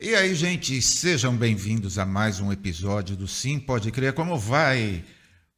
E 0.00 0.14
aí, 0.14 0.32
gente, 0.32 0.80
sejam 0.80 1.36
bem-vindos 1.36 1.98
a 1.98 2.06
mais 2.06 2.38
um 2.38 2.52
episódio 2.52 3.16
do 3.16 3.26
Sim 3.26 3.58
Pode 3.58 3.90
Crer. 3.90 4.12
Como 4.12 4.38
vai, 4.38 5.04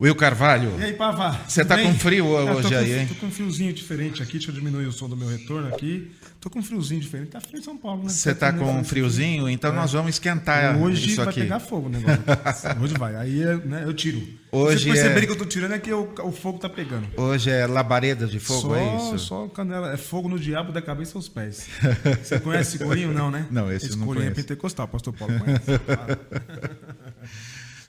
Will 0.01 0.15
Carvalho? 0.15 0.73
E 0.81 0.85
aí, 0.85 0.93
Pava? 0.95 1.39
Você 1.47 1.63
tá 1.63 1.77
com 1.77 1.93
frio 1.95 2.25
hoje 2.27 2.75
aí, 2.75 3.01
hein? 3.01 3.07
Tô 3.07 3.15
com 3.17 3.27
um 3.27 3.31
friozinho 3.31 3.71
diferente 3.71 4.23
aqui. 4.23 4.33
Deixa 4.39 4.51
eu 4.51 4.55
diminuir 4.55 4.87
o 4.87 4.93
som 4.93 5.07
do 5.11 5.15
meu 5.17 5.29
retorno 5.29 5.69
aqui. 5.69 6.11
Tô 6.41 6.49
com 6.49 6.61
um 6.61 6.63
friozinho 6.63 7.03
diferente. 7.03 7.29
Tá 7.33 7.41
frio 7.41 7.59
em 7.61 7.63
São 7.63 7.77
Paulo, 7.77 8.05
né? 8.05 8.09
Você 8.09 8.35
tá 8.35 8.51
com 8.51 8.65
um 8.65 8.83
friozinho? 8.83 9.47
Então 9.47 9.71
É. 9.71 9.77
nós 9.77 9.93
vamos 9.93 10.15
esquentar 10.15 10.75
Hoje 10.79 11.09
isso 11.09 11.17
vai 11.17 11.29
aqui. 11.29 11.41
pegar 11.43 11.61
fogo 11.61 11.89
o 11.89 11.91
negócio. 11.91 12.19
hoje 12.81 12.95
vai. 12.99 13.15
Aí 13.15 13.45
né, 13.67 13.83
eu 13.85 13.93
tiro. 13.93 14.27
Hoje 14.51 14.87
perceberem 14.91 15.25
é- 15.25 15.27
que 15.27 15.33
eu 15.33 15.37
tô 15.37 15.45
tirando 15.45 15.75
é 15.75 15.79
que 15.79 15.93
o, 15.93 16.09
o 16.25 16.33
fogo 16.33 16.59
tá 16.59 16.71
pegando. 16.71 17.07
Hoje 17.19 17.51
é 17.51 17.67
labareda 17.67 18.27
de 18.27 18.41
fogo, 18.41 18.69
só, 18.71 18.77
é 18.77 18.97
isso? 18.97 19.19
Só 19.19 19.49
canela. 19.49 19.93
É 19.93 19.99
fogo 19.99 20.31
no 20.31 20.39
diabo 20.39 20.73
da 20.73 20.81
cabeça 20.81 21.19
aos 21.19 21.29
pés. 21.29 21.67
Você 22.25 22.41
conhece 22.41 22.77
esse 22.77 22.85
corinho? 22.85 23.13
Não, 23.13 23.31
né? 23.31 23.45
Não, 23.51 23.71
esse 23.71 23.91
eu 23.91 23.97
não 23.99 24.07
corinho 24.07 24.23
é 24.23 24.31
conheço. 24.31 24.49
pentecostal, 24.49 24.89
pastor 24.89 25.13
Paulo 25.13 25.39
conhece. 25.39 25.79
Claro. 25.85 26.19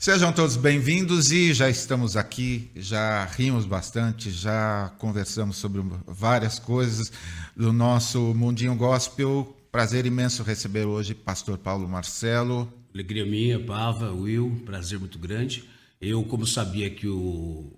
Sejam 0.01 0.33
todos 0.33 0.57
bem-vindos 0.57 1.31
e 1.31 1.53
já 1.53 1.69
estamos 1.69 2.17
aqui, 2.17 2.71
já 2.75 3.23
rimos 3.25 3.67
bastante, 3.67 4.31
já 4.31 4.91
conversamos 4.97 5.57
sobre 5.57 5.79
várias 6.07 6.57
coisas 6.57 7.11
do 7.55 7.71
nosso 7.71 8.33
Mundinho 8.33 8.75
Gospel. 8.75 9.55
Prazer 9.71 10.07
imenso 10.07 10.41
receber 10.41 10.87
hoje 10.87 11.13
Pastor 11.13 11.55
Paulo 11.59 11.87
Marcelo. 11.87 12.67
Alegria 12.91 13.27
minha, 13.27 13.63
Pava, 13.63 14.11
Will, 14.11 14.59
prazer 14.65 14.97
muito 14.97 15.19
grande. 15.19 15.69
Eu, 16.01 16.23
como 16.23 16.47
sabia 16.47 16.89
que 16.89 17.07
o 17.07 17.71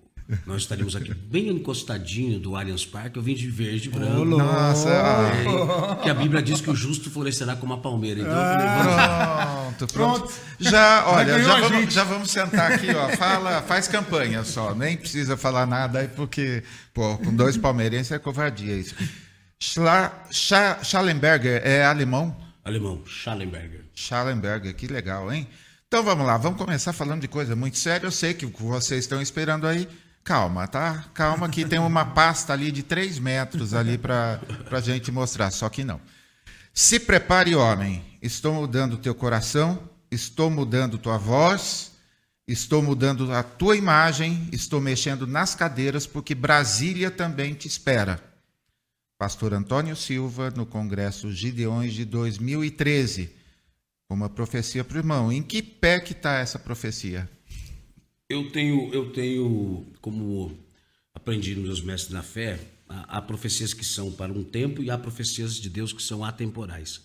nós 0.46 0.62
estaríamos 0.62 0.96
aqui 0.96 1.14
bem 1.14 1.50
encostadinho 1.50 2.40
do 2.40 2.56
Allianz 2.56 2.86
Parque, 2.86 3.18
eu 3.18 3.24
vim 3.24 3.34
de 3.34 3.50
verde 3.50 3.90
e 3.90 3.92
branco. 3.92 4.26
Nossa, 4.26 4.90
ah, 4.90 6.00
É, 6.00 6.04
que 6.04 6.10
a 6.10 6.14
Bíblia 6.14 6.42
diz 6.42 6.62
que 6.62 6.70
o 6.70 6.76
justo 6.76 7.10
florescerá 7.10 7.56
como 7.56 7.74
a 7.74 7.78
palmeira. 7.78 8.22
Então 8.22 8.32
eu 8.32 8.38
falei, 8.38 8.68
pronto, 8.84 9.94
pronto. 9.94 10.20
Pronto. 10.20 10.34
Já, 10.60 11.08
olha, 11.08 11.44
já 11.44 11.58
a 11.58 11.60
vamos, 11.62 11.94
já 11.94 12.04
vamos 12.04 12.32
sentar 12.32 12.72
aqui, 12.72 12.94
ó. 12.96 13.10
Fala, 13.18 13.62
faz 13.62 13.88
campanha 13.88 14.44
só, 14.44 14.74
nem 14.74 14.96
precisa 14.96 15.36
falar 15.36 15.66
nada 15.66 16.00
aí, 16.00 16.08
porque, 16.08 16.64
pô, 16.94 17.18
com 17.18 17.36
dois 17.36 17.58
palmeirenses 17.58 18.12
é 18.12 18.20
covardia 18.20 18.76
isso. 18.76 18.96
Schla, 19.60 20.26
Scha, 20.32 20.80
Schallenberger 20.84 21.62
é 21.64 21.86
alemão? 21.86 22.36
Alemão, 22.64 23.02
Schallenberger. 23.06 23.82
Schallenberger, 23.94 24.74
que 24.76 24.88
legal, 24.88 25.32
hein? 25.32 25.48
Então 25.88 26.04
vamos 26.04 26.26
lá, 26.26 26.38
vamos 26.38 26.58
começar 26.58 26.92
falando 26.92 27.22
de 27.22 27.28
coisa 27.28 27.56
muito 27.56 27.78
séria. 27.78 28.08
Eu 28.08 28.12
sei 28.12 28.34
que 28.34 28.46
vocês 28.46 29.02
estão 29.02 29.22
esperando 29.22 29.68
aí. 29.68 29.88
Calma, 30.24 30.68
tá? 30.68 31.06
Calma, 31.14 31.50
que 31.50 31.66
tem 31.66 31.80
uma 31.80 32.06
pasta 32.06 32.54
ali 32.54 32.72
de 32.72 32.82
3 32.82 33.20
metros 33.20 33.74
ali 33.74 33.98
para 33.98 34.40
a 34.72 34.80
gente 34.80 35.12
mostrar, 35.12 35.52
só 35.52 35.68
que 35.68 35.84
não. 35.84 36.00
Se 36.74 37.00
prepare, 37.00 37.56
homem. 37.56 38.04
Estou 38.22 38.54
mudando 38.54 38.94
o 38.94 38.98
teu 38.98 39.14
coração, 39.14 39.90
estou 40.10 40.50
mudando 40.50 40.98
tua 40.98 41.18
voz, 41.18 41.92
estou 42.48 42.82
mudando 42.82 43.34
a 43.34 43.44
tua 43.44 43.76
imagem, 43.76 44.48
estou 44.52 44.80
mexendo 44.80 45.28
nas 45.28 45.56
cadeiras, 45.56 46.08
porque 46.08 46.34
Brasília 46.34 47.12
também 47.12 47.54
te 47.54 47.68
espera. 47.68 48.24
Pastor 49.18 49.54
Antônio 49.54 49.96
Silva, 49.96 50.52
no 50.52 50.66
Congresso 50.66 51.32
Gideões 51.32 51.94
de 51.94 52.06
2013. 52.06 53.30
Uma 54.10 54.30
profecia 54.30 54.84
para 54.84 54.96
o 54.96 55.00
irmão. 55.00 55.32
Em 55.32 55.44
que 55.44 55.62
pé 55.62 56.00
que 56.00 56.14
está 56.14 56.36
essa 56.36 56.58
profecia? 56.58 57.30
Eu 58.30 58.50
tenho, 58.52 58.94
eu 58.94 59.12
tenho, 59.12 59.86
como 60.02 60.58
aprendi 61.14 61.56
nos 61.56 61.66
meus 61.66 61.82
mestres 61.82 62.14
na 62.14 62.24
fé, 62.24 62.60
há, 62.88 63.22
profecias 63.22 63.74
que 63.74 63.86
são 63.86 64.12
para 64.12 64.32
um 64.32 64.44
tempo 64.44 64.82
e 64.82 64.90
há 64.90 64.98
profecias 64.98 65.56
de 65.56 65.70
Deus 65.70 65.94
que 65.94 66.02
são 66.02 66.24
atemporais. 66.24 67.02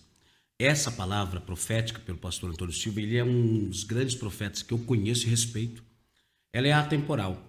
Essa 0.57 0.91
palavra 0.91 1.39
profética 1.39 1.99
pelo 1.99 2.17
pastor 2.17 2.49
Antônio 2.49 2.73
Silva, 2.73 3.01
ele 3.01 3.17
é 3.17 3.23
um 3.23 3.69
dos 3.69 3.83
grandes 3.83 4.15
profetas 4.15 4.61
que 4.61 4.73
eu 4.73 4.79
conheço 4.79 5.25
e 5.25 5.29
respeito. 5.29 5.83
Ela 6.51 6.67
é 6.67 6.73
atemporal. 6.73 7.45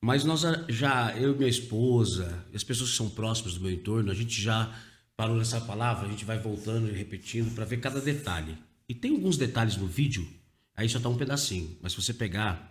Mas 0.00 0.24
nós 0.24 0.42
já, 0.68 1.16
eu 1.16 1.34
e 1.34 1.38
minha 1.38 1.48
esposa, 1.50 2.44
as 2.52 2.64
pessoas 2.64 2.90
que 2.90 2.96
são 2.96 3.08
próximas 3.08 3.54
do 3.54 3.60
meu 3.60 3.70
entorno, 3.70 4.10
a 4.10 4.14
gente 4.14 4.40
já 4.40 4.72
parou 5.16 5.36
nessa 5.36 5.60
palavra, 5.60 6.06
a 6.06 6.10
gente 6.10 6.24
vai 6.24 6.38
voltando 6.38 6.88
e 6.88 6.92
repetindo 6.92 7.54
para 7.54 7.64
ver 7.64 7.78
cada 7.78 8.00
detalhe. 8.00 8.56
E 8.88 8.94
tem 8.94 9.12
alguns 9.12 9.36
detalhes 9.36 9.76
no 9.76 9.86
vídeo, 9.86 10.28
aí 10.74 10.88
só 10.88 10.98
tá 10.98 11.08
um 11.08 11.16
pedacinho, 11.16 11.76
mas 11.80 11.92
se 11.92 12.02
você 12.02 12.12
pegar, 12.12 12.70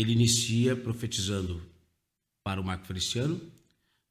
ele 0.00 0.12
inicia 0.12 0.76
profetizando 0.76 1.62
para 2.44 2.60
o 2.60 2.64
Marco 2.64 2.86
Feliciano, 2.86 3.40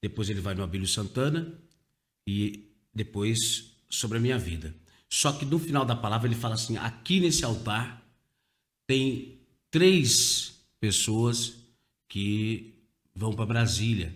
depois 0.02 0.30
ele 0.30 0.42
vai 0.42 0.54
no 0.54 0.64
Abílio 0.64 0.88
Santana 0.88 1.54
e 2.28 2.70
depois 2.94 3.72
sobre 3.90 4.18
a 4.18 4.22
minha 4.22 4.38
vida. 4.38 4.76
Só 5.10 5.32
que 5.32 5.46
no 5.46 5.58
final 5.58 5.86
da 5.86 5.96
palavra 5.96 6.28
ele 6.28 6.36
fala 6.36 6.56
assim: 6.56 6.78
aqui 6.78 7.20
nesse 7.20 7.46
altar 7.46 8.04
tem 8.86 9.40
três 9.72 10.60
pessoas 10.80 11.56
que 12.08 12.74
vão 13.16 13.34
para 13.34 13.46
Brasília 13.46 14.14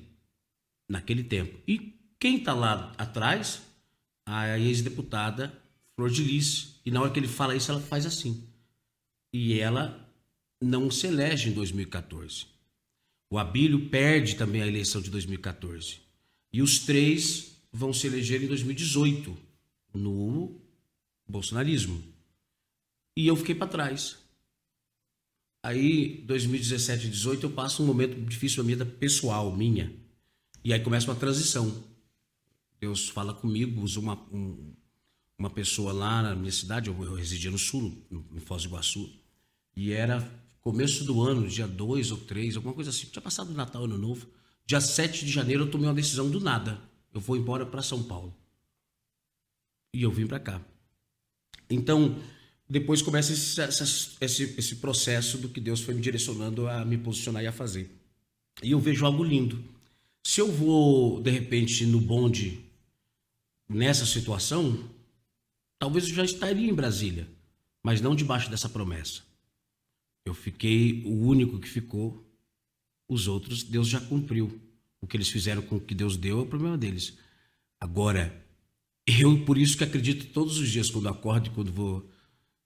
naquele 0.88 1.24
tempo. 1.24 1.58
E 1.68 1.94
quem 2.20 2.38
está 2.38 2.54
lá 2.54 2.94
atrás? 2.98 3.62
A 4.26 4.60
ex-deputada 4.60 5.52
Flor 5.96 6.10
de 6.10 6.24
Lis. 6.24 6.80
E 6.86 6.92
na 6.92 7.02
hora 7.02 7.12
que 7.12 7.20
ele 7.20 7.28
fala 7.28 7.56
isso, 7.56 7.72
ela 7.72 7.82
faz 7.82 8.06
assim. 8.06 8.48
E 9.34 9.60
ela 9.60 10.01
não 10.62 10.92
se 10.92 11.08
elege 11.08 11.50
em 11.50 11.54
2014. 11.54 12.46
O 13.30 13.38
Abílio 13.38 13.90
perde 13.90 14.36
também 14.36 14.62
a 14.62 14.68
eleição 14.68 15.02
de 15.02 15.10
2014. 15.10 16.00
E 16.54 16.62
os 16.62 16.80
três 16.80 17.56
vão 17.72 17.94
se 17.94 18.06
eleger 18.08 18.44
em 18.44 18.48
2018 18.48 19.36
no 19.94 20.60
bolsonarismo. 21.28 22.02
E 23.16 23.28
eu 23.28 23.36
fiquei 23.36 23.56
para 23.56 23.68
trás. 23.68 24.18
Aí, 25.64 26.22
2017 26.26 27.06
e 27.06 27.10
2018, 27.10 27.46
eu 27.46 27.52
passo 27.52 27.84
um 27.84 27.86
momento 27.86 28.20
difícil 28.26 28.64
minha 28.64 28.76
vida 28.78 28.86
pessoal, 28.90 29.56
minha. 29.56 29.94
E 30.64 30.74
aí 30.74 30.80
começa 30.80 31.10
uma 31.10 31.16
transição. 31.20 31.84
Deus 32.80 33.10
fala 33.10 33.34
comigo, 33.34 33.82
usa 33.82 34.00
uma, 34.00 34.16
um- 34.34 34.74
uma 35.38 35.50
pessoa 35.50 35.94
lá 35.94 36.22
na 36.22 36.36
minha 36.36 36.52
cidade, 36.52 36.90
eu, 36.90 37.04
eu 37.04 37.14
residia 37.14 37.52
no 37.52 37.58
sul, 37.60 38.06
em 38.12 38.40
Foz 38.40 38.64
do 38.64 38.70
Iguaçu, 38.70 39.10
e 39.76 39.92
era 39.92 40.20
começo 40.62 41.04
do 41.04 41.22
ano, 41.22 41.48
dia 41.48 41.68
2 41.68 42.12
ou 42.12 42.18
3, 42.18 42.56
alguma 42.56 42.74
coisa 42.74 42.92
assim. 42.92 43.08
Tinha 43.08 43.22
passado 43.22 43.50
o 43.50 43.54
Natal, 43.54 43.84
Ano 43.84 43.98
Novo. 43.98 44.28
Dia 44.66 44.80
7 44.80 45.26
de 45.26 45.32
janeiro 45.32 45.64
eu 45.64 45.72
tomei 45.72 45.88
uma 45.88 45.94
decisão 45.94 46.30
do 46.30 46.40
nada. 46.40 46.80
Eu 47.14 47.20
vou 47.20 47.36
embora 47.36 47.66
para 47.66 47.82
São 47.82 48.04
Paulo. 48.04 48.34
E 49.94 50.04
eu 50.04 50.12
vim 50.12 50.28
para 50.28 50.40
cá. 50.40 50.62
Então, 51.70 52.18
depois 52.70 53.02
começa 53.02 53.34
esse, 53.34 53.60
esse, 54.22 54.56
esse 54.58 54.76
processo 54.78 55.38
do 55.38 55.50
que 55.50 55.60
Deus 55.60 55.82
foi 55.82 55.94
me 55.94 56.02
direcionando 56.02 56.68
a 56.68 56.86
me 56.86 56.98
posicionar 56.98 57.44
e 57.44 57.48
a 57.48 57.52
fazer. 57.52 57.92
E 58.64 58.72
eu 58.72 58.80
vejo 58.80 59.06
algo 59.06 59.24
lindo. 59.24 59.64
Se 60.24 60.40
eu 60.40 60.52
vou, 60.52 61.22
de 61.22 61.32
repente, 61.32 61.86
no 61.86 62.00
bonde 62.00 62.64
nessa 63.68 64.06
situação, 64.06 64.90
talvez 65.80 66.08
eu 66.08 66.14
já 66.14 66.24
estaria 66.24 66.70
em 66.70 66.74
Brasília, 66.74 67.28
mas 67.84 68.00
não 68.00 68.16
debaixo 68.16 68.50
dessa 68.50 68.70
promessa. 68.70 69.24
Eu 70.26 70.34
fiquei 70.34 71.04
o 71.06 71.26
único 71.26 71.60
que 71.60 71.68
ficou, 71.68 72.24
os 73.08 73.28
outros 73.28 73.64
Deus 73.64 73.88
já 73.88 74.00
cumpriu. 74.00 74.60
O 75.02 75.08
que 75.08 75.18
eles 75.18 75.30
fizeram 75.30 75.62
com 75.62 75.78
o 75.78 75.80
que 75.82 75.96
Deus 75.96 76.16
deu 76.16 76.40
é 76.40 76.42
o 76.44 76.46
problema 76.46 76.78
deles. 76.78 77.18
Agora, 77.80 78.32
eu 79.08 79.44
por 79.46 79.58
isso 79.58 79.76
que 79.78 79.84
acredito 79.84 80.28
todos 80.28 80.60
os 80.60 80.70
dias 80.70 80.92
quando 80.92 81.10
acordo, 81.10 81.50
quando 81.52 81.72
vou 81.72 82.08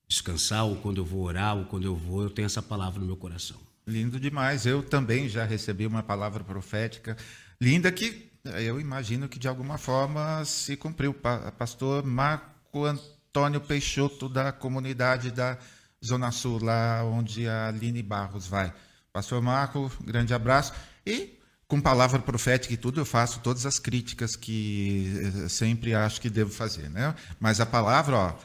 descansar, 0.08 0.66
ou 0.66 0.76
quando 0.76 0.98
eu 0.98 1.06
vou 1.06 1.24
orar, 1.24 1.58
ou 1.58 1.66
quando 1.66 1.86
eu 1.86 1.96
vou, 1.96 2.24
eu 2.24 2.30
tenho 2.30 2.46
essa 2.46 2.62
palavra 2.62 3.00
no 3.00 3.06
meu 3.06 3.16
coração. 3.16 3.58
Lindo 3.88 4.20
demais. 4.20 4.66
Eu 4.66 4.84
também 4.84 5.30
já 5.30 5.46
recebi 5.46 5.86
uma 5.88 6.04
palavra 6.04 6.44
profética 6.44 7.18
linda 7.60 7.92
que 7.92 8.30
eu 8.44 8.80
imagino 8.80 9.30
que 9.30 9.40
de 9.40 9.48
alguma 9.48 9.78
forma 9.78 10.44
se 10.46 10.76
cumpriu. 10.76 11.14
Pa- 11.14 11.52
Pastor 11.54 12.06
Marco 12.06 12.84
Antônio 12.84 13.62
Peixoto, 13.62 14.28
da 14.28 14.52
comunidade 14.52 15.32
da 15.32 15.58
Zona 16.06 16.32
Sul, 16.32 16.64
lá 16.64 17.04
onde 17.04 17.48
a 17.48 17.68
Aline 17.68 18.02
Barros 18.04 18.48
vai. 18.48 18.74
Pastor 19.12 19.42
Marco, 19.42 19.92
grande 20.04 20.34
abraço. 20.34 20.74
E 21.06 21.40
com 21.68 21.82
palavra 21.82 22.20
profética 22.20 22.74
e 22.74 22.78
tudo, 22.78 23.00
eu 23.02 23.06
faço 23.06 23.40
todas 23.40 23.66
as 23.66 23.80
críticas 23.80 24.36
que 24.36 25.12
eh, 25.46 25.50
sempre 25.50 25.94
acho 25.96 26.22
que 26.22 26.30
devo 26.30 26.52
fazer, 26.52 26.90
né? 26.90 27.16
Mas 27.40 27.60
a 27.60 27.66
palavra, 27.66 28.16
ó, 28.16 28.36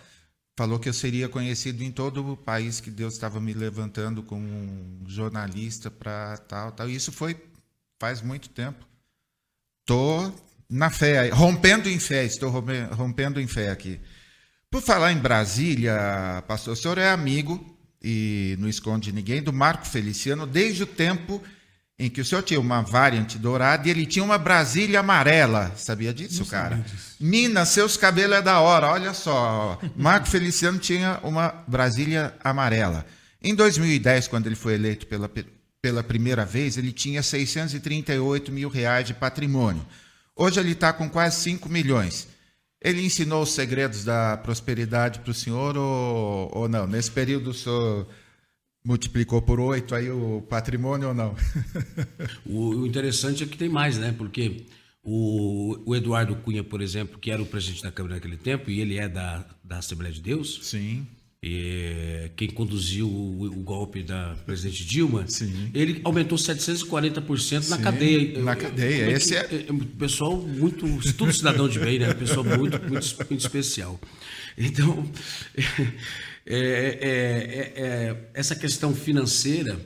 falou 0.56 0.78
que 0.78 0.88
eu 0.88 0.92
seria 0.94 1.28
conhecido 1.28 1.82
em 1.82 1.90
todo 1.90 2.32
o 2.32 2.36
país 2.36 2.80
que 2.80 2.90
Deus 2.90 3.14
estava 3.14 3.40
me 3.40 3.52
levantando 3.52 4.22
como 4.22 4.46
um 4.46 5.04
jornalista 5.06 5.90
para 5.90 6.36
tal, 6.38 6.72
tal. 6.72 6.88
Isso 6.88 7.12
foi 7.12 7.36
faz 8.00 8.22
muito 8.22 8.48
tempo. 8.48 8.86
Tô 9.84 10.32
na 10.68 10.88
fé, 10.90 11.28
rompendo 11.30 11.88
em 11.88 11.98
fé, 11.98 12.24
estou 12.24 12.50
rompe- 12.50 12.82
rompendo 12.92 13.40
em 13.40 13.46
fé 13.46 13.70
aqui. 13.70 14.00
Por 14.70 14.80
falar 14.80 15.10
em 15.10 15.18
Brasília, 15.18 16.44
pastor, 16.46 16.74
o 16.74 16.76
senhor 16.76 16.96
é 16.96 17.10
amigo 17.10 17.76
e 18.00 18.56
não 18.60 18.68
esconde 18.68 19.10
ninguém 19.10 19.42
do 19.42 19.52
Marco 19.52 19.84
Feliciano 19.84 20.46
desde 20.46 20.84
o 20.84 20.86
tempo 20.86 21.42
em 21.98 22.08
que 22.08 22.20
o 22.20 22.24
senhor 22.24 22.42
tinha 22.42 22.60
uma 22.60 22.80
variante 22.80 23.36
dourada 23.36 23.88
e 23.88 23.90
ele 23.90 24.06
tinha 24.06 24.24
uma 24.24 24.38
Brasília 24.38 25.00
amarela. 25.00 25.72
Sabia 25.76 26.14
disso, 26.14 26.46
cara? 26.46 26.82
Nina, 27.18 27.64
seus 27.64 27.96
cabelos 27.96 28.38
é 28.38 28.42
da 28.42 28.60
hora, 28.60 28.92
olha 28.92 29.12
só. 29.12 29.76
Marco 29.96 30.28
Feliciano 30.28 30.78
tinha 30.78 31.18
uma 31.24 31.48
Brasília 31.66 32.32
amarela. 32.42 33.04
Em 33.42 33.56
2010, 33.56 34.28
quando 34.28 34.46
ele 34.46 34.54
foi 34.54 34.74
eleito 34.74 35.04
pela, 35.08 35.28
pela 35.82 36.04
primeira 36.04 36.44
vez, 36.46 36.78
ele 36.78 36.92
tinha 36.92 37.24
638 37.24 38.52
mil 38.52 38.68
reais 38.68 39.04
de 39.04 39.14
patrimônio. 39.14 39.84
Hoje 40.36 40.60
ele 40.60 40.72
está 40.72 40.92
com 40.92 41.10
quase 41.10 41.40
5 41.42 41.68
milhões. 41.68 42.28
Ele 42.80 43.04
ensinou 43.04 43.42
os 43.42 43.50
segredos 43.50 44.04
da 44.04 44.36
prosperidade 44.38 45.20
para 45.20 45.30
o 45.30 45.34
senhor 45.34 45.76
ou, 45.76 46.50
ou 46.52 46.68
não? 46.68 46.86
Nesse 46.86 47.10
período 47.10 47.50
o 47.50 47.54
senhor 47.54 48.08
multiplicou 48.82 49.42
por 49.42 49.60
oito 49.60 49.94
aí 49.94 50.10
o 50.10 50.42
patrimônio 50.48 51.08
ou 51.08 51.14
não? 51.14 51.36
o, 52.46 52.86
interessante 52.86 53.44
é 53.44 53.46
que 53.46 53.58
tem 53.58 53.68
mais, 53.68 53.98
né? 53.98 54.14
Porque 54.16 54.64
o, 55.02 55.78
o, 55.84 55.94
Eduardo 55.94 56.36
Cunha, 56.36 56.64
por 56.64 56.80
exemplo, 56.80 57.18
que 57.18 57.30
era 57.30 57.42
o 57.42 57.46
presidente 57.46 57.82
da 57.82 57.92
Câmara 57.92 58.14
naquele 58.14 58.38
tempo, 58.38 58.70
e 58.70 58.80
ele 58.80 58.98
é 58.98 59.08
da, 59.08 59.44
da 59.62 59.78
Assembleia 59.78 60.12
de 60.12 60.22
Deus. 60.22 60.60
Sim. 60.62 61.06
E, 61.42 62.30
quem 62.36 62.48
conduziu 62.50 63.06
o, 63.06 63.62
golpe 63.62 64.02
da 64.02 64.36
presidente 64.44 64.84
Dilma, 64.84 65.26
Sim. 65.26 65.70
ele 65.72 66.00
aumentou 66.04 66.36
740% 66.36 67.68
na 67.68 67.76
Sim, 67.76 67.82
cadeia. 67.82 68.42
Na 68.42 68.56
cadeia. 68.56 69.04
É 69.06 69.12
Esse 69.12 69.36
é... 69.36 69.40
é, 69.40 69.56
é 69.68 69.96
pessoal 69.98 70.36
muito. 70.36 70.86
Tudo 71.14 71.32
cidadão 71.32 71.68
de 71.68 71.78
bem, 71.78 71.98
né? 71.98 72.12
Pessoal 72.12 72.44
muito, 72.44 72.78
muito, 72.82 73.16
muito 73.28 73.40
especial. 73.40 73.98
Então. 74.56 75.10
É, 76.46 76.56
é, 76.56 77.72
é, 77.76 78.30
essa 78.34 78.56
questão 78.56 78.94
financeira, 78.94 79.78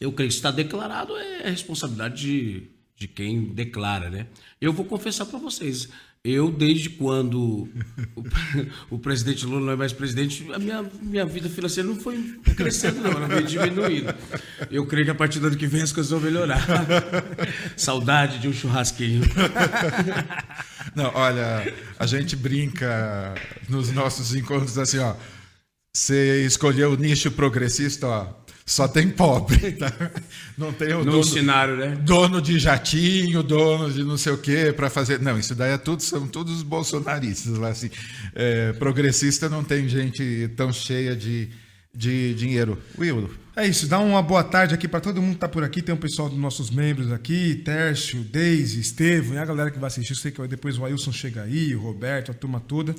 eu 0.00 0.12
creio 0.12 0.30
que 0.30 0.36
está 0.36 0.50
declarado, 0.50 1.14
é 1.16 1.50
responsabilidade 1.50 2.22
de, 2.22 2.70
de 2.96 3.08
quem 3.08 3.52
declara, 3.52 4.08
né? 4.08 4.26
Eu 4.60 4.72
vou 4.72 4.86
confessar 4.86 5.26
para 5.26 5.38
vocês, 5.38 5.88
eu, 6.26 6.50
desde 6.50 6.90
quando 6.90 7.40
o, 7.40 7.68
o, 8.96 8.98
presidente 8.98 9.46
Lula 9.46 9.60
não 9.60 9.72
é 9.72 9.76
mais 9.76 9.92
presidente, 9.92 10.46
a 10.52 10.58
minha, 10.58 10.84
minha 11.00 11.24
vida 11.24 11.48
financeira 11.48 11.88
não 11.88 11.96
foi 11.96 12.20
crescendo, 12.56 13.00
não, 13.00 13.12
ela 13.12 13.28
foi 13.28 13.44
diminuindo. 13.44 14.12
Eu 14.70 14.84
creio 14.86 15.04
que 15.04 15.10
a 15.12 15.14
partir 15.14 15.38
do 15.38 15.46
ano 15.46 15.56
que 15.56 15.66
vem 15.66 15.82
as 15.82 15.92
coisas 15.92 16.10
vão 16.10 16.20
melhorar. 16.20 16.60
Saudade 17.76 18.38
de 18.38 18.48
um 18.48 18.52
churrasquinho. 18.52 19.22
Não, 20.94 21.12
olha, 21.14 21.74
a 21.98 22.06
gente 22.06 22.34
brinca 22.34 23.34
nos 23.68 23.92
nossos 23.92 24.34
encontros 24.34 24.78
assim, 24.78 24.98
ó. 24.98 25.14
Você 25.96 26.44
escolheu 26.44 26.92
o 26.92 26.94
nicho 26.94 27.30
progressista, 27.30 28.06
ó, 28.06 28.26
só 28.66 28.86
tem 28.86 29.08
pobre. 29.08 29.72
Tá? 29.72 29.90
Não 30.58 30.70
tem 30.70 30.92
o 30.92 30.98
no 30.98 31.10
dono, 31.10 31.24
cenário, 31.24 31.74
né? 31.74 31.96
dono 32.02 32.42
de 32.42 32.58
jatinho, 32.58 33.42
dono 33.42 33.90
de 33.90 34.04
não 34.04 34.18
sei 34.18 34.32
o 34.32 34.38
quê 34.38 34.74
para 34.76 34.90
fazer. 34.90 35.20
Não, 35.20 35.38
isso 35.38 35.54
daí 35.54 35.72
é 35.72 35.78
tudo, 35.78 36.02
são 36.02 36.26
todos 36.26 36.62
bolsonaristas 36.62 37.56
lá 37.56 37.68
assim. 37.68 37.88
É, 38.34 38.74
progressista 38.74 39.48
não 39.48 39.64
tem 39.64 39.88
gente 39.88 40.50
tão 40.54 40.70
cheia 40.70 41.16
de, 41.16 41.48
de 41.94 42.34
dinheiro. 42.34 42.78
Will. 42.98 43.30
É 43.56 43.66
isso, 43.66 43.86
dá 43.86 43.98
uma 43.98 44.20
boa 44.20 44.44
tarde 44.44 44.74
aqui 44.74 44.86
para 44.86 45.00
todo 45.00 45.22
mundo 45.22 45.34
que 45.34 45.40
tá 45.40 45.48
por 45.48 45.64
aqui. 45.64 45.80
Tem 45.80 45.94
o 45.94 45.96
um 45.96 46.00
pessoal 46.00 46.28
dos 46.28 46.38
nossos 46.38 46.70
membros 46.70 47.10
aqui, 47.10 47.54
Tércio, 47.64 48.22
Deise, 48.22 48.80
Estevam, 48.80 49.34
e 49.34 49.38
a 49.38 49.46
galera 49.46 49.70
que 49.70 49.78
vai 49.78 49.88
assistir. 49.88 50.12
Eu 50.12 50.16
sei 50.16 50.30
que 50.30 50.46
depois 50.46 50.76
o 50.76 50.84
Ailson 50.84 51.12
chega 51.12 51.42
aí, 51.42 51.74
o 51.74 51.80
Roberto, 51.80 52.30
a 52.30 52.34
turma 52.34 52.60
toda. 52.60 52.94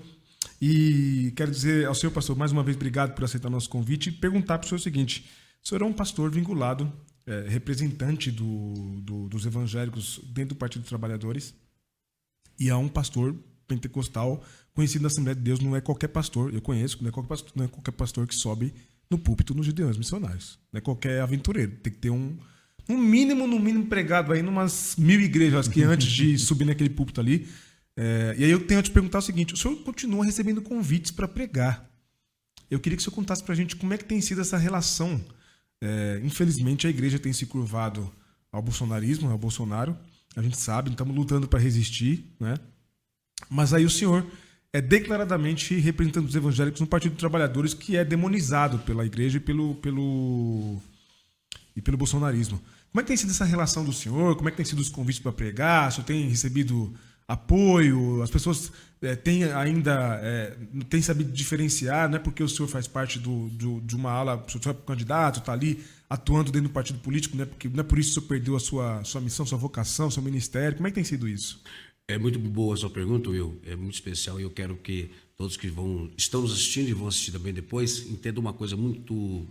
E 0.61 1.31
quero 1.35 1.51
dizer 1.51 1.85
ao 1.85 1.95
senhor 1.95 2.11
pastor, 2.11 2.35
mais 2.35 2.51
uma 2.51 2.63
vez, 2.63 2.75
obrigado 2.75 3.13
por 3.13 3.23
aceitar 3.23 3.49
nosso 3.49 3.69
convite 3.69 4.09
e 4.09 4.11
perguntar 4.11 4.57
para 4.57 4.65
o 4.65 4.69
senhor 4.69 4.79
o 4.79 4.83
seguinte: 4.83 5.25
o 5.63 5.67
senhor 5.67 5.81
é 5.81 5.85
um 5.85 5.93
pastor 5.93 6.31
vinculado, 6.31 6.91
é, 7.25 7.45
representante 7.47 8.31
do, 8.31 9.01
do, 9.01 9.29
dos 9.29 9.45
evangélicos 9.45 10.19
dentro 10.25 10.55
do 10.55 10.57
Partido 10.57 10.81
dos 10.81 10.89
Trabalhadores, 10.89 11.53
e 12.59 12.69
é 12.69 12.75
um 12.75 12.87
pastor 12.87 13.35
pentecostal 13.67 14.43
conhecido 14.73 15.01
na 15.01 15.07
Assembleia 15.07 15.35
de 15.35 15.41
Deus, 15.41 15.59
não 15.59 15.75
é 15.75 15.81
qualquer 15.81 16.07
pastor, 16.07 16.53
eu 16.53 16.61
conheço, 16.61 16.97
não 17.01 17.09
é 17.09 17.11
qualquer 17.11 17.29
pastor, 17.29 17.51
não 17.55 17.65
é 17.65 17.67
qualquer 17.67 17.91
pastor 17.91 18.27
que 18.27 18.35
sobe 18.35 18.73
no 19.09 19.17
púlpito 19.17 19.53
nos 19.53 19.65
Gideões 19.65 19.97
Missionários. 19.97 20.59
Não 20.71 20.77
é 20.77 20.81
qualquer 20.81 21.21
aventureiro, 21.21 21.71
tem 21.83 21.91
que 21.91 21.99
ter 21.99 22.09
um, 22.09 22.37
um 22.89 22.97
mínimo, 22.97 23.47
no 23.47 23.59
mínimo, 23.59 23.87
pregado 23.87 24.31
aí 24.31 24.41
numas 24.41 24.95
mil 24.97 25.19
igrejas 25.19 25.67
que 25.67 25.83
antes 25.83 26.07
de 26.07 26.37
subir 26.39 26.65
naquele 26.65 26.89
púlpito 26.89 27.19
ali 27.19 27.47
é, 27.97 28.35
e 28.37 28.43
aí 28.43 28.51
eu 28.51 28.65
tenho 28.65 28.79
a 28.79 28.83
te 28.83 28.91
perguntar 28.91 29.17
o 29.17 29.21
seguinte: 29.23 29.55
o 29.55 29.57
senhor 29.57 29.75
continua 29.77 30.23
recebendo 30.23 30.61
convites 30.61 31.09
para 31.09 31.27
pregar. 31.27 31.89
Eu 32.69 32.79
queria 32.79 32.95
que 32.95 33.01
o 33.01 33.03
senhor 33.03 33.15
contasse 33.15 33.43
para 33.43 33.53
a 33.53 33.55
gente 33.55 33.75
como 33.75 33.93
é 33.93 33.97
que 33.97 34.05
tem 34.05 34.21
sido 34.21 34.39
essa 34.39 34.57
relação. 34.57 35.19
É, 35.81 36.21
infelizmente, 36.23 36.85
a 36.85 36.89
igreja 36.89 37.17
tem 37.17 37.33
se 37.33 37.45
curvado 37.47 38.13
ao 38.51 38.61
bolsonarismo, 38.61 39.29
ao 39.29 39.37
Bolsonaro. 39.37 39.97
A 40.35 40.41
gente 40.41 40.57
sabe, 40.57 40.91
estamos 40.91 41.15
lutando 41.15 41.47
para 41.47 41.59
resistir, 41.59 42.25
né? 42.39 42.55
Mas 43.49 43.73
aí 43.73 43.85
o 43.85 43.89
senhor 43.89 44.25
é 44.71 44.81
declaradamente 44.81 45.75
representante 45.75 46.27
dos 46.27 46.35
evangélicos 46.35 46.81
no 46.81 46.87
Partido 46.87 47.13
dos 47.13 47.19
Trabalhadores, 47.19 47.73
que 47.73 47.95
é 47.95 48.05
demonizado 48.05 48.77
pela 48.79 49.05
igreja 49.05 49.37
e 49.37 49.39
pelo, 49.39 49.75
pelo, 49.75 50.79
e 51.75 51.81
pelo 51.81 51.97
bolsonarismo. 51.97 52.61
Como 52.91 52.99
é 52.99 53.03
que 53.03 53.07
tem 53.07 53.17
sido 53.17 53.31
essa 53.31 53.45
relação 53.45 53.83
do 53.83 53.93
senhor? 53.93 54.35
Como 54.35 54.49
é 54.49 54.51
que 54.51 54.57
tem 54.57 54.65
sido 54.65 54.79
os 54.79 54.89
convites 54.89 55.21
para 55.21 55.31
pregar? 55.31 55.89
O 55.89 55.91
senhor 55.91 56.05
tem 56.05 56.27
recebido 56.27 56.93
apoio, 57.27 58.21
as 58.21 58.29
pessoas 58.29 58.71
é, 59.01 59.15
têm 59.15 59.43
ainda 59.43 60.19
é, 60.23 60.55
têm 60.89 61.01
sabido 61.01 61.31
diferenciar, 61.31 62.09
não 62.09 62.15
é 62.15 62.19
porque 62.19 62.41
o 62.41 62.47
senhor 62.47 62.67
faz 62.67 62.87
parte 62.87 63.19
do, 63.19 63.49
do 63.49 63.81
de 63.81 63.95
uma 63.95 64.11
ala, 64.11 64.43
o 64.47 64.49
senhor 64.49 64.75
é 64.75 64.85
candidato, 64.85 65.39
está 65.39 65.51
ali 65.51 65.83
atuando 66.09 66.51
dentro 66.51 66.69
do 66.69 66.73
partido 66.73 66.99
político, 66.99 67.35
não 67.35 67.43
é, 67.43 67.45
porque, 67.45 67.67
não 67.67 67.81
é 67.81 67.83
por 67.83 67.99
isso 67.99 68.11
que 68.11 68.17
o 68.17 68.21
senhor 68.21 68.29
perdeu 68.29 68.55
a 68.55 68.59
sua, 68.59 69.03
sua 69.03 69.19
missão, 69.19 69.45
sua 69.45 69.57
vocação, 69.57 70.09
seu 70.09 70.23
ministério. 70.23 70.77
Como 70.77 70.87
é 70.87 70.91
que 70.91 70.95
tem 70.95 71.03
sido 71.03 71.27
isso? 71.27 71.61
É 72.07 72.17
muito 72.17 72.39
boa 72.39 72.73
a 72.73 72.77
sua 72.77 72.89
pergunta, 72.89 73.29
Will. 73.29 73.59
É 73.65 73.75
muito 73.75 73.95
especial 73.95 74.39
e 74.39 74.43
eu 74.43 74.49
quero 74.49 74.77
que 74.77 75.11
todos 75.35 75.57
que 75.57 75.67
vão 75.67 76.09
estão 76.17 76.41
nos 76.41 76.53
assistindo 76.53 76.87
e 76.87 76.93
vão 76.93 77.07
assistir 77.07 77.31
também 77.33 77.53
depois 77.53 78.07
entendam 78.09 78.41
uma 78.41 78.53
coisa 78.53 78.77
muito 78.77 79.45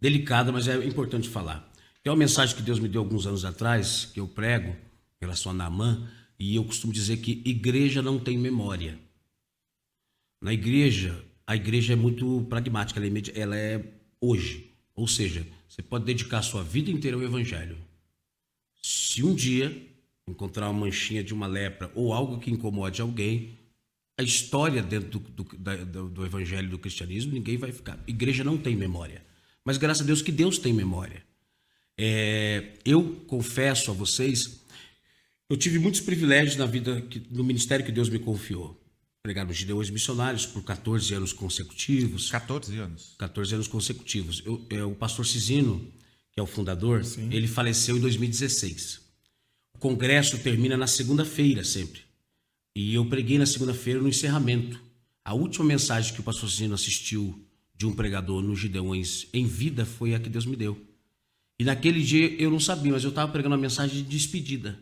delicada, 0.00 0.52
mas 0.52 0.68
é 0.68 0.76
importante 0.86 1.28
falar. 1.28 1.68
Tem 2.02 2.10
uma 2.10 2.18
mensagem 2.18 2.56
que 2.56 2.62
Deus 2.62 2.78
me 2.78 2.88
deu 2.88 3.02
alguns 3.02 3.26
anos 3.26 3.44
atrás, 3.44 4.08
que 4.14 4.20
eu 4.20 4.28
prego 4.28 4.68
em 4.70 4.76
relação 5.20 5.52
a 5.52 5.54
e 6.40 6.56
eu 6.56 6.64
costumo 6.64 6.90
dizer 6.90 7.18
que 7.18 7.42
igreja 7.44 8.00
não 8.00 8.18
tem 8.18 8.38
memória. 8.38 8.98
Na 10.40 10.54
igreja, 10.54 11.22
a 11.46 11.54
igreja 11.54 11.92
é 11.92 11.96
muito 11.96 12.46
pragmática, 12.48 12.98
ela 13.34 13.56
é, 13.56 13.74
é 13.74 13.84
hoje. 14.18 14.72
Ou 14.94 15.06
seja, 15.06 15.46
você 15.68 15.82
pode 15.82 16.06
dedicar 16.06 16.40
sua 16.40 16.64
vida 16.64 16.90
inteira 16.90 17.14
ao 17.18 17.22
evangelho. 17.22 17.76
Se 18.82 19.22
um 19.22 19.34
dia 19.34 19.86
encontrar 20.26 20.70
uma 20.70 20.80
manchinha 20.86 21.22
de 21.22 21.34
uma 21.34 21.46
lepra 21.46 21.92
ou 21.94 22.10
algo 22.10 22.38
que 22.38 22.50
incomode 22.50 23.02
alguém, 23.02 23.58
a 24.16 24.22
história 24.22 24.82
dentro 24.82 25.18
do, 25.18 25.44
do, 25.44 25.84
do, 25.84 26.08
do 26.08 26.24
evangelho 26.24 26.70
do 26.70 26.78
cristianismo, 26.78 27.32
ninguém 27.32 27.58
vai 27.58 27.70
ficar. 27.70 28.02
Igreja 28.06 28.42
não 28.42 28.56
tem 28.56 28.74
memória. 28.74 29.22
Mas 29.62 29.76
graças 29.76 30.02
a 30.02 30.06
Deus 30.06 30.22
que 30.22 30.32
Deus 30.32 30.56
tem 30.56 30.72
memória. 30.72 31.22
É, 31.98 32.78
eu 32.82 33.16
confesso 33.26 33.90
a 33.90 33.94
vocês 33.94 34.59
eu 35.50 35.56
tive 35.56 35.80
muitos 35.80 36.00
privilégios 36.00 36.54
na 36.54 36.64
vida, 36.64 37.04
no 37.28 37.42
ministério 37.42 37.84
que 37.84 37.90
Deus 37.90 38.08
me 38.08 38.20
confiou. 38.20 38.80
Pregar 39.20 39.44
nos 39.44 39.56
Gideões 39.56 39.90
Missionários 39.90 40.46
por 40.46 40.62
14 40.62 41.12
anos 41.12 41.32
consecutivos. 41.32 42.30
14 42.30 42.78
anos? 42.78 43.14
14 43.18 43.54
anos 43.56 43.66
consecutivos. 43.66 44.42
Eu, 44.46 44.64
eu, 44.70 44.92
o 44.92 44.94
pastor 44.94 45.26
Cisino, 45.26 45.92
que 46.30 46.38
é 46.38 46.42
o 46.42 46.46
fundador, 46.46 47.04
Sim. 47.04 47.28
ele 47.32 47.48
faleceu 47.48 47.96
em 47.96 48.00
2016. 48.00 49.00
O 49.74 49.78
congresso 49.78 50.38
termina 50.38 50.76
na 50.76 50.86
segunda-feira 50.86 51.64
sempre. 51.64 52.02
E 52.74 52.94
eu 52.94 53.04
preguei 53.06 53.36
na 53.36 53.44
segunda-feira 53.44 54.00
no 54.00 54.08
encerramento. 54.08 54.80
A 55.24 55.34
última 55.34 55.64
mensagem 55.64 56.14
que 56.14 56.20
o 56.20 56.24
pastor 56.24 56.48
Cisino 56.48 56.74
assistiu 56.74 57.44
de 57.74 57.86
um 57.86 57.92
pregador 57.92 58.40
nos 58.40 58.60
Gideões 58.60 59.26
em 59.34 59.46
vida 59.46 59.84
foi 59.84 60.14
a 60.14 60.20
que 60.20 60.28
Deus 60.30 60.46
me 60.46 60.54
deu. 60.54 60.80
E 61.58 61.64
naquele 61.64 62.00
dia 62.02 62.40
eu 62.40 62.52
não 62.52 62.60
sabia, 62.60 62.92
mas 62.92 63.02
eu 63.02 63.10
estava 63.10 63.32
pregando 63.32 63.56
uma 63.56 63.60
mensagem 63.60 63.96
de 63.96 64.08
despedida 64.08 64.78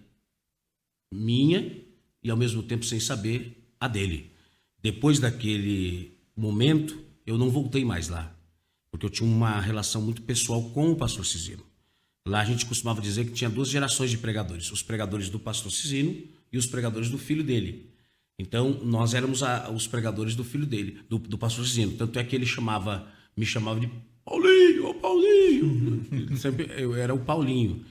minha 1.13 1.85
e 2.23 2.31
ao 2.31 2.37
mesmo 2.37 2.63
tempo 2.63 2.85
sem 2.85 3.01
saber 3.01 3.71
a 3.81 3.89
dele. 3.89 4.33
Depois 4.83 5.19
daquele 5.19 6.13
momento, 6.37 6.99
eu 7.27 7.37
não 7.37 7.51
voltei 7.51 7.85
mais 7.85 8.09
lá, 8.09 8.35
porque 8.91 9.07
eu 9.07 9.11
tinha 9.11 9.29
uma 9.29 9.61
relação 9.61 10.03
muito 10.03 10.23
pessoal 10.23 10.71
com 10.71 10.91
o 10.93 10.97
pastor 10.97 11.27
Cisino. 11.27 11.65
Lá 12.27 12.41
a 12.41 12.45
gente 12.45 12.67
costumava 12.67 13.01
dizer 13.01 13.25
que 13.25 13.33
tinha 13.33 13.49
duas 13.49 13.69
gerações 13.69 14.11
de 14.11 14.19
pregadores, 14.19 14.71
os 14.71 14.83
pregadores 14.83 15.29
do 15.29 15.39
pastor 15.39 15.73
Cisino 15.73 16.17
e 16.53 16.59
os 16.59 16.67
pregadores 16.67 17.09
do 17.09 17.19
filho 17.19 17.43
dele. 17.43 17.91
Então, 18.39 18.71
nós 18.85 19.15
éramos 19.15 19.43
a, 19.43 19.71
os 19.71 19.87
pregadores 19.87 20.37
do 20.37 20.45
filho 20.45 20.67
dele, 20.67 21.01
do, 21.09 21.19
do 21.19 21.37
pastor 21.37 21.67
Cisino. 21.67 21.93
Tanto 21.97 22.19
é 22.19 22.25
que 22.25 22.37
ele 22.37 22.47
chamava, 22.47 23.09
me 23.37 23.45
chamava 23.45 23.81
de 23.81 23.91
Paulinho, 24.25 24.89
ô 24.89 24.95
Paulinho. 24.95 26.07
Sempre, 26.37 26.71
eu 26.77 26.95
era 26.95 27.13
o 27.13 27.19
Paulinho 27.19 27.85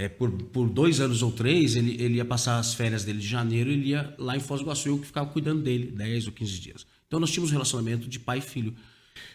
é, 0.00 0.08
por, 0.08 0.30
por 0.30 0.70
dois 0.70 0.98
anos 0.98 1.22
ou 1.22 1.30
três, 1.30 1.76
ele, 1.76 2.02
ele 2.02 2.14
ia 2.14 2.24
passar 2.24 2.58
as 2.58 2.72
férias 2.72 3.04
dele 3.04 3.18
de 3.18 3.26
janeiro, 3.26 3.70
ele 3.70 3.88
ia 3.90 4.14
lá 4.18 4.34
em 4.34 4.40
Foz 4.40 4.62
do 4.62 4.64
Iguaçu, 4.64 4.88
eu 4.88 4.98
que 4.98 5.06
ficava 5.06 5.28
cuidando 5.28 5.62
dele, 5.62 5.90
10 5.90 6.26
ou 6.28 6.32
15 6.32 6.58
dias. 6.58 6.86
Então 7.06 7.20
nós 7.20 7.30
tínhamos 7.30 7.50
um 7.50 7.52
relacionamento 7.52 8.08
de 8.08 8.18
pai 8.18 8.38
e 8.38 8.40
filho, 8.40 8.74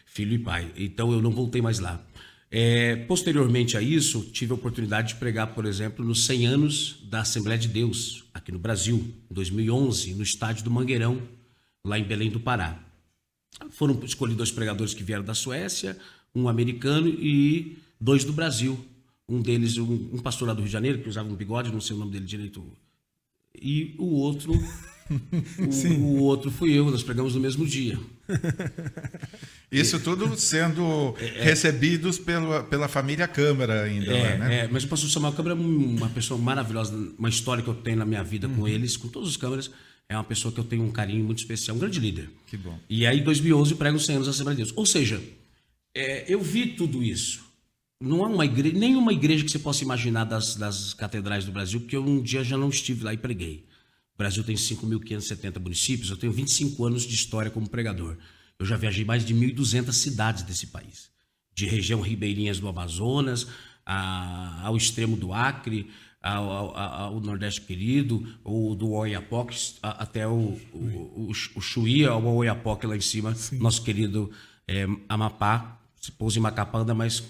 filho 0.07 0.33
e 0.33 0.39
pai. 0.39 0.71
Então 0.75 1.11
eu 1.11 1.21
não 1.21 1.29
voltei 1.29 1.61
mais 1.61 1.77
lá. 1.77 2.03
É, 2.49 2.95
posteriormente 2.95 3.77
a 3.77 3.81
isso, 3.81 4.23
tive 4.31 4.53
a 4.53 4.55
oportunidade 4.55 5.09
de 5.09 5.15
pregar, 5.15 5.53
por 5.53 5.67
exemplo, 5.67 6.03
nos 6.03 6.25
100 6.25 6.47
anos 6.47 6.99
da 7.03 7.19
Assembleia 7.19 7.59
de 7.59 7.67
Deus, 7.67 8.23
aqui 8.33 8.51
no 8.51 8.57
Brasil, 8.57 9.13
em 9.29 9.33
2011, 9.35 10.15
no 10.15 10.23
estádio 10.23 10.63
do 10.63 10.71
Mangueirão, 10.71 11.21
lá 11.83 11.99
em 11.99 12.03
Belém 12.03 12.31
do 12.31 12.39
Pará. 12.39 12.79
Foram 13.69 14.03
escolhidos 14.03 14.37
dois 14.37 14.51
pregadores 14.51 14.95
que 14.95 15.03
vieram 15.03 15.23
da 15.23 15.35
Suécia, 15.35 15.95
um 16.33 16.49
americano 16.49 17.07
e 17.07 17.77
dois 18.01 18.23
do 18.23 18.33
Brasil. 18.33 18.83
Um 19.27 19.41
deles, 19.41 19.77
um, 19.77 20.09
um 20.13 20.19
pastor 20.19 20.47
lá 20.47 20.53
do 20.53 20.59
Rio 20.59 20.67
de 20.67 20.73
Janeiro, 20.73 20.99
que 20.99 21.09
usava 21.09 21.27
um 21.29 21.35
bigode, 21.35 21.71
não 21.71 21.81
sei 21.81 21.95
o 21.95 21.99
nome 21.99 22.11
dele 22.11 22.25
direito. 22.25 22.63
E 23.59 23.95
o 23.97 24.05
outro, 24.15 24.51
o, 25.09 25.93
o 26.03 26.17
outro 26.23 26.51
fui 26.51 26.73
eu, 26.73 26.89
nós 26.91 27.01
pregamos 27.03 27.33
no 27.33 27.41
mesmo 27.41 27.65
dia. 27.65 27.97
Isso 29.71 29.99
tudo 29.99 30.37
sendo 30.37 31.11
recebidos 31.41 32.17
pela, 32.19 32.63
pela 32.63 32.87
família 32.87 33.27
Câmara 33.27 33.83
ainda, 33.83 34.11
É, 34.11 34.37
né? 34.37 34.55
é, 34.59 34.67
mas 34.67 34.83
o 34.83 34.87
pastor 34.87 35.09
Samuel 35.09 35.33
Câmara 35.33 35.55
é 35.55 35.57
uma 35.59 36.09
pessoa 36.09 36.39
maravilhosa, 36.39 36.95
uma 37.17 37.29
história 37.29 37.63
que 37.63 37.69
eu 37.69 37.73
tenho 37.75 37.97
na 37.97 38.05
minha 38.05 38.23
vida 38.23 38.47
Uhum. 38.47 38.55
com 38.55 38.67
eles, 38.67 38.95
com 38.95 39.07
todos 39.07 39.29
os 39.29 39.37
câmeras. 39.37 39.69
É 40.07 40.15
uma 40.15 40.23
pessoa 40.23 40.51
que 40.53 40.59
eu 40.59 40.63
tenho 40.63 40.83
um 40.83 40.91
carinho 40.91 41.25
muito 41.25 41.39
especial, 41.39 41.75
um 41.75 41.79
grande 41.79 41.99
líder. 41.99 42.29
Que 42.45 42.55
bom. 42.57 42.77
E 42.87 43.07
aí, 43.07 43.19
em 43.19 43.23
2011, 43.23 43.71
eu 43.71 43.77
prego 43.77 43.97
os 43.97 44.05
100 44.05 44.15
anos 44.17 44.27
da 44.27 44.31
Assembleia 44.31 44.55
de 44.57 44.63
Deus. 44.63 44.73
Ou 44.77 44.85
seja, 44.85 45.19
é, 45.95 46.25
eu 46.31 46.39
vi 46.41 46.67
tudo 46.67 47.01
isso. 47.01 47.43
Não 48.01 48.23
há 48.23 48.27
uma 48.27 48.45
igreja, 48.45 48.77
nenhuma 48.77 49.13
igreja 49.13 49.43
que 49.43 49.51
você 49.51 49.59
possa 49.59 49.83
imaginar 49.83 50.25
das, 50.25 50.55
das 50.55 50.93
catedrais 50.93 51.45
do 51.45 51.51
Brasil, 51.51 51.79
porque 51.79 51.95
eu 51.95 52.03
um 52.05 52.21
dia 52.21 52.43
já 52.43 52.57
não 52.57 52.69
estive 52.69 53.03
lá 53.03 53.13
e 53.13 53.17
preguei. 53.17 53.65
O 54.13 54.17
Brasil 54.17 54.43
tem 54.43 54.55
5.570 54.55 55.59
municípios, 55.59 56.09
eu 56.09 56.17
tenho 56.17 56.31
25 56.31 56.85
anos 56.85 57.03
de 57.03 57.15
história 57.15 57.49
como 57.51 57.69
pregador. 57.69 58.17
Eu 58.59 58.65
já 58.65 58.75
viajei 58.77 59.03
mais 59.05 59.25
de 59.25 59.33
1.200 59.33 59.91
cidades 59.93 60.43
desse 60.43 60.67
país, 60.67 61.09
de 61.53 61.65
região 61.65 62.01
ribeirinhas 62.01 62.59
do 62.59 62.67
Amazonas 62.67 63.47
a- 63.85 64.61
ao 64.65 64.75
extremo 64.77 65.15
do 65.17 65.33
Acre, 65.33 65.89
ao, 66.21 66.49
ao- 66.49 66.77
ao 66.77 67.21
Nordeste 67.21 67.61
querido, 67.61 68.25
ou 68.43 68.75
do 68.75 68.91
Oiapoque 68.91 69.55
até 69.81 70.27
o, 70.27 70.57
o, 70.73 70.77
o, 70.77 71.31
o 71.55 71.61
Chuí, 71.61 72.05
ao 72.05 72.23
Oiapoque 72.25 72.87
lá 72.87 72.95
em 72.95 73.01
cima, 73.01 73.35
nosso 73.53 73.83
querido 73.83 74.31
eh, 74.67 74.87
Amapá, 75.07 75.79
se 76.01 76.11
pousa 76.11 76.39
em 76.39 76.41
Macapá, 76.41 76.79
anda 76.79 76.93
mais 76.95 77.23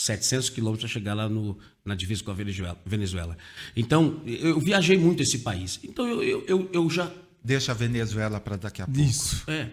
700 0.00 0.50
quilômetros 0.50 0.90
para 0.90 1.00
chegar 1.00 1.14
lá 1.14 1.28
no, 1.28 1.58
na 1.84 1.94
divisa 1.94 2.22
com 2.22 2.30
a 2.30 2.34
Venezuela. 2.34 2.78
Venezuela. 2.84 3.36
Então, 3.76 4.20
eu 4.26 4.60
viajei 4.60 4.96
muito 4.96 5.22
esse 5.22 5.38
país. 5.40 5.80
Então, 5.82 6.06
eu, 6.06 6.22
eu, 6.22 6.44
eu, 6.46 6.70
eu 6.72 6.90
já 6.90 7.10
Deixa 7.42 7.72
a 7.72 7.74
Venezuela 7.74 8.40
para 8.40 8.56
daqui 8.56 8.82
a 8.82 8.86
pouco. 8.86 9.00
Isso. 9.00 9.42
é. 9.48 9.70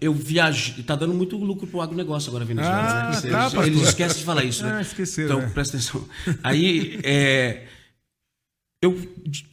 Eu 0.00 0.12
viajei. 0.12 0.84
Tá 0.84 0.94
dando 0.94 1.14
muito 1.14 1.36
lucro 1.36 1.66
pro 1.66 1.80
agronegócio 1.80 2.28
agora, 2.28 2.44
Venezuela. 2.44 3.08
Ah, 3.08 3.20
né? 3.20 3.30
tá, 3.30 3.50
eles, 3.64 3.76
eles 3.76 3.88
esquecem 3.88 4.18
de 4.18 4.24
falar 4.24 4.44
isso, 4.44 4.62
né? 4.62 4.76
Ah, 4.76 4.80
esqueceram, 4.80 5.38
Então, 5.38 5.48
é. 5.48 5.50
presta 5.50 5.76
atenção. 5.76 6.06
Aí, 6.42 7.00
é, 7.02 7.66
eu, 8.80 8.96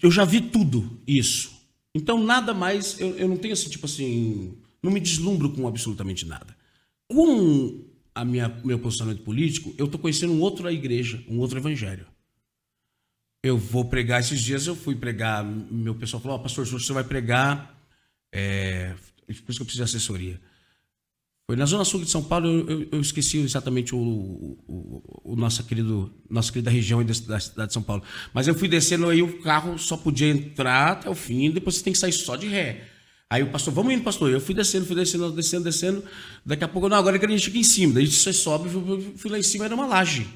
eu 0.02 0.12
já 0.12 0.26
vi 0.26 0.42
tudo 0.42 1.02
isso. 1.08 1.52
Então, 1.96 2.22
nada 2.24 2.54
mais. 2.54 3.00
Eu, 3.00 3.16
eu 3.18 3.28
não 3.28 3.38
tenho 3.38 3.54
assim, 3.54 3.70
tipo 3.70 3.86
assim. 3.86 4.54
Não 4.84 4.92
me 4.92 5.00
deslumbro 5.00 5.50
com 5.50 5.68
absolutamente 5.68 6.26
nada. 6.26 6.56
Com 7.08 7.84
a 8.14 8.26
minha 8.26 8.50
meu 8.64 8.80
posicionamento 8.80 9.24
político, 9.24 9.74
eu 9.78 9.88
tô 9.88 9.98
conhecendo 9.98 10.34
um 10.34 10.42
outro 10.42 10.70
igreja, 10.70 11.24
um 11.28 11.40
outro 11.40 11.58
evangelho. 11.58 12.06
Eu 13.44 13.58
vou 13.58 13.86
pregar 13.86 14.20
esses 14.22 14.42
dias, 14.42 14.68
eu 14.68 14.76
fui 14.76 14.96
pregar. 14.96 15.44
Meu 15.44 15.96
pessoal 15.96 16.22
falou: 16.22 16.38
Ó, 16.38 16.42
pastor, 16.42 16.66
você 16.66 16.94
vai 16.94 17.04
pregar. 17.04 17.76
É, 18.34 18.94
por 19.26 19.32
isso 19.32 19.42
que 19.44 19.62
eu 19.62 19.66
preciso 19.66 19.78
de 19.78 19.84
assessoria. 19.84 20.40
Foi 21.50 21.58
na 21.58 21.66
Zona 21.66 21.84
Sul 21.84 22.02
de 22.02 22.10
São 22.10 22.24
Paulo, 22.24 22.48
eu, 22.48 22.88
eu- 22.92 23.02
esqueci 23.02 23.38
exatamente 23.40 23.94
o, 23.94 24.00
o, 24.00 25.32
o 25.34 25.36
nossa, 25.36 25.64
querido, 25.64 26.14
nossa 26.30 26.50
querida 26.52 26.72
região 26.72 27.04
da, 27.04 27.14
da 27.28 27.40
cidade 27.40 27.68
de 27.68 27.74
São 27.74 27.84
Paulo. 27.84 28.04
Mas 28.34 28.48
eu 28.48 28.56
fui 28.56 28.70
descendo 28.70 29.10
aí, 29.10 29.22
o 29.22 29.42
carro 29.42 29.78
só 29.78 29.98
podia 29.98 30.30
entrar 30.30 30.92
até 30.94 31.10
o 31.10 31.16
fim, 31.16 31.52
depois 31.52 31.76
você 31.76 31.84
tem 31.84 31.92
que 31.92 32.00
sair 32.00 32.14
só 32.14 32.38
de 32.38 32.48
ré. 32.48 32.88
Aí 33.32 33.42
o 33.44 33.48
pastor, 33.50 33.74
vamos 33.74 33.94
indo, 33.94 34.04
pastor. 34.04 34.30
Eu 34.30 34.42
fui 34.42 34.54
descendo, 34.54 34.86
fui 34.86 34.94
descendo, 34.94 35.32
descendo, 35.32 35.64
descendo. 35.64 36.04
Daqui 36.46 36.66
a 36.66 36.68
pouco, 36.68 36.90
não, 36.90 36.98
agora 36.98 37.16
é 37.16 37.20
que 37.20 37.26
a 37.26 37.30
gente 37.30 37.46
fica 37.46 37.60
em 37.60 37.64
cima. 37.64 37.94
Daí 37.94 38.06
você 38.06 38.34
sobe, 38.34 38.68
eu 38.68 39.14
fui 39.16 39.32
lá 39.32 39.40
em 39.40 39.44
cima, 39.44 39.64
era 39.64 39.74
uma 39.74 39.88
laje. 39.88 40.28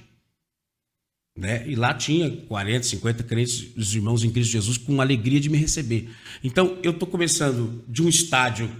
Né? 1.38 1.70
E 1.70 1.76
lá 1.76 1.94
tinha 1.94 2.32
40, 2.32 2.86
50 2.86 3.24
crentes, 3.24 3.76
os 3.76 3.94
irmãos 3.94 4.24
em 4.24 4.32
Cristo 4.32 4.52
Jesus, 4.52 4.78
com 4.78 5.02
alegria 5.02 5.42
de 5.42 5.50
me 5.50 5.58
receber. 5.58 6.10
Então, 6.42 6.78
eu 6.82 6.92
estou 6.92 7.06
começando 7.06 7.84
de 7.86 8.02
um 8.02 8.08
estádio 8.08 8.72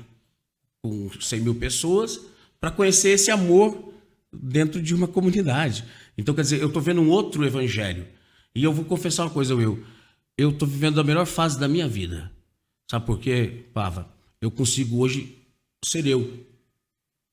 com 0.82 1.12
100 1.20 1.42
mil 1.42 1.56
pessoas 1.56 2.18
para 2.58 2.72
conhecer 2.72 3.10
esse 3.10 3.30
amor 3.32 3.94
dentro 4.32 4.82
de 4.82 4.96
uma 4.96 5.10
comunidade. 5.10 5.84
Então, 6.18 6.34
quer 6.34 6.44
dizer, 6.44 6.62
eu 6.62 6.68
estou 6.68 6.82
vendo 6.82 7.02
um 7.02 7.10
outro 7.10 7.46
evangelho. 7.46 8.08
E 8.56 8.64
eu 8.64 8.72
vou 8.72 8.86
confessar 8.86 9.24
uma 9.24 9.30
coisa, 9.30 9.54
Will. 9.54 9.84
Eu 10.38 10.52
estou 10.52 10.66
vivendo 10.66 11.02
a 11.02 11.04
melhor 11.04 11.26
fase 11.26 11.60
da 11.60 11.68
minha 11.68 11.86
vida. 11.86 12.32
Sabe 12.90 13.06
por 13.06 13.20
quê, 13.20 13.64
Pava? 13.74 14.08
Eu 14.40 14.52
consigo 14.52 15.00
hoje 15.00 15.36
ser 15.84 16.06
eu. 16.06 16.46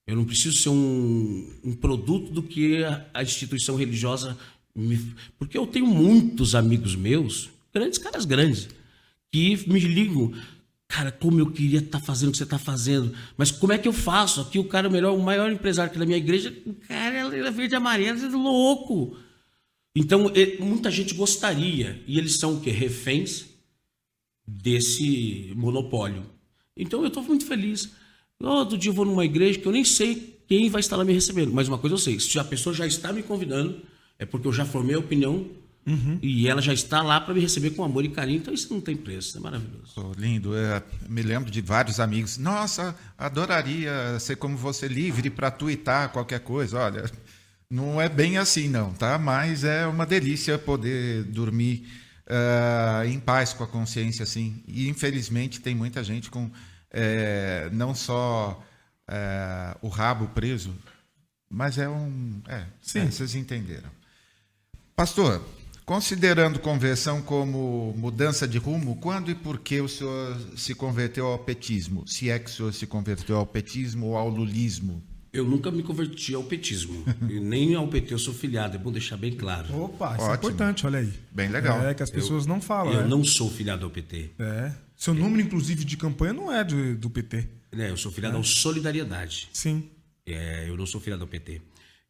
Eu 0.06 0.16
não 0.16 0.24
preciso 0.24 0.56
ser 0.58 0.70
um, 0.70 1.50
um 1.62 1.74
produto 1.74 2.32
do 2.32 2.42
que 2.42 2.82
a, 3.14 3.22
instituição 3.22 3.76
religiosa 3.76 4.36
me. 4.74 4.98
Porque 5.38 5.56
eu 5.56 5.66
tenho 5.66 5.86
muitos 5.86 6.54
amigos 6.54 6.96
meus, 6.96 7.50
grandes 7.72 7.98
caras 7.98 8.24
grandes, 8.24 8.68
que 9.30 9.68
me 9.68 9.78
ligam. 9.78 10.32
Cara, 10.88 11.10
como 11.10 11.40
eu 11.40 11.50
queria 11.50 11.78
estar 11.78 12.00
fazendo 12.00 12.28
o 12.28 12.32
que 12.32 12.38
você 12.38 12.44
está 12.44 12.58
fazendo. 12.58 13.14
Mas 13.36 13.50
como 13.50 13.72
é 13.72 13.78
que 13.78 13.88
eu 13.88 13.92
faço? 13.94 14.42
Aqui 14.42 14.58
o 14.58 14.64
cara, 14.64 14.88
o 14.88 14.92
melhor, 14.92 15.16
o 15.16 15.22
maior 15.22 15.50
empresário 15.50 15.90
aqui 15.90 15.98
da 15.98 16.04
minha 16.04 16.18
igreja, 16.18 16.54
o 16.66 16.74
cara 16.74 17.16
é 17.16 17.50
verde 17.50 17.74
e 17.74 17.76
amarelo, 17.76 18.18
é 18.18 18.28
louco. 18.28 19.16
Então, 19.96 20.30
e- 20.34 20.58
muita 20.60 20.90
gente 20.90 21.14
gostaria. 21.14 22.02
E 22.06 22.18
eles 22.18 22.38
são 22.38 22.56
o 22.56 22.60
quê? 22.60 22.70
Reféns 22.70 23.51
desse 24.46 25.52
monopólio. 25.56 26.24
Então 26.76 27.00
eu 27.02 27.08
estou 27.08 27.22
muito 27.22 27.46
feliz. 27.46 27.90
Outro 28.40 28.76
dia 28.76 28.90
eu 28.90 28.94
vou 28.94 29.04
numa 29.04 29.24
igreja 29.24 29.58
que 29.58 29.66
eu 29.66 29.72
nem 29.72 29.84
sei 29.84 30.40
quem 30.48 30.68
vai 30.68 30.80
estar 30.80 30.96
lá 30.96 31.04
me 31.04 31.12
recebendo. 31.12 31.52
Mas 31.52 31.68
uma 31.68 31.78
coisa 31.78 31.94
eu 31.94 31.98
sei, 31.98 32.18
se 32.18 32.38
a 32.38 32.44
pessoa 32.44 32.74
já 32.74 32.86
está 32.86 33.12
me 33.12 33.22
convidando, 33.22 33.80
é 34.18 34.26
porque 34.26 34.48
eu 34.48 34.52
já 34.52 34.64
formei 34.64 34.96
a 34.96 34.98
opinião 34.98 35.46
e 36.22 36.46
ela 36.46 36.62
já 36.62 36.72
está 36.72 37.02
lá 37.02 37.20
para 37.20 37.34
me 37.34 37.40
receber 37.40 37.70
com 37.70 37.82
amor 37.82 38.04
e 38.04 38.08
carinho. 38.08 38.38
Então 38.38 38.54
isso 38.54 38.72
não 38.72 38.80
tem 38.80 38.96
preço, 38.96 39.36
é 39.36 39.40
maravilhoso. 39.40 39.94
Pô, 39.94 40.12
lindo. 40.16 40.56
É, 40.56 40.82
me 41.08 41.22
lembro 41.22 41.50
de 41.50 41.60
vários 41.60 41.98
amigos. 41.98 42.38
Nossa, 42.38 42.96
adoraria 43.18 44.18
ser 44.20 44.36
como 44.36 44.56
você, 44.56 44.86
livre 44.86 45.28
para 45.28 45.50
tuitar 45.50 46.12
qualquer 46.12 46.40
coisa. 46.40 46.78
Olha, 46.78 47.10
não 47.68 48.00
é 48.00 48.08
bem 48.08 48.38
assim, 48.38 48.68
não, 48.68 48.92
tá? 48.92 49.18
Mas 49.18 49.64
é 49.64 49.86
uma 49.86 50.06
delícia 50.06 50.56
poder 50.56 51.24
dormir 51.24 51.84
ah, 52.32 53.06
em 53.06 53.20
paz 53.20 53.52
com 53.52 53.62
a 53.62 53.66
consciência, 53.66 54.22
assim. 54.22 54.62
E 54.66 54.88
infelizmente 54.88 55.60
tem 55.60 55.74
muita 55.74 56.02
gente 56.02 56.30
com 56.30 56.50
eh, 56.90 57.68
não 57.72 57.94
só 57.94 58.62
eh, 59.08 59.76
o 59.80 59.88
rabo 59.88 60.28
preso, 60.28 60.74
mas 61.48 61.78
é 61.78 61.88
um. 61.88 62.40
É, 62.48 62.64
Sim. 62.80 63.00
é, 63.00 63.04
vocês 63.06 63.34
entenderam. 63.34 63.90
Pastor, 64.96 65.44
considerando 65.84 66.58
conversão 66.58 67.20
como 67.22 67.94
mudança 67.96 68.46
de 68.46 68.58
rumo, 68.58 68.96
quando 68.96 69.30
e 69.30 69.34
por 69.34 69.58
que 69.58 69.80
o 69.80 69.88
senhor 69.88 70.38
se 70.56 70.74
converteu 70.74 71.26
ao 71.26 71.38
petismo? 71.38 72.06
Se 72.06 72.30
é 72.30 72.38
que 72.38 72.50
o 72.50 72.52
senhor 72.52 72.72
se 72.72 72.86
converteu 72.86 73.36
ao 73.36 73.46
petismo 73.46 74.08
ou 74.08 74.16
ao 74.16 74.28
lulismo? 74.28 75.02
Eu 75.32 75.44
nunca 75.44 75.70
me 75.70 75.82
converti 75.82 76.34
ao 76.34 76.44
petismo. 76.44 77.04
e 77.28 77.40
nem 77.40 77.74
ao 77.74 77.88
PT 77.88 78.12
eu 78.12 78.18
sou 78.18 78.34
filiado, 78.34 78.76
é 78.76 78.78
bom 78.78 78.92
deixar 78.92 79.16
bem 79.16 79.34
claro. 79.34 79.74
Opa, 79.74 80.14
isso 80.16 80.20
é 80.20 80.28
Ótimo. 80.28 80.50
importante, 80.50 80.86
olha 80.86 80.98
aí. 80.98 81.12
Bem 81.30 81.48
legal. 81.48 81.80
É 81.86 81.94
que 81.94 82.02
as 82.02 82.10
pessoas 82.10 82.44
não 82.44 82.60
falam. 82.60 82.92
Eu 82.92 83.00
é. 83.00 83.08
não 83.08 83.24
sou 83.24 83.50
filiado 83.50 83.84
ao 83.84 83.90
PT. 83.90 84.30
É. 84.38 84.72
Seu 84.94 85.14
número, 85.14 85.40
inclusive, 85.40 85.84
de 85.84 85.96
campanha 85.96 86.32
não 86.32 86.52
é 86.52 86.62
do, 86.62 86.96
do 86.96 87.08
PT. 87.08 87.48
né? 87.72 87.90
Eu 87.90 87.96
sou 87.96 88.12
filiado 88.12 88.36
ao 88.36 88.44
Solidariedade. 88.44 89.48
Sim. 89.52 89.88
É, 90.26 90.68
eu 90.68 90.76
não 90.76 90.86
sou 90.86 91.00
filiado 91.00 91.22
ao 91.24 91.28
PT. 91.28 91.62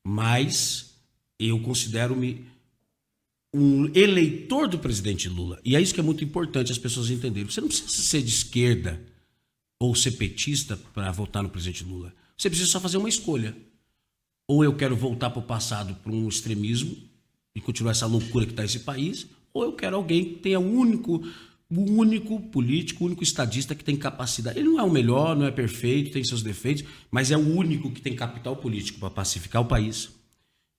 Mas 0.04 0.94
eu 1.38 1.60
considero-me 1.60 2.44
um 3.54 3.86
eleitor 3.94 4.66
do 4.66 4.78
presidente 4.78 5.28
Lula. 5.28 5.60
E 5.64 5.76
é 5.76 5.80
isso 5.80 5.94
que 5.94 6.00
é 6.00 6.02
muito 6.02 6.24
importante 6.24 6.72
as 6.72 6.78
pessoas 6.78 7.10
entenderem. 7.10 7.48
Você 7.48 7.60
não 7.60 7.68
precisa 7.68 7.88
ser 7.88 8.22
de 8.22 8.30
esquerda 8.30 9.00
ou 9.78 9.94
ser 9.94 10.12
petista 10.12 10.76
para 10.76 11.10
votar 11.12 11.42
no 11.42 11.48
presidente 11.50 11.84
Lula. 11.84 12.12
Você 12.36 12.48
precisa 12.48 12.70
só 12.70 12.80
fazer 12.80 12.96
uma 12.96 13.08
escolha. 13.08 13.56
Ou 14.48 14.64
eu 14.64 14.76
quero 14.76 14.96
voltar 14.96 15.30
para 15.30 15.40
o 15.40 15.46
passado, 15.46 15.94
para 15.96 16.12
um 16.12 16.28
extremismo 16.28 16.96
e 17.54 17.60
continuar 17.60 17.92
essa 17.92 18.06
loucura 18.06 18.44
que 18.44 18.52
está 18.52 18.64
esse 18.64 18.80
país, 18.80 19.26
ou 19.52 19.64
eu 19.64 19.72
quero 19.72 19.96
alguém 19.96 20.24
que 20.24 20.34
tenha 20.40 20.58
o 20.58 20.72
único, 20.72 21.24
o 21.70 21.80
único 21.92 22.40
político, 22.40 23.04
o 23.04 23.06
único 23.06 23.22
estadista 23.22 23.74
que 23.74 23.84
tem 23.84 23.96
capacidade. 23.96 24.58
Ele 24.58 24.68
não 24.68 24.80
é 24.80 24.82
o 24.82 24.90
melhor, 24.90 25.36
não 25.36 25.46
é 25.46 25.50
perfeito, 25.50 26.12
tem 26.12 26.24
seus 26.24 26.42
defeitos, 26.42 26.84
mas 27.10 27.30
é 27.30 27.36
o 27.36 27.54
único 27.54 27.90
que 27.90 28.00
tem 28.00 28.16
capital 28.16 28.56
político 28.56 28.98
para 28.98 29.10
pacificar 29.10 29.62
o 29.62 29.66
país, 29.66 30.10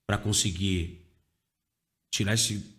para 0.07 0.17
conseguir 0.17 0.99
tirar 2.13 2.33
esse 2.33 2.73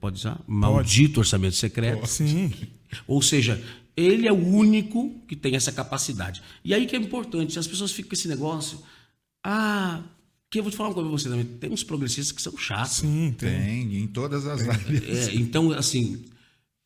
pode 0.00 0.16
usar 0.16 0.40
maldito 0.46 1.20
orçamento 1.20 1.54
secreto. 1.54 2.06
Sim. 2.06 2.50
Ou 3.06 3.20
seja, 3.20 3.62
ele 3.98 4.28
é 4.28 4.32
o 4.32 4.46
único 4.46 5.10
que 5.26 5.34
tem 5.34 5.56
essa 5.56 5.72
capacidade. 5.72 6.42
E 6.64 6.72
aí 6.72 6.86
que 6.86 6.94
é 6.94 6.98
importante, 6.98 7.58
as 7.58 7.66
pessoas 7.66 7.90
ficam 7.90 8.10
com 8.10 8.14
esse 8.14 8.28
negócio, 8.28 8.80
ah, 9.44 10.02
Que 10.50 10.60
eu 10.60 10.62
vou 10.62 10.70
te 10.70 10.76
falar 10.76 10.90
uma 10.90 10.94
coisa 10.94 11.08
pra 11.08 11.18
você 11.18 11.28
também. 11.28 11.44
Tem 11.44 11.70
uns 11.70 11.82
progressistas 11.82 12.32
que 12.32 12.40
são 12.40 12.56
chatos. 12.56 12.98
Sim, 12.98 13.34
tem. 13.36 13.60
Tem, 13.60 13.96
em 13.96 14.06
todas 14.06 14.46
as 14.46 14.66
áreas. 14.66 15.28
É, 15.28 15.34
então, 15.34 15.72
assim, 15.72 16.24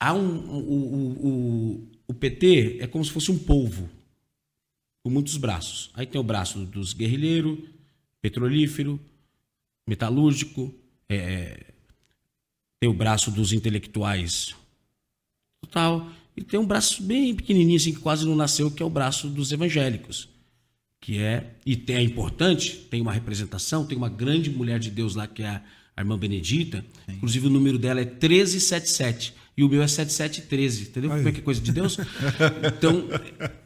há 0.01 0.15
um, 0.15 0.39
o, 0.51 0.59
o, 0.59 1.29
o, 1.29 1.89
o 2.09 2.15
PT 2.15 2.79
é 2.81 2.87
como 2.87 3.05
se 3.05 3.11
fosse 3.11 3.31
um 3.31 3.39
polvo, 3.39 3.89
com 5.03 5.11
muitos 5.11 5.37
braços. 5.37 5.91
Aí 5.95 6.07
tem 6.07 6.21
o 6.21 6.25
braço 6.25 6.61
dos 6.65 6.93
guerrilheiros, 6.93 7.59
petrolífero, 8.21 8.99
metalúrgico, 9.87 10.75
é, 11.09 11.73
tem 12.81 12.89
o 12.89 12.95
braço 12.95 13.31
dos 13.31 13.53
intelectuais, 13.53 14.57
tal, 15.71 16.11
e 16.37 16.43
tem 16.43 16.59
um 16.59 16.67
braço 16.67 17.03
bem 17.03 17.35
pequenininho, 17.35 17.77
assim, 17.77 17.93
que 17.93 18.01
quase 18.01 18.27
não 18.27 18.35
nasceu, 18.35 18.71
que 18.71 18.83
é 18.83 18.87
o 18.87 18.91
braço 18.91 19.29
dos 19.29 19.53
evangélicos. 19.53 20.29
Que 21.01 21.19
é, 21.19 21.55
e 21.67 21.77
tem, 21.77 21.97
é 21.97 22.03
importante, 22.03 22.87
tem 22.91 23.01
uma 23.01 23.13
representação, 23.13 23.85
tem 23.85 23.99
uma 23.99 24.09
grande 24.09 24.51
mulher 24.51 24.79
de 24.79 24.91
Deus 24.91 25.15
lá, 25.15 25.27
que 25.27 25.43
é 25.43 25.49
a, 25.49 25.63
a 25.97 26.01
irmã 26.01 26.17
Benedita, 26.17 26.85
inclusive 27.09 27.47
o 27.49 27.51
número 27.51 27.79
dela 27.79 28.01
é 28.01 28.05
1377, 28.05 29.35
e 29.57 29.63
o 29.63 29.69
meu 29.69 29.83
é 29.83 29.89
7713, 29.89 30.83
entendeu? 30.83 31.11
Como 31.11 31.29
é 31.29 31.33
que 31.33 31.41
é 31.41 31.43
coisa 31.43 31.61
de 31.61 31.73
Deus? 31.73 31.99
Então, 32.77 33.07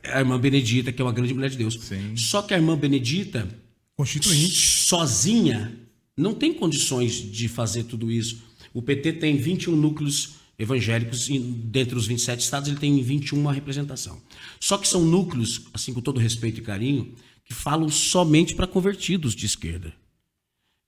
a 0.03 0.19
irmã 0.19 0.39
Benedita, 0.39 0.91
que 0.91 1.01
é 1.01 1.05
uma 1.05 1.13
grande 1.13 1.33
mulher 1.33 1.51
de 1.51 1.57
Deus. 1.57 1.79
Sim. 1.81 2.17
Só 2.17 2.43
que 2.43 2.53
a 2.53 2.57
irmã 2.57 2.77
Benedita, 2.77 3.49
Constituinte. 3.97 4.57
sozinha 4.57 5.73
não 6.17 6.35
tem 6.35 6.53
condições 6.53 7.15
de 7.15 7.47
fazer 7.47 7.85
tudo 7.85 8.11
isso. 8.11 8.43
O 8.75 8.83
PT 8.83 9.15
tem 9.15 9.37
21 9.37 9.77
núcleos 9.77 10.37
evangélicos 10.59 11.29
e 11.29 11.39
dentre 11.39 11.97
os 11.97 12.07
27 12.07 12.41
estados 12.41 12.69
ele 12.69 12.79
tem 12.79 13.01
21 13.03 13.39
uma 13.39 13.53
representação. 13.53 14.21
Só 14.61 14.79
que 14.79 14.89
são 14.89 15.05
núcleos, 15.05 15.63
assim 15.75 15.93
com 15.93 16.01
todo 16.01 16.19
respeito 16.21 16.61
e 16.61 16.63
carinho, 16.63 17.15
que 17.45 17.53
falam 17.55 17.89
somente 17.89 18.55
para 18.55 18.67
convertidos 18.67 19.35
de 19.35 19.47
esquerda. 19.47 19.95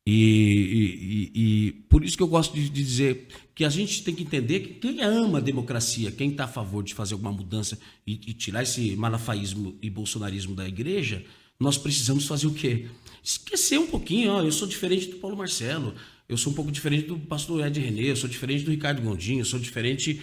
E, 0.07 0.13
e- 0.15 1.41
e- 1.41 1.67
e 1.69 1.73
por 1.89 2.03
isso 2.03 2.17
que 2.17 2.23
eu 2.23 2.27
gosto 2.29 2.55
de, 2.55 2.69
de 2.71 2.83
dizer 2.83 3.27
que 3.55 3.63
a 3.63 3.69
gente 3.69 4.03
tem 4.03 4.15
que 4.15 4.23
entender 4.23 4.61
que 4.61 4.75
quem 4.75 5.03
ama 5.03 5.37
a 5.39 5.41
democracia, 5.43 6.11
quem 6.11 6.31
está 6.31 6.45
a 6.45 6.49
favor 6.49 6.83
de 6.83 6.95
fazer 6.95 7.13
alguma 7.13 7.31
mudança 7.33 7.79
e, 8.07 8.13
e 8.27 8.33
tirar 8.33 8.63
esse 8.63 8.97
malafaísmo 8.97 9.77
e 9.83 9.91
bolsonarismo 9.91 10.55
da 10.55 10.67
igreja, 10.67 11.23
nós 11.61 11.77
precisamos 11.77 12.25
fazer 12.27 12.47
o 12.47 12.55
quê? 12.55 12.87
Esquecer 13.23 13.79
um 13.79 13.87
pouquinho, 13.87 14.31
ó, 14.31 14.43
eu 14.43 14.53
sou 14.53 14.67
diferente 14.67 15.09
do 15.09 15.17
Paulo 15.17 15.37
Marcelo, 15.37 15.95
eu 16.29 16.37
sou 16.37 16.53
um 16.53 16.55
pouco 16.57 16.71
diferente 16.71 17.07
do 17.07 17.19
pastor 17.19 17.67
Ed 17.67 17.79
René, 17.81 18.03
eu 18.11 18.17
sou 18.17 18.29
diferente 18.29 18.65
do 18.65 18.71
Ricardo 18.71 19.01
Gondinho, 19.03 19.41
eu 19.41 19.45
sou 19.45 19.59
diferente. 19.59 20.21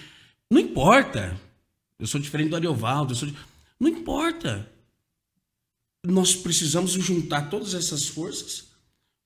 Não 0.51 0.59
importa. 0.61 1.39
Eu 1.99 2.05
sou 2.07 2.19
diferente 2.21 2.49
do 2.49 2.55
Ariovaldo, 2.55 3.13
eu 3.13 3.17
sou. 3.17 3.29
Não 3.79 3.89
importa 3.89 4.69
nós 6.05 6.35
precisamos 6.35 6.91
juntar 6.91 7.49
todas 7.49 7.73
essas 7.73 8.07
forças. 8.07 8.65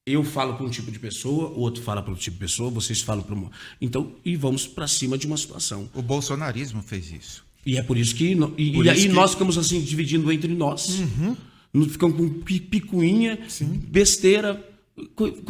Eu 0.06 0.24
falo 0.24 0.56
para 0.56 0.66
um 0.66 0.70
tipo 0.70 0.90
de 0.92 0.98
pessoa, 0.98 1.50
o 1.50 1.60
outro 1.60 1.84
fala 1.84 2.02
para 2.02 2.12
outro 2.12 2.24
tipo 2.24 2.36
de 2.36 2.40
pessoa, 2.40 2.70
vocês 2.72 3.02
falam 3.02 3.22
para 3.24 3.36
uma. 3.36 3.52
Então, 3.82 4.16
e 4.24 4.36
vamos 4.38 4.66
para 4.66 4.88
cima 4.88 5.18
de 5.18 5.28
uma 5.28 5.36
situação. 5.38 5.90
O 5.94 6.02
bolsonarismo 6.02 6.82
fez 6.82 7.12
isso. 7.12 7.44
E 7.66 7.78
é 7.78 7.84
por 7.84 7.98
isso 7.98 8.16
que. 8.16 8.32
E, 8.58 8.72
Por 8.72 8.86
e 8.86 8.90
aí 8.90 9.02
que- 9.04 9.08
nós 9.10 9.32
ficamos 9.32 9.58
assim, 9.58 9.82
dividindo 9.82 10.32
entre 10.32 10.54
nós. 10.56 11.00
Não 11.72 11.88
Ficamos 11.88 12.16
com 12.18 12.30
pi- 12.42 12.62
picuinha, 12.62 13.38
besteira, 13.90 14.56
co- 14.56 14.62
co- 14.62 14.79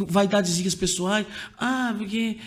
vaidadezinhas 0.08 0.74
pessoais. 0.74 1.26
Ah, 1.58 1.94
porque. 1.96 2.38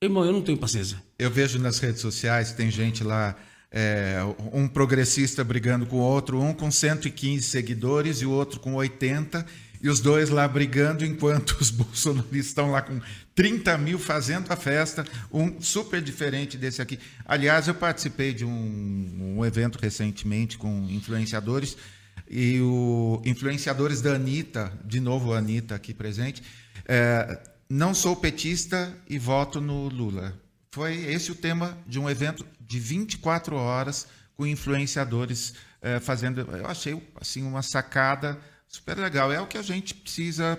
Irmão, 0.00 0.24
eu 0.24 0.32
não 0.32 0.42
tenho 0.42 0.56
paciência. 0.56 1.02
Eu 1.18 1.30
vejo 1.30 1.58
nas 1.58 1.80
redes 1.80 2.00
sociais, 2.00 2.52
tem 2.52 2.70
gente 2.70 3.02
lá, 3.02 3.34
é, 3.70 4.18
um 4.52 4.68
progressista 4.68 5.42
brigando 5.42 5.86
com 5.86 5.96
o 5.96 6.00
outro, 6.00 6.40
um 6.40 6.54
com 6.54 6.70
115 6.70 7.42
seguidores 7.42 8.18
e 8.22 8.26
o 8.26 8.30
outro 8.30 8.60
com 8.60 8.74
80, 8.74 9.44
e 9.80 9.88
os 9.88 10.00
dois 10.00 10.30
lá 10.30 10.46
brigando, 10.46 11.04
enquanto 11.04 11.52
os 11.60 11.70
bolsonaristas 11.70 12.46
estão 12.46 12.70
lá 12.70 12.82
com 12.82 13.00
30 13.34 13.78
mil 13.78 13.98
fazendo 13.98 14.50
a 14.50 14.56
festa, 14.56 15.04
um 15.32 15.60
super 15.60 16.00
diferente 16.00 16.56
desse 16.56 16.82
aqui. 16.82 16.98
Aliás, 17.24 17.68
eu 17.68 17.74
participei 17.74 18.32
de 18.32 18.44
um, 18.44 19.36
um 19.38 19.44
evento 19.44 19.78
recentemente 19.80 20.58
com 20.58 20.86
influenciadores, 20.90 21.76
e 22.30 22.60
o 22.60 23.22
influenciadores 23.24 24.00
da 24.00 24.14
Anitta, 24.14 24.72
de 24.84 25.00
novo 25.00 25.32
a 25.32 25.38
Anitta 25.38 25.74
aqui 25.74 25.94
presente, 25.94 26.42
é, 26.86 27.40
não 27.68 27.94
sou 27.94 28.16
petista 28.16 28.94
e 29.08 29.18
voto 29.18 29.60
no 29.60 29.88
Lula. 29.88 30.34
Foi 30.70 30.94
esse 30.94 31.30
o 31.30 31.34
tema 31.34 31.76
de 31.86 31.98
um 31.98 32.08
evento 32.08 32.46
de 32.60 32.78
24 32.78 33.56
horas 33.56 34.06
com 34.36 34.46
influenciadores 34.46 35.54
eh, 35.82 36.00
fazendo. 36.00 36.40
Eu 36.40 36.66
achei 36.66 37.00
assim 37.20 37.42
uma 37.42 37.62
sacada 37.62 38.38
super 38.66 38.96
legal. 38.96 39.32
É 39.32 39.40
o 39.40 39.46
que 39.46 39.58
a 39.58 39.62
gente 39.62 39.94
precisa. 39.94 40.58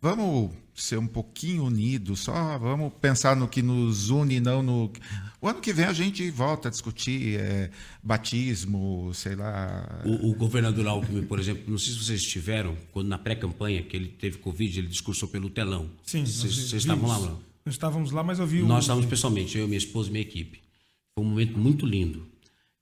Vamos 0.00 0.52
ser 0.82 0.98
um 0.98 1.06
pouquinho 1.06 1.64
unidos, 1.64 2.20
só 2.20 2.58
vamos 2.58 2.92
pensar 3.00 3.36
no 3.36 3.48
que 3.48 3.62
nos 3.62 4.10
une, 4.10 4.40
não 4.40 4.62
no. 4.62 4.92
O 5.40 5.48
ano 5.48 5.60
que 5.60 5.72
vem 5.72 5.86
a 5.86 5.92
gente 5.92 6.30
volta 6.30 6.68
a 6.68 6.70
discutir 6.70 7.40
eh, 7.40 7.70
batismo, 8.02 9.10
sei 9.14 9.34
lá. 9.34 10.02
O, 10.04 10.30
o 10.30 10.34
governador 10.34 10.86
Alckmin, 10.86 11.22
por 11.22 11.38
exemplo, 11.38 11.64
não 11.66 11.78
sei 11.78 11.92
se 11.92 12.04
vocês 12.04 12.20
estiveram, 12.20 12.76
quando 12.92 13.08
na 13.08 13.18
pré-campanha 13.18 13.82
que 13.82 13.96
ele 13.96 14.08
teve 14.08 14.38
Covid, 14.38 14.78
ele 14.78 14.88
discursou 14.88 15.28
pelo 15.28 15.48
telão. 15.48 15.90
Sim, 16.04 16.26
Vocês 16.26 16.44
nós 16.44 16.54
vocês 16.54 16.82
estavam 16.82 17.08
lá, 17.08 17.18
não? 17.18 17.40
Nós 17.64 17.74
estávamos 17.74 18.10
lá, 18.10 18.22
mas 18.22 18.38
eu 18.38 18.46
vi 18.46 18.62
o. 18.62 18.66
Nós 18.66 18.84
estávamos 18.84 19.08
pessoalmente, 19.08 19.56
eu, 19.56 19.66
minha 19.66 19.78
esposa 19.78 20.08
e 20.08 20.12
minha 20.12 20.22
equipe. 20.22 20.60
Foi 21.14 21.24
um 21.24 21.28
momento 21.28 21.58
muito 21.58 21.86
lindo. 21.86 22.26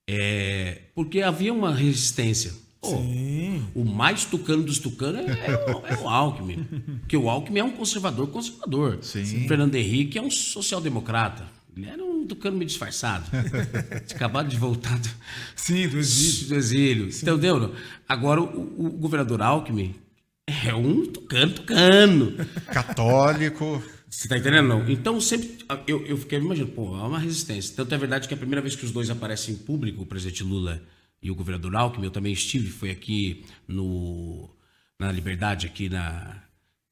É, 0.09 0.83
porque 0.95 1.21
havia 1.21 1.53
uma 1.53 1.75
resistência. 1.75 2.53
Pô, 2.81 2.91
Sim. 2.91 3.67
o 3.75 3.85
mais 3.85 4.25
tucano 4.25 4.63
dos 4.63 4.79
tucanos 4.79 5.21
é, 5.23 5.51
é 5.51 5.73
o, 5.75 5.87
é 5.87 5.99
o 6.01 6.09
Alckmin. 6.09 6.65
Porque 7.01 7.17
o 7.17 7.29
Alckmin 7.29 7.59
é 7.59 7.65
um 7.65 7.73
conservador 7.73 8.29
conservador. 8.29 8.99
Sim. 9.03 9.45
O 9.45 9.49
Fernando 9.49 9.75
Henrique 9.75 10.17
é 10.19 10.23
um 10.23 10.31
social-democrata. 10.31 11.45
Ele 11.77 11.89
era 11.89 12.03
um 12.05 12.27
tucano 12.27 12.57
meio 12.57 12.67
disfarçado. 12.67 13.25
Acabado 14.15 14.49
de 14.49 14.57
voltar 14.57 14.99
do, 14.99 15.09
Sim, 15.55 15.89
do 15.89 15.99
exílio. 15.99 16.49
do 16.49 16.55
exílio. 16.55 17.09
Entendeu? 17.09 17.75
Agora, 18.09 18.41
o, 18.43 18.87
o 18.87 18.91
governador 18.91 19.43
Alckmin 19.43 19.95
é 20.47 20.75
um 20.75 21.07
tucano, 21.07 21.53
tucano. 21.53 22.33
Católico. 22.73 23.83
Você 24.09 24.27
tá 24.27 24.39
entendendo? 24.39 24.69
Não? 24.69 24.89
Então, 24.89 25.21
sempre. 25.21 25.59
Eu, 25.87 26.05
eu 26.07 26.17
fiquei 26.17 26.39
imaginando, 26.39 26.73
pô, 26.73 26.95
há 26.95 27.07
uma 27.07 27.19
resistência. 27.19 27.75
Tanto 27.77 27.95
é 27.95 27.99
verdade 27.99 28.27
que 28.27 28.35
a 28.35 28.37
primeira 28.37 28.63
vez 28.63 28.75
que 28.75 28.85
os 28.85 28.91
dois 28.91 29.11
aparecem 29.11 29.55
em 29.55 29.59
público, 29.59 30.03
o 30.03 30.07
presidente 30.07 30.43
Lula 30.43 30.83
e 31.23 31.31
o 31.31 31.35
governador 31.35 31.75
Alckmin, 31.75 32.05
eu 32.05 32.11
também 32.11 32.33
estive, 32.33 32.71
foi 32.71 32.91
aqui 32.91 33.45
no, 33.67 34.49
na 34.99 35.11
Liberdade, 35.11 35.67
aqui 35.67 35.89
na 35.89 36.43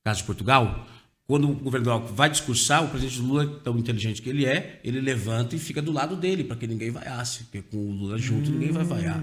Casa 0.04 0.20
de 0.20 0.24
Portugal. 0.24 0.86
Quando 1.26 1.50
o 1.50 1.54
governador 1.54 1.94
Alckmin 1.94 2.14
vai 2.14 2.30
discursar, 2.30 2.84
o 2.84 2.88
presidente 2.88 3.20
Lula, 3.20 3.46
tão 3.64 3.78
inteligente 3.78 4.22
que 4.22 4.28
ele 4.28 4.44
é, 4.44 4.80
ele 4.84 5.00
levanta 5.00 5.56
e 5.56 5.58
fica 5.58 5.82
do 5.82 5.92
lado 5.92 6.16
dele, 6.16 6.44
para 6.44 6.56
que 6.56 6.66
ninguém 6.66 6.90
vaiasse. 6.90 7.44
Porque 7.44 7.62
com 7.62 7.76
o 7.76 7.92
Lula 7.92 8.18
junto, 8.18 8.50
ninguém 8.50 8.72
vai 8.72 8.84
vaiar. 8.84 9.20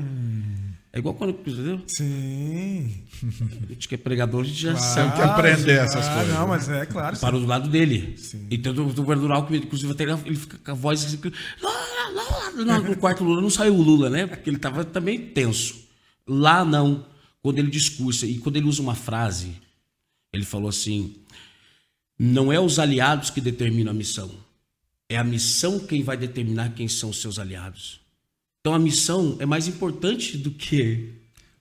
É 0.95 0.99
igual 0.99 1.15
quando. 1.15 1.32
Entendeu? 1.32 1.82
Sim. 1.88 3.03
A 3.63 3.73
gente 3.73 3.88
que 3.88 3.95
é 3.95 3.97
pregador, 3.97 4.41
a 4.41 4.43
gente 4.43 4.62
já 4.62 4.73
Claro, 4.73 4.93
sabe. 4.93 5.15
que 5.15 5.21
aprender 5.23 5.71
essas 5.79 6.08
ah, 6.08 6.13
coisas, 6.13 6.34
Não, 6.34 6.41
né? 6.41 6.47
mas 6.47 6.69
é 6.69 6.86
claro. 6.86 7.17
Parou 7.19 7.41
do 7.41 7.47
lado 7.47 7.67
dele. 7.67 8.15
Então 8.51 8.73
o 8.73 8.93
governador 8.93 9.32
Alckmin, 9.32 9.58
inclusive, 9.58 9.91
até 9.91 10.03
ele 10.03 10.36
fica 10.36 10.60
com 10.60 10.71
a 10.71 10.75
voz 10.75 11.03
assim, 11.03 11.19
Lula, 11.60 12.51
Lula. 12.53 12.65
Não, 12.65 12.84
no 12.84 12.95
quarto 12.95 13.23
Lula 13.23 13.41
não 13.41 13.49
saiu 13.49 13.73
o 13.75 13.82
Lula, 13.82 14.08
né? 14.08 14.27
Porque 14.27 14.47
ele 14.47 14.58
estava 14.58 14.86
também 14.86 15.19
tenso. 15.19 15.84
Lá 16.27 16.63
não. 16.63 17.08
Quando 17.41 17.58
ele 17.58 17.71
discursa 17.71 18.27
e 18.27 18.38
quando 18.38 18.58
ele 18.58 18.67
usa 18.67 18.82
uma 18.82 18.95
frase, 18.95 19.58
ele 20.32 20.45
falou 20.45 20.69
assim: 20.69 21.15
não 22.19 22.53
é 22.53 22.60
os 22.60 22.77
aliados 22.77 23.32
que 23.32 23.41
determinam 23.41 23.91
a 23.91 23.95
missão. 23.95 24.29
É 25.10 25.17
a 25.17 25.23
missão 25.23 25.79
quem 25.79 26.03
vai 26.03 26.15
determinar 26.15 26.69
quem 26.69 26.88
são 26.88 27.10
os 27.10 27.19
seus 27.19 27.39
aliados. 27.39 27.99
Então 28.63 28.73
a 28.73 28.80
missão 28.80 29.36
é 29.39 29.45
mais 29.45 29.67
importante 29.67 30.38
do 30.38 30.49
que. 30.49 31.10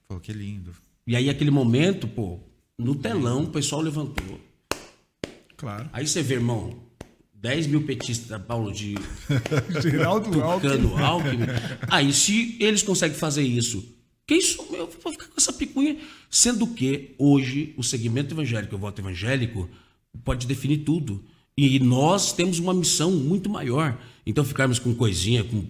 Pô, 0.06 0.20
que 0.20 0.32
lindo. 0.32 0.72
E 1.04 1.16
aí, 1.16 1.28
aquele 1.28 1.50
momento, 1.50 2.06
pô, 2.06 2.38
no 2.78 2.94
telão, 2.94 3.42
o 3.42 3.48
pessoal 3.48 3.82
levantou. 3.82 4.40
Claro. 5.56 5.90
Aí 5.92 6.06
você 6.06 6.22
vê, 6.22 6.34
irmão, 6.34 6.78
10 7.34 7.66
mil 7.66 7.82
petistas 7.82 8.28
da 8.28 8.38
Paulo 8.38 8.70
de 8.72 8.94
Geraldo 9.82 10.40
Alckmin. 10.40 10.70
Tucano 10.70 10.96
Alckmin. 10.96 11.46
Aí, 11.88 12.12
se 12.12 12.56
eles 12.60 12.84
conseguem 12.84 13.18
fazer 13.18 13.42
isso, 13.42 13.84
quem 14.24 14.40
sou 14.40 14.64
eu 14.70 14.88
vou 15.02 15.10
ficar 15.10 15.26
com 15.26 15.34
essa 15.36 15.52
picuinha? 15.52 15.96
Sendo 16.30 16.68
que 16.68 17.16
hoje 17.18 17.74
o 17.76 17.82
segmento 17.82 18.32
evangélico, 18.32 18.76
o 18.76 18.78
voto 18.78 19.00
evangélico, 19.00 19.68
pode 20.22 20.46
definir 20.46 20.84
tudo. 20.84 21.20
E 21.56 21.80
nós 21.80 22.32
temos 22.32 22.60
uma 22.60 22.72
missão 22.72 23.10
muito 23.10 23.50
maior. 23.50 23.98
Então, 24.24 24.44
ficarmos 24.44 24.78
com 24.78 24.94
coisinha, 24.94 25.42
com. 25.42 25.66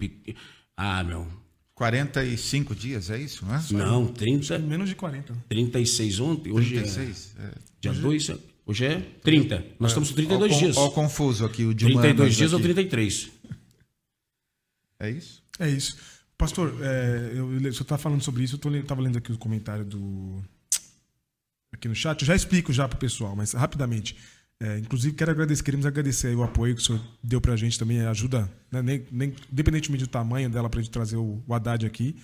Ah, 0.77 1.03
meu. 1.03 1.27
45 1.75 2.75
dias, 2.75 3.09
é 3.09 3.17
isso? 3.19 3.45
Né? 3.45 3.63
Não, 3.71 4.07
30, 4.07 4.59
Menos 4.59 4.89
de 4.89 4.95
40. 4.95 5.33
36 5.49 6.19
ontem, 6.19 6.51
hoje 6.51 6.75
36. 6.75 7.35
é 7.39 7.43
É. 7.45 7.51
dia 7.81 7.93
2, 7.93 8.31
hoje 8.65 8.85
é 8.85 9.01
30. 9.23 9.65
Nós 9.79 9.91
estamos 9.91 10.09
com 10.09 10.15
32 10.15 10.53
Ó, 10.53 10.59
dias. 10.59 10.77
Ó, 10.77 10.89
confuso 10.91 11.45
aqui, 11.45 11.65
o 11.65 11.73
de 11.73 11.85
humanas 11.85 12.01
32 12.03 12.35
dias 12.35 12.53
ou 12.53 12.57
aqui. 12.59 12.67
33. 12.67 13.31
É 14.99 15.09
isso? 15.09 15.43
É 15.59 15.69
isso. 15.69 15.97
Pastor, 16.37 16.75
é, 16.81 17.31
eu, 17.33 17.53
eu- 17.53 17.73
você 17.73 17.81
está 17.81 17.97
falando 17.97 18.21
sobre 18.21 18.43
isso, 18.43 18.59
eu 18.63 18.75
estava 18.79 19.01
lendo 19.01 19.17
aqui 19.17 19.31
o 19.31 19.37
comentário 19.37 19.83
do. 19.85 20.43
aqui 21.71 21.87
no 21.87 21.95
chat. 21.95 22.21
Eu 22.21 22.27
já 22.27 22.35
explico 22.35 22.71
já 22.71 22.87
para 22.87 22.95
o 22.97 22.99
pessoal, 22.99 23.35
mas 23.35 23.53
rapidamente. 23.53 24.15
É, 24.63 24.79
inclusive, 24.79 25.13
quero 25.13 25.29
agradecer, 25.31 25.61
queremos 25.61 25.85
agradecer 25.85 26.33
o 26.35 26.41
apoio 26.41 26.73
que 26.73 26.81
o 26.81 26.85
senhor 26.85 27.01
deu 27.21 27.41
para 27.41 27.51
a 27.51 27.57
gente 27.57 27.77
também, 27.77 27.99
ajuda, 28.01 28.49
né, 28.71 28.81
nem, 28.81 29.03
nem, 29.11 29.33
independentemente 29.51 30.05
do 30.05 30.09
tamanho 30.09 30.49
dela, 30.49 30.69
para 30.69 30.79
a 30.79 30.83
gente 30.83 30.91
trazer 30.91 31.17
o, 31.17 31.43
o 31.45 31.53
Haddad 31.53 31.85
aqui. 31.85 32.15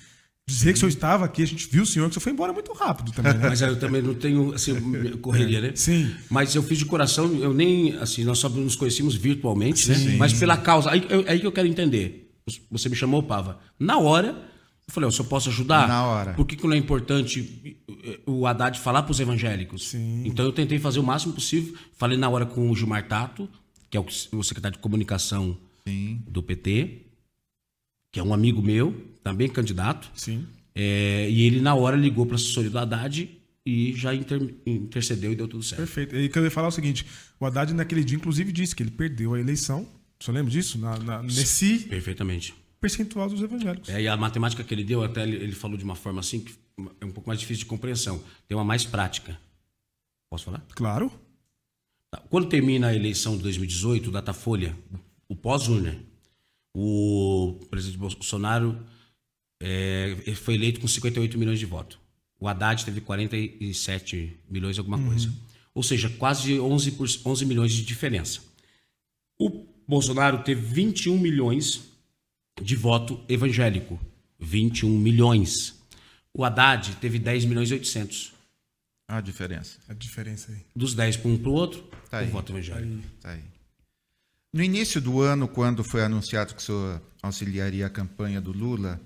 Dizer 0.48 0.72
que 0.72 0.78
o 0.78 0.80
senhor 0.80 0.90
estava 0.90 1.26
aqui, 1.26 1.44
a 1.44 1.46
gente 1.46 1.68
viu 1.70 1.84
o 1.84 1.86
senhor, 1.86 2.06
que 2.06 2.12
o 2.12 2.14
senhor 2.14 2.24
foi 2.24 2.32
embora 2.32 2.52
muito 2.54 2.72
rápido 2.74 3.12
também, 3.12 3.34
né? 3.34 3.42
Mas 3.50 3.62
eu 3.62 3.78
também 3.78 4.02
não 4.02 4.16
tenho, 4.16 4.54
assim, 4.54 4.74
correria, 5.18 5.60
né? 5.62 5.72
Sim. 5.76 6.16
Mas 6.30 6.56
eu 6.56 6.64
fiz 6.64 6.78
de 6.78 6.86
coração, 6.86 7.32
eu 7.36 7.54
nem, 7.54 7.96
assim, 7.98 8.24
nós 8.24 8.40
só 8.40 8.48
nos 8.50 8.76
conhecíamos 8.76 9.14
virtualmente, 9.16 9.88
né? 9.90 10.16
Mas 10.18 10.34
pela 10.34 10.56
causa, 10.58 10.90
aí, 10.92 11.06
eu- 11.10 11.26
aí 11.28 11.40
que 11.40 11.46
eu 11.46 11.52
quero 11.52 11.68
entender. 11.68 12.32
Você 12.72 12.90
me 12.90 12.96
chamou, 12.96 13.22
Pava. 13.22 13.60
Na 13.80 14.00
hora, 14.00 14.49
eu 14.90 14.94
falei, 14.94 15.10
eu 15.18 15.26
posso 15.26 15.50
ajudar? 15.50 15.88
Na 15.88 16.04
hora. 16.06 16.34
Por 16.34 16.46
que, 16.46 16.56
que 16.56 16.66
não 16.66 16.74
é 16.74 16.78
importante 16.78 17.78
eh, 18.04 18.20
o 18.26 18.46
Haddad 18.46 18.80
falar 18.80 19.04
para 19.04 19.12
os 19.12 19.20
evangélicos? 19.20 19.90
Sim. 19.90 20.24
Então 20.26 20.44
eu 20.46 20.52
tentei 20.52 20.80
fazer 20.80 21.00
o 21.00 21.04
máximo 21.04 21.34
possível. 21.34 21.76
Falei 21.98 22.18
na 22.18 22.28
hora 22.30 22.46
com 22.46 22.70
o 22.70 22.76
Gilmar 22.76 23.08
Tato, 23.08 23.48
que 23.90 23.96
é 23.98 24.00
o, 24.00 24.44
secretário 24.44 24.78
de 24.78 24.82
comunicação 24.82 25.58
Sim. 25.88 26.22
do 26.28 26.42
PT, 26.44 27.06
que 28.12 28.20
é 28.20 28.24
um 28.24 28.34
amigo 28.34 28.62
meu, 28.62 28.94
também 29.24 29.48
candidato. 29.48 30.10
Sim. 30.16 30.46
É, 30.76 31.30
e 31.30 31.44
ele, 31.44 31.62
na 31.62 31.76
hora, 31.76 31.96
ligou 31.96 32.26
para 32.26 32.36
a 32.36 32.40
assessoria 32.40 32.70
do 32.70 32.78
Haddad 32.80 33.30
e 33.66 33.94
já 33.96 34.16
inter- 34.16 34.54
intercedeu 34.66 35.32
e 35.32 35.36
deu 35.36 35.48
tudo 35.48 35.64
certo. 35.64 35.78
Perfeito. 35.80 36.16
E 36.16 36.26
o 36.26 36.30
que 36.32 36.40
eu 36.40 36.44
ia 36.44 36.52
falar 36.52 36.68
é 36.68 36.70
o 36.70 36.72
seguinte: 36.72 37.06
o 37.40 37.46
Haddad, 37.46 37.74
naquele 37.74 38.04
dia, 38.04 38.16
inclusive, 38.18 38.52
disse 38.52 38.76
que 38.76 38.82
ele 38.84 38.92
perdeu 38.92 39.34
a 39.34 39.40
eleição. 39.40 39.88
Senhor 40.20 40.36
lembra 40.36 40.52
disso? 40.52 40.78
Na, 40.78 40.98
na- 41.00 41.24
nesse 41.24 41.80
Perfeitamente. 41.80 42.54
Percentual 42.80 43.30
dos 43.30 43.42
evangélicos. 43.42 43.90
É, 43.90 44.02
e 44.02 44.08
a 44.08 44.16
matemática 44.16 44.64
que 44.64 44.74
ele 44.74 44.84
deu, 44.84 45.04
até 45.04 45.24
ele, 45.24 45.36
ele 45.36 45.52
falou 45.54 45.78
de 45.78 45.84
uma 45.84 45.96
forma 45.96 46.20
assim 46.20 46.40
que 46.40 46.54
é 47.02 47.06
um 47.06 47.12
pouco 47.12 47.30
mais 47.30 47.40
difícil 47.40 47.64
de 47.64 47.70
compreensão. 47.70 48.24
Tem 48.48 48.58
uma 48.58 48.64
mais 48.64 48.86
prática. 48.86 49.40
Posso 50.30 50.46
falar? 50.46 50.66
Claro. 50.76 51.12
Tá. 52.10 52.22
Quando 52.30 52.48
termina 52.48 52.88
a 52.88 52.96
eleição 52.96 53.36
de 53.36 53.44
2018, 53.44 54.08
o 54.08 54.12
Datafolha, 54.12 54.76
o 55.28 55.36
pós-urna, 55.36 55.98
o 56.74 57.60
presidente 57.70 57.98
Bolsonaro 57.98 58.80
é, 59.62 60.16
foi 60.36 60.56
eleito 60.56 60.80
com 60.80 60.88
58 60.88 61.38
milhões 61.38 61.60
de 61.60 61.66
votos. 61.66 62.00
O 62.40 62.48
Haddad 62.48 62.86
teve 62.86 63.02
47 63.02 64.40
milhões 64.50 64.80
alguma 64.80 64.98
coisa. 64.98 65.32
Ou 65.74 65.84
seja, 65.84 66.10
quase 66.10 66.60
11, 66.60 66.92
por, 66.94 67.08
11 67.26 67.46
milhões 67.46 67.74
de 67.74 67.84
diferença. 67.84 68.40
O 69.38 69.66
Bolsonaro 69.88 70.44
teve 70.44 70.62
21 70.62 71.18
milhões 71.18 71.89
de 72.62 72.76
voto 72.76 73.20
evangélico. 73.28 74.00
21 74.40 74.90
milhões. 74.98 75.76
O 76.34 76.44
Haddad 76.46 76.96
teve 76.98 77.20
10 77.20 77.46
milhões 77.46 77.70
e 77.70 77.74
800. 77.74 78.34
A 79.08 79.20
diferença. 79.22 79.78
A 79.90 79.94
diferença 79.94 80.52
aí. 80.52 80.66
Dos 80.76 80.94
10 80.94 81.18
para 81.18 81.32
um 81.32 81.38
para 81.38 81.50
o 81.50 81.54
outro, 81.54 81.82
Tá 82.10 82.18
o 82.18 82.20
aí. 82.22 82.28
voto 82.28 82.52
evangélico. 82.52 83.04
Tá 83.22 83.32
aí. 83.32 83.44
No 84.54 84.64
início 84.64 85.00
do 85.02 85.22
ano, 85.22 85.48
quando 85.48 85.84
foi 85.84 86.04
anunciado 86.04 86.54
que 86.56 86.62
o 86.62 86.64
senhor 86.66 87.02
auxiliaria 87.22 87.86
a 87.88 87.90
campanha 87.90 88.40
do 88.40 88.52
Lula, 88.52 89.00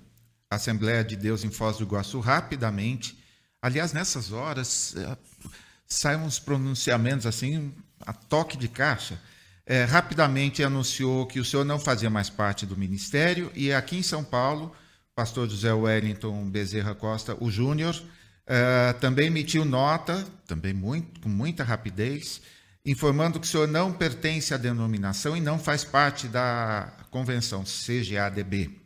a 0.50 0.56
Assembleia 0.56 1.02
de 1.04 1.16
Deus 1.16 1.42
em 1.44 1.50
Foz 1.50 1.78
do 1.78 1.84
Iguaçu, 1.84 2.20
rapidamente, 2.20 3.18
aliás, 3.60 3.92
nessas 3.92 4.30
horas, 4.32 4.94
eh, 4.96 5.16
saem 5.86 6.20
uns 6.20 6.38
pronunciamentos 6.38 7.26
assim, 7.26 7.72
a 8.00 8.12
toque 8.12 8.56
de 8.56 8.68
caixa, 8.68 9.20
eh, 9.66 9.84
rapidamente 9.84 10.62
anunciou 10.62 11.26
que 11.26 11.40
o 11.40 11.44
senhor 11.44 11.64
não 11.64 11.78
fazia 11.78 12.10
mais 12.10 12.28
parte 12.28 12.66
do 12.66 12.76
ministério 12.76 13.50
e 13.54 13.72
aqui 13.72 13.96
em 13.96 14.02
São 14.02 14.22
Paulo, 14.22 14.74
pastor 15.14 15.48
José 15.48 15.72
Wellington 15.72 16.50
Bezerra 16.50 16.94
Costa, 16.94 17.36
o 17.40 17.50
Júnior, 17.50 17.94
eh, 18.46 18.92
também 19.00 19.28
emitiu 19.28 19.64
nota, 19.64 20.26
também 20.46 20.74
muito, 20.74 21.20
com 21.20 21.28
muita 21.28 21.64
rapidez, 21.64 22.42
informando 22.84 23.40
que 23.40 23.46
o 23.46 23.48
senhor 23.48 23.66
não 23.66 23.92
pertence 23.92 24.52
à 24.52 24.58
denominação 24.58 25.36
e 25.36 25.40
não 25.40 25.58
faz 25.58 25.82
parte 25.82 26.28
da 26.28 26.92
convenção 27.10 27.64
CGADB. 27.64 28.84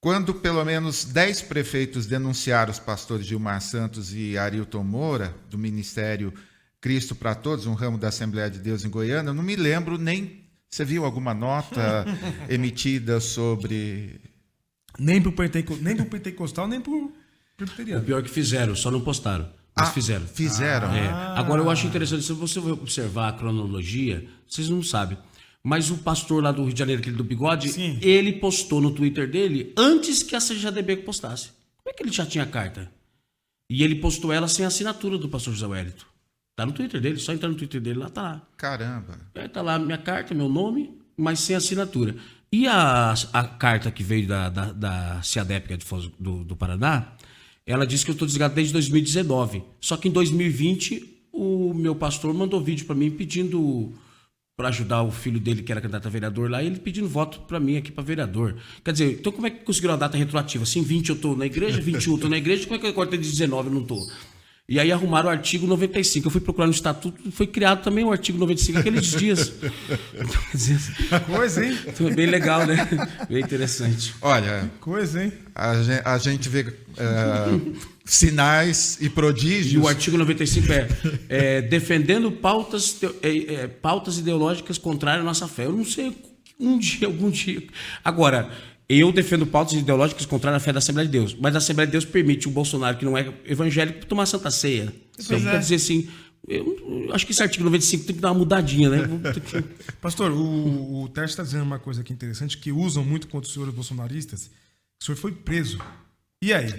Quando 0.00 0.34
pelo 0.34 0.64
menos 0.64 1.04
10 1.04 1.42
prefeitos 1.42 2.06
denunciaram 2.06 2.70
os 2.70 2.78
pastores 2.78 3.26
Gilmar 3.26 3.60
Santos 3.60 4.14
e 4.14 4.38
Arilton 4.38 4.84
Moura, 4.84 5.34
do 5.50 5.58
Ministério 5.58 6.32
Cristo 6.80 7.14
para 7.14 7.34
Todos, 7.34 7.66
um 7.66 7.74
ramo 7.74 7.98
da 7.98 8.08
Assembleia 8.08 8.50
de 8.50 8.58
Deus 8.58 8.84
em 8.84 8.90
Goiânia, 8.90 9.30
eu 9.30 9.34
não 9.34 9.42
me 9.42 9.56
lembro 9.56 9.98
nem. 9.98 10.44
Você 10.70 10.84
viu 10.84 11.04
alguma 11.04 11.32
nota 11.34 12.04
emitida 12.48 13.20
sobre. 13.20 14.20
Nem 14.98 15.20
pro, 15.20 15.32
penteco, 15.32 15.76
nem 15.80 15.96
pro 15.96 16.06
pentecostal, 16.06 16.66
nem 16.68 16.80
pro 16.80 17.06
O 17.06 17.12
presbiteriano. 17.56 18.04
pior 18.04 18.22
que 18.22 18.28
fizeram, 18.30 18.74
só 18.76 18.90
não 18.90 19.00
postaram. 19.00 19.48
Mas 19.76 19.88
Ah, 19.88 19.92
fizeram. 19.92 20.26
Fizeram. 20.26 20.92
É. 20.92 21.08
Agora 21.38 21.62
eu 21.62 21.70
acho 21.70 21.86
interessante, 21.86 22.22
se 22.24 22.32
você 22.32 22.58
observar 22.58 23.28
a 23.28 23.32
cronologia, 23.32 24.28
vocês 24.46 24.68
não 24.68 24.82
sabem. 24.82 25.16
Mas 25.62 25.90
o 25.90 25.98
pastor 25.98 26.42
lá 26.42 26.50
do 26.52 26.64
Rio 26.64 26.72
de 26.72 26.78
Janeiro, 26.78 27.00
aquele 27.00 27.16
do 27.16 27.24
bigode, 27.24 27.68
Sim. 27.70 27.98
ele 28.00 28.34
postou 28.34 28.80
no 28.80 28.90
Twitter 28.92 29.30
dele 29.30 29.72
antes 29.76 30.22
que 30.22 30.34
a 30.34 30.40
CJDB 30.40 30.98
postasse. 30.98 31.50
Como 31.76 31.90
é 31.90 31.92
que 31.92 32.02
ele 32.02 32.12
já 32.12 32.24
tinha 32.26 32.44
a 32.44 32.46
carta? 32.46 32.90
E 33.70 33.82
ele 33.84 33.96
postou 33.96 34.32
ela 34.32 34.48
sem 34.48 34.64
a 34.64 34.68
assinatura 34.68 35.16
do 35.18 35.28
pastor 35.28 35.54
José 35.54 35.66
Wellington. 35.66 36.06
Tá 36.58 36.66
no 36.66 36.72
Twitter 36.72 37.00
dele, 37.00 37.18
só 37.18 37.32
entrar 37.32 37.48
no 37.48 37.54
Twitter 37.54 37.80
dele, 37.80 38.00
lá 38.00 38.10
tá 38.10 38.20
lá. 38.20 38.42
Caramba. 38.56 39.16
É, 39.32 39.46
tá 39.46 39.62
lá 39.62 39.78
minha 39.78 39.96
carta, 39.96 40.34
meu 40.34 40.48
nome, 40.48 40.90
mas 41.16 41.38
sem 41.38 41.54
assinatura. 41.54 42.16
E 42.50 42.66
a, 42.66 43.14
a 43.32 43.44
carta 43.44 43.92
que 43.92 44.02
veio 44.02 44.26
da, 44.26 44.48
da, 44.48 44.72
da 44.72 45.22
CIADEP, 45.22 45.74
é 45.74 45.76
de 45.76 45.84
Foz 45.84 46.10
do, 46.18 46.42
do 46.42 46.56
Paraná, 46.56 47.12
ela 47.64 47.86
disse 47.86 48.04
que 48.04 48.10
eu 48.10 48.14
estou 48.14 48.26
desligado 48.26 48.56
desde 48.56 48.72
2019. 48.72 49.62
Só 49.80 49.96
que 49.96 50.08
em 50.08 50.10
2020, 50.10 51.28
o 51.32 51.72
meu 51.72 51.94
pastor 51.94 52.34
mandou 52.34 52.60
vídeo 52.60 52.86
para 52.86 52.96
mim 52.96 53.08
pedindo 53.08 53.92
para 54.56 54.66
ajudar 54.70 55.04
o 55.04 55.12
filho 55.12 55.38
dele, 55.38 55.62
que 55.62 55.70
era 55.70 55.80
candidato 55.80 56.08
a 56.08 56.10
vereador 56.10 56.50
lá, 56.50 56.60
ele 56.60 56.80
pedindo 56.80 57.06
voto 57.06 57.38
para 57.42 57.60
mim 57.60 57.76
aqui 57.76 57.92
para 57.92 58.02
vereador. 58.02 58.56
Quer 58.82 58.90
dizer, 58.90 59.12
então 59.12 59.30
como 59.30 59.46
é 59.46 59.50
que 59.50 59.64
conseguiram 59.64 59.94
a 59.94 59.96
data 59.96 60.18
retroativa? 60.18 60.64
Assim, 60.64 60.82
20 60.82 61.10
eu 61.10 61.14
estou 61.14 61.36
na 61.36 61.46
igreja, 61.46 61.80
21 61.80 62.10
eu 62.10 62.14
estou 62.16 62.28
na 62.28 62.36
igreja, 62.36 62.64
como 62.64 62.74
é 62.74 62.78
que 62.80 62.86
eu 62.88 62.92
cortei 62.92 63.16
de 63.16 63.30
19 63.30 63.68
eu 63.68 63.74
não 63.74 63.82
estou? 63.82 64.04
E 64.70 64.78
aí 64.78 64.92
arrumaram 64.92 65.28
o 65.28 65.32
artigo 65.32 65.66
95. 65.66 66.26
Eu 66.26 66.30
fui 66.30 66.42
procurar 66.42 66.66
no 66.66 66.72
estatuto, 66.72 67.32
foi 67.32 67.46
criado 67.46 67.82
também 67.82 68.04
o 68.04 68.12
artigo 68.12 68.36
95 68.38 68.78
aqueles 68.80 69.06
dias. 69.06 69.50
Então, 70.14 70.42
quer 70.50 70.56
dizer, 70.56 70.78
Coisa, 71.26 71.64
hein? 71.64 71.78
foi 71.94 72.12
bem 72.14 72.26
legal, 72.26 72.66
né? 72.66 72.86
Bem 73.30 73.42
interessante. 73.42 74.14
Olha, 74.20 74.70
Coisa, 74.78 75.24
hein? 75.24 75.32
a 75.54 75.82
gente, 75.82 76.02
a 76.04 76.18
gente 76.18 76.48
vê 76.50 76.66
eh, 76.98 77.60
sinais 78.04 78.98
e 79.00 79.06
E 79.06 79.08
prodígios. 79.08 79.82
o 79.82 79.88
artigo 79.88 80.18
95 80.18 80.70
é, 80.70 80.88
é, 81.30 81.62
defendendo 81.62 82.30
pautas, 82.30 82.92
teo- 82.92 83.16
é, 83.22 83.54
é, 83.54 83.66
pautas 83.68 84.18
ideológicas 84.18 84.76
contrárias 84.76 85.22
à 85.22 85.24
nossa 85.24 85.48
fé. 85.48 85.64
Eu 85.64 85.72
não 85.72 85.84
sei, 85.84 86.14
um 86.60 86.78
dia, 86.78 87.06
algum 87.06 87.30
dia. 87.30 87.62
Agora, 88.04 88.50
eu 88.88 89.12
defendo 89.12 89.46
pautas 89.46 89.74
ideológicas 89.74 90.24
contrárias 90.24 90.62
à 90.62 90.64
fé 90.64 90.72
da 90.72 90.78
Assembleia 90.78 91.06
de 91.06 91.12
Deus, 91.12 91.36
mas 91.38 91.54
a 91.54 91.58
Assembleia 91.58 91.86
de 91.86 91.92
Deus 91.92 92.04
permite 92.04 92.48
o 92.48 92.50
Bolsonaro, 92.50 92.96
que 92.96 93.04
não 93.04 93.18
é 93.18 93.32
evangélico, 93.44 94.06
tomar 94.06 94.24
Santa 94.24 94.50
Ceia. 94.50 94.92
Então, 95.18 95.36
é. 95.36 95.40
quer 95.40 95.58
dizer 95.58 95.74
assim, 95.74 96.08
eu, 96.46 97.06
eu 97.06 97.14
acho 97.14 97.26
que 97.26 97.32
esse 97.32 97.42
artigo 97.42 97.64
95 97.64 98.04
tem 98.06 98.16
que 98.16 98.22
dar 98.22 98.32
uma 98.32 98.38
mudadinha, 98.38 98.88
né? 98.88 98.98
Pastor, 100.00 100.30
o, 100.30 101.02
o 101.02 101.08
Tércio 101.08 101.34
está 101.34 101.42
dizendo 101.42 101.64
uma 101.64 101.78
coisa 101.78 102.00
aqui 102.00 102.12
interessante, 102.12 102.56
que 102.56 102.72
usam 102.72 103.04
muito 103.04 103.28
contra 103.28 103.46
os 103.46 103.52
senhores 103.52 103.74
bolsonaristas. 103.74 104.50
O 105.00 105.04
senhor 105.04 105.16
foi 105.16 105.32
preso. 105.32 105.78
E 106.42 106.54
aí? 106.54 106.72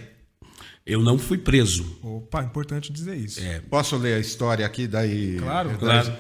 Eu 0.85 1.03
não 1.03 1.19
fui 1.19 1.37
preso. 1.37 1.99
Opa, 2.01 2.43
importante 2.43 2.91
dizer 2.91 3.15
isso. 3.15 3.39
É, 3.39 3.59
Posso 3.59 3.95
ler 3.97 4.15
a 4.15 4.19
história 4.19 4.65
aqui 4.65 4.87
daí? 4.87 5.37
Claro, 5.37 5.77
claro. 5.77 6.17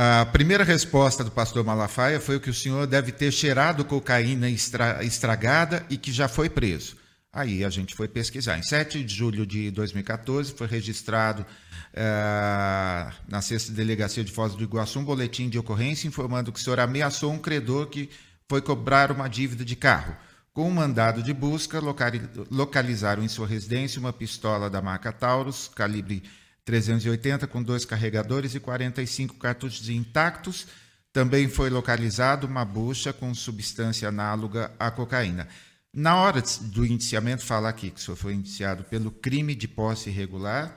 A 0.00 0.24
primeira 0.26 0.62
resposta 0.62 1.24
do 1.24 1.30
pastor 1.32 1.64
Malafaia 1.64 2.20
foi 2.20 2.38
que 2.38 2.48
o 2.48 2.54
senhor 2.54 2.86
deve 2.86 3.10
ter 3.10 3.32
cheirado 3.32 3.84
cocaína 3.84 4.48
estra- 4.48 5.02
estragada 5.02 5.84
e 5.90 5.96
que 5.96 6.12
já 6.12 6.28
foi 6.28 6.48
preso. 6.48 6.96
Aí 7.32 7.64
a 7.64 7.68
gente 7.68 7.96
foi 7.96 8.06
pesquisar. 8.06 8.56
Em 8.56 8.62
7 8.62 9.02
de 9.02 9.12
julho 9.12 9.44
de 9.44 9.72
2014 9.72 10.54
foi 10.54 10.68
registrado 10.68 11.44
eh, 11.92 13.10
na 13.26 13.42
sexta 13.42 13.72
delegacia 13.72 14.22
de 14.22 14.30
Foz 14.30 14.54
do 14.54 14.62
Iguaçu 14.62 15.00
um 15.00 15.04
boletim 15.04 15.48
de 15.48 15.58
ocorrência 15.58 16.06
informando 16.06 16.52
que 16.52 16.60
o 16.60 16.62
senhor 16.62 16.78
ameaçou 16.78 17.32
um 17.32 17.38
credor 17.38 17.88
que 17.88 18.08
foi 18.48 18.62
cobrar 18.62 19.10
uma 19.10 19.26
dívida 19.28 19.64
de 19.64 19.74
carro. 19.74 20.16
Com 20.54 20.68
um 20.68 20.72
mandado 20.72 21.24
de 21.24 21.32
busca, 21.34 21.80
locali- 21.80 22.22
localizaram 22.52 23.24
em 23.24 23.28
sua 23.28 23.48
residência 23.48 23.98
uma 23.98 24.12
pistola 24.12 24.70
da 24.70 24.80
marca 24.80 25.10
Taurus, 25.12 25.68
calibre 25.74 26.22
380, 26.68 27.46
com 27.46 27.62
dois 27.62 27.86
carregadores 27.86 28.54
e 28.54 28.60
45 28.60 29.36
cartuchos 29.36 29.88
intactos. 29.88 30.66
Também 31.10 31.48
foi 31.48 31.70
localizado 31.70 32.46
uma 32.46 32.62
bucha 32.62 33.10
com 33.10 33.34
substância 33.34 34.06
análoga 34.06 34.70
à 34.78 34.90
cocaína. 34.90 35.48
Na 35.90 36.16
hora 36.16 36.42
do 36.60 36.84
indiciamento, 36.84 37.42
fala 37.42 37.70
aqui 37.70 37.90
que 37.90 37.98
o 37.98 38.02
senhor 38.02 38.18
foi 38.18 38.34
indiciado 38.34 38.84
pelo 38.84 39.10
crime 39.10 39.54
de 39.54 39.66
posse 39.66 40.10
irregular, 40.10 40.76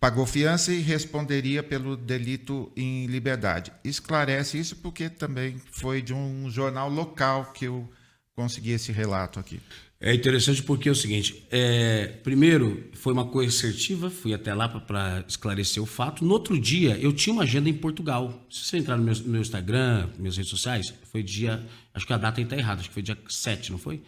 pagou 0.00 0.24
fiança 0.24 0.72
e 0.72 0.80
responderia 0.80 1.62
pelo 1.62 1.94
delito 1.94 2.72
em 2.74 3.04
liberdade. 3.04 3.70
Esclarece 3.84 4.58
isso 4.58 4.76
porque 4.76 5.10
também 5.10 5.60
foi 5.72 6.00
de 6.00 6.14
um 6.14 6.48
jornal 6.48 6.88
local 6.88 7.52
que 7.52 7.66
eu 7.66 7.86
consegui 8.34 8.70
esse 8.70 8.90
relato 8.90 9.38
aqui. 9.38 9.60
É 10.04 10.12
interessante 10.12 10.60
porque 10.64 10.88
é 10.88 10.92
o 10.92 10.96
seguinte: 10.96 11.46
é, 11.48 12.08
primeiro, 12.24 12.90
foi 12.92 13.12
uma 13.12 13.24
coisa 13.26 13.56
assertiva, 13.56 14.10
fui 14.10 14.34
até 14.34 14.52
lá 14.52 14.68
para 14.68 15.24
esclarecer 15.28 15.80
o 15.80 15.86
fato. 15.86 16.24
No 16.24 16.32
outro 16.32 16.58
dia, 16.58 16.98
eu 16.98 17.12
tinha 17.12 17.32
uma 17.32 17.44
agenda 17.44 17.68
em 17.70 17.72
Portugal. 17.72 18.44
Se 18.50 18.64
você 18.64 18.78
entrar 18.78 18.96
no 18.96 19.04
meu, 19.04 19.14
no 19.14 19.28
meu 19.28 19.40
Instagram, 19.40 20.08
minhas 20.18 20.36
redes 20.36 20.50
sociais, 20.50 20.92
foi 21.12 21.22
dia. 21.22 21.64
Acho 21.94 22.04
que 22.04 22.12
a 22.12 22.18
data 22.18 22.40
está 22.40 22.56
errada, 22.56 22.80
acho 22.80 22.88
que 22.88 22.94
foi 22.94 23.02
dia 23.02 23.16
7, 23.28 23.70
não 23.70 23.78
foi? 23.78 24.02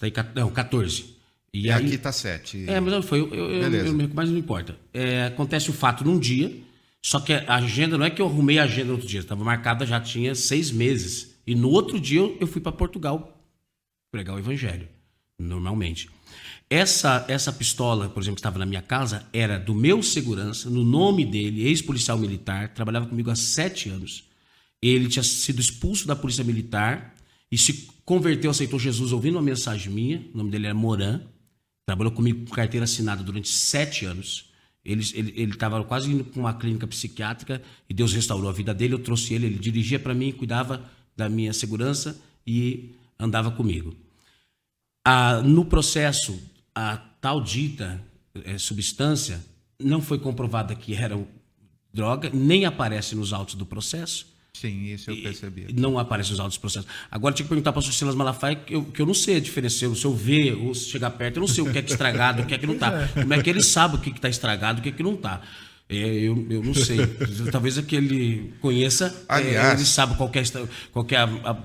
Tá 0.00 0.06
aí, 0.06 0.12
não, 0.34 0.50
14. 0.50 1.14
E, 1.54 1.70
aí, 1.70 1.84
aqui 1.84 1.94
está 1.94 2.10
7. 2.10 2.68
É, 2.68 2.80
mas 2.80 3.04
foi, 3.04 3.20
eu, 3.20 3.32
eu, 3.32 3.50
eu, 3.62 3.86
eu, 3.86 4.10
mas 4.12 4.28
não 4.28 4.38
importa. 4.38 4.76
É, 4.92 5.26
acontece 5.26 5.70
o 5.70 5.72
fato 5.72 6.02
num 6.04 6.18
dia, 6.18 6.52
só 7.00 7.20
que 7.20 7.32
a 7.32 7.54
agenda 7.56 7.96
não 7.96 8.04
é 8.04 8.10
que 8.10 8.20
eu 8.20 8.26
arrumei 8.26 8.58
a 8.58 8.64
agenda 8.64 8.86
no 8.86 8.94
outro 8.94 9.06
dia, 9.06 9.20
estava 9.20 9.44
marcada 9.44 9.86
já 9.86 10.00
tinha 10.00 10.34
seis 10.34 10.72
meses. 10.72 11.36
E 11.46 11.54
no 11.54 11.68
outro 11.68 12.00
dia 12.00 12.20
eu 12.40 12.46
fui 12.48 12.60
para 12.60 12.72
Portugal 12.72 13.40
pregar 14.10 14.34
o 14.34 14.38
evangelho 14.40 14.88
normalmente. 15.42 16.08
Essa, 16.72 17.26
essa 17.28 17.52
pistola, 17.52 18.08
por 18.08 18.22
exemplo, 18.22 18.36
que 18.36 18.40
estava 18.40 18.58
na 18.58 18.64
minha 18.64 18.80
casa, 18.80 19.26
era 19.30 19.58
do 19.58 19.74
meu 19.74 20.02
segurança, 20.02 20.70
no 20.70 20.82
nome 20.82 21.22
dele, 21.22 21.66
ex-policial 21.68 22.16
militar, 22.16 22.72
trabalhava 22.72 23.04
comigo 23.04 23.30
há 23.30 23.36
sete 23.36 23.90
anos. 23.90 24.24
Ele 24.80 25.06
tinha 25.06 25.22
sido 25.22 25.60
expulso 25.60 26.06
da 26.06 26.16
polícia 26.16 26.42
militar 26.42 27.14
e 27.50 27.58
se 27.58 27.90
converteu, 28.06 28.50
aceitou 28.50 28.78
Jesus 28.78 29.12
ouvindo 29.12 29.34
uma 29.34 29.42
mensagem 29.42 29.92
minha. 29.92 30.26
O 30.32 30.38
nome 30.38 30.50
dele 30.50 30.64
era 30.64 30.74
Moran. 30.74 31.20
Trabalhou 31.84 32.10
comigo 32.10 32.46
com 32.46 32.54
carteira 32.54 32.84
assinada 32.84 33.22
durante 33.22 33.50
sete 33.50 34.06
anos. 34.06 34.46
Ele 34.82 35.02
estava 35.02 35.76
ele, 35.76 35.82
ele 35.82 35.88
quase 35.88 36.10
indo 36.10 36.24
para 36.24 36.40
uma 36.40 36.54
clínica 36.54 36.86
psiquiátrica 36.86 37.62
e 37.86 37.92
Deus 37.92 38.14
restaurou 38.14 38.48
a 38.48 38.52
vida 38.52 38.72
dele. 38.72 38.94
Eu 38.94 38.98
trouxe 38.98 39.34
ele, 39.34 39.44
ele 39.44 39.58
dirigia 39.58 40.00
para 40.00 40.14
mim, 40.14 40.32
cuidava 40.32 40.90
da 41.14 41.28
minha 41.28 41.52
segurança 41.52 42.18
e 42.46 42.94
andava 43.18 43.50
comigo 43.50 43.94
a, 45.04 45.40
no 45.42 45.64
processo, 45.64 46.40
a 46.74 46.96
tal 47.20 47.40
dita 47.40 48.02
é, 48.44 48.58
substância 48.58 49.40
não 49.78 50.00
foi 50.00 50.18
comprovada 50.18 50.74
que 50.74 50.94
era 50.94 51.18
droga, 51.92 52.30
nem 52.32 52.64
aparece 52.64 53.14
nos 53.14 53.32
autos 53.32 53.54
do 53.54 53.66
processo. 53.66 54.26
Sim, 54.54 54.84
isso 54.84 55.10
eu 55.10 55.16
percebi. 55.22 55.72
Não 55.72 55.98
aparece 55.98 56.30
nos 56.30 56.38
autos 56.38 56.56
do 56.56 56.60
processo. 56.60 56.86
Agora, 57.10 57.34
tinha 57.34 57.44
que 57.44 57.48
perguntar 57.48 57.72
para 57.72 57.80
o 57.80 57.82
Silas 57.82 58.14
Malafaia, 58.14 58.54
que 58.54 58.74
eu, 58.74 58.84
que 58.84 59.00
eu 59.00 59.06
não 59.06 59.14
sei 59.14 59.36
a 59.36 59.40
diferença. 59.40 59.78
Se 59.78 60.04
eu 60.04 60.14
ver 60.14 60.52
ou 60.54 60.74
se 60.74 60.90
chegar 60.90 61.10
perto, 61.10 61.36
eu 61.36 61.40
não 61.40 61.48
sei 61.48 61.64
o 61.64 61.72
que 61.72 61.78
é 61.78 61.82
que 61.82 61.90
estragado, 61.90 62.42
o 62.42 62.46
que 62.46 62.54
é 62.54 62.58
que 62.58 62.66
não 62.66 62.74
está. 62.74 63.08
Como 63.08 63.34
é 63.34 63.42
que 63.42 63.50
ele 63.50 63.62
sabe 63.62 63.96
o 63.96 63.98
que 63.98 64.10
está 64.10 64.28
estragado, 64.28 64.80
o 64.80 64.82
que 64.82 64.90
é 64.90 64.92
que 64.92 65.02
não 65.02 65.14
está. 65.14 65.40
É, 65.88 65.96
eu, 65.96 66.46
eu 66.48 66.62
não 66.62 66.72
sei. 66.72 66.98
Talvez 67.52 67.76
aquele 67.76 68.54
conheça, 68.60 69.14
é, 69.28 69.34
Aliás, 69.34 69.80
ele 69.80 69.88
sabe 69.88 70.16
qual 70.16 70.30
é, 70.32 70.42
qual 70.92 71.06
é 71.10 71.16
a, 71.16 71.24
a... 71.24 71.56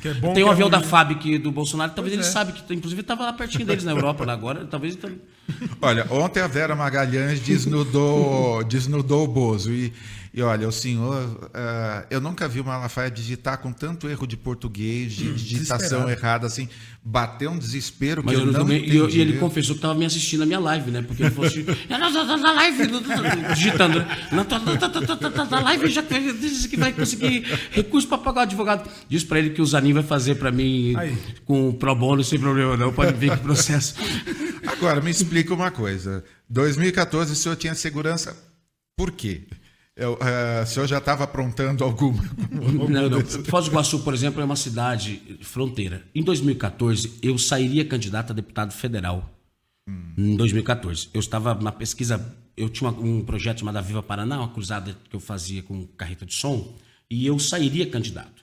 Que 0.00 0.08
é 0.08 0.14
bom, 0.14 0.32
Tem 0.32 0.44
um 0.44 0.50
avião 0.50 0.68
é 0.68 0.70
da 0.70 0.80
FAB 0.80 1.12
aqui 1.12 1.38
do 1.38 1.52
Bolsonaro, 1.52 1.92
talvez 1.94 2.14
pois 2.16 2.26
ele 2.26 2.30
é. 2.30 2.32
sabe 2.32 2.52
que, 2.52 2.74
inclusive, 2.74 3.02
estava 3.02 3.24
lá 3.24 3.32
pertinho 3.32 3.66
deles 3.66 3.84
na 3.84 3.92
Europa, 3.92 4.24
lá 4.24 4.32
agora, 4.32 4.64
talvez. 4.64 4.96
Olha, 5.82 6.06
ontem 6.10 6.40
a 6.40 6.46
Vera 6.46 6.74
Magalhães 6.74 7.40
desnudou, 7.40 8.64
desnudou 8.64 9.24
o 9.24 9.28
Bozo 9.28 9.70
e 9.70 9.92
e 10.36 10.42
olha, 10.42 10.66
o 10.66 10.72
senhor, 10.72 11.28
uh, 11.44 12.06
eu 12.10 12.20
nunca 12.20 12.48
vi 12.48 12.58
o 12.58 12.64
Malafaia 12.64 13.08
digitar 13.08 13.58
com 13.58 13.72
tanto 13.72 14.08
erro 14.08 14.26
de 14.26 14.36
português, 14.36 15.12
de 15.12 15.28
hum, 15.28 15.34
digitação 15.34 16.10
errada, 16.10 16.44
assim, 16.44 16.68
bateu 17.04 17.52
um 17.52 17.56
desespero 17.56 18.20
Mas 18.24 18.34
que 18.34 18.40
eu, 18.40 18.46
eu 18.46 18.52
não 18.52 18.60
também, 18.62 18.84
entendi. 18.84 19.16
E, 19.16 19.20
ele 19.20 19.38
confessou 19.38 19.76
que 19.76 19.78
estava 19.78 19.94
me 19.94 20.04
assistindo 20.04 20.40
na 20.40 20.46
minha 20.46 20.58
live, 20.58 20.90
né? 20.90 21.02
Porque 21.02 21.22
ele 21.22 21.30
falou 21.30 21.48
assim, 21.48 21.64
eu 21.64 22.22
estou 22.22 22.36
na 22.36 22.52
live, 22.52 22.82
digitando, 23.54 24.04
na 25.50 25.60
live, 25.60 25.88
já 25.88 26.02
disse 26.02 26.68
que 26.68 26.76
vai 26.78 26.92
conseguir 26.92 27.44
recurso 27.70 28.08
para 28.08 28.18
pagar 28.18 28.40
o 28.40 28.42
advogado. 28.42 28.90
Diz 29.08 29.22
para 29.22 29.38
ele 29.38 29.50
que 29.50 29.62
o 29.62 29.66
Zanin 29.66 29.92
vai 29.92 30.02
fazer 30.02 30.34
para 30.34 30.50
mim 30.50 30.96
Aí. 30.96 31.16
com 31.44 31.72
pro 31.72 31.94
bono, 31.94 32.24
sem 32.24 32.40
problema 32.40 32.76
não, 32.76 32.92
pode 32.92 33.12
vir 33.12 33.30
que 33.30 33.36
processo. 33.36 33.94
Agora, 34.66 35.00
me 35.00 35.12
explica 35.12 35.54
uma 35.54 35.70
coisa. 35.70 36.24
2014 36.50 37.30
o 37.30 37.36
senhor 37.36 37.54
tinha 37.54 37.72
segurança, 37.76 38.36
por 38.96 39.12
quê? 39.12 39.42
Eu, 39.96 40.14
uh, 40.14 40.62
o 40.64 40.66
senhor 40.66 40.86
já 40.88 40.98
estava 40.98 41.22
aprontando 41.22 41.84
alguma? 41.84 42.22
não, 42.50 43.08
não. 43.08 43.24
Foz 43.24 43.66
do 43.66 43.70
Iguaçu, 43.70 44.00
por 44.00 44.12
exemplo, 44.12 44.40
é 44.42 44.44
uma 44.44 44.56
cidade 44.56 45.38
fronteira. 45.42 46.04
Em 46.14 46.22
2014, 46.22 47.18
eu 47.22 47.38
sairia 47.38 47.84
candidato 47.84 48.32
a 48.32 48.34
deputado 48.34 48.72
federal. 48.72 49.30
Hum. 49.88 50.14
Em 50.18 50.36
2014. 50.36 51.10
Eu 51.14 51.20
estava 51.20 51.54
na 51.54 51.70
pesquisa, 51.70 52.34
eu 52.56 52.68
tinha 52.68 52.90
um 52.90 53.24
projeto 53.24 53.60
chamado 53.60 53.80
Viva 53.82 54.02
Paraná, 54.02 54.38
uma 54.38 54.52
cruzada 54.52 54.96
que 55.08 55.14
eu 55.14 55.20
fazia 55.20 55.62
com 55.62 55.86
carreta 55.86 56.26
de 56.26 56.34
som, 56.34 56.76
e 57.08 57.24
eu 57.24 57.38
sairia 57.38 57.88
candidato. 57.88 58.42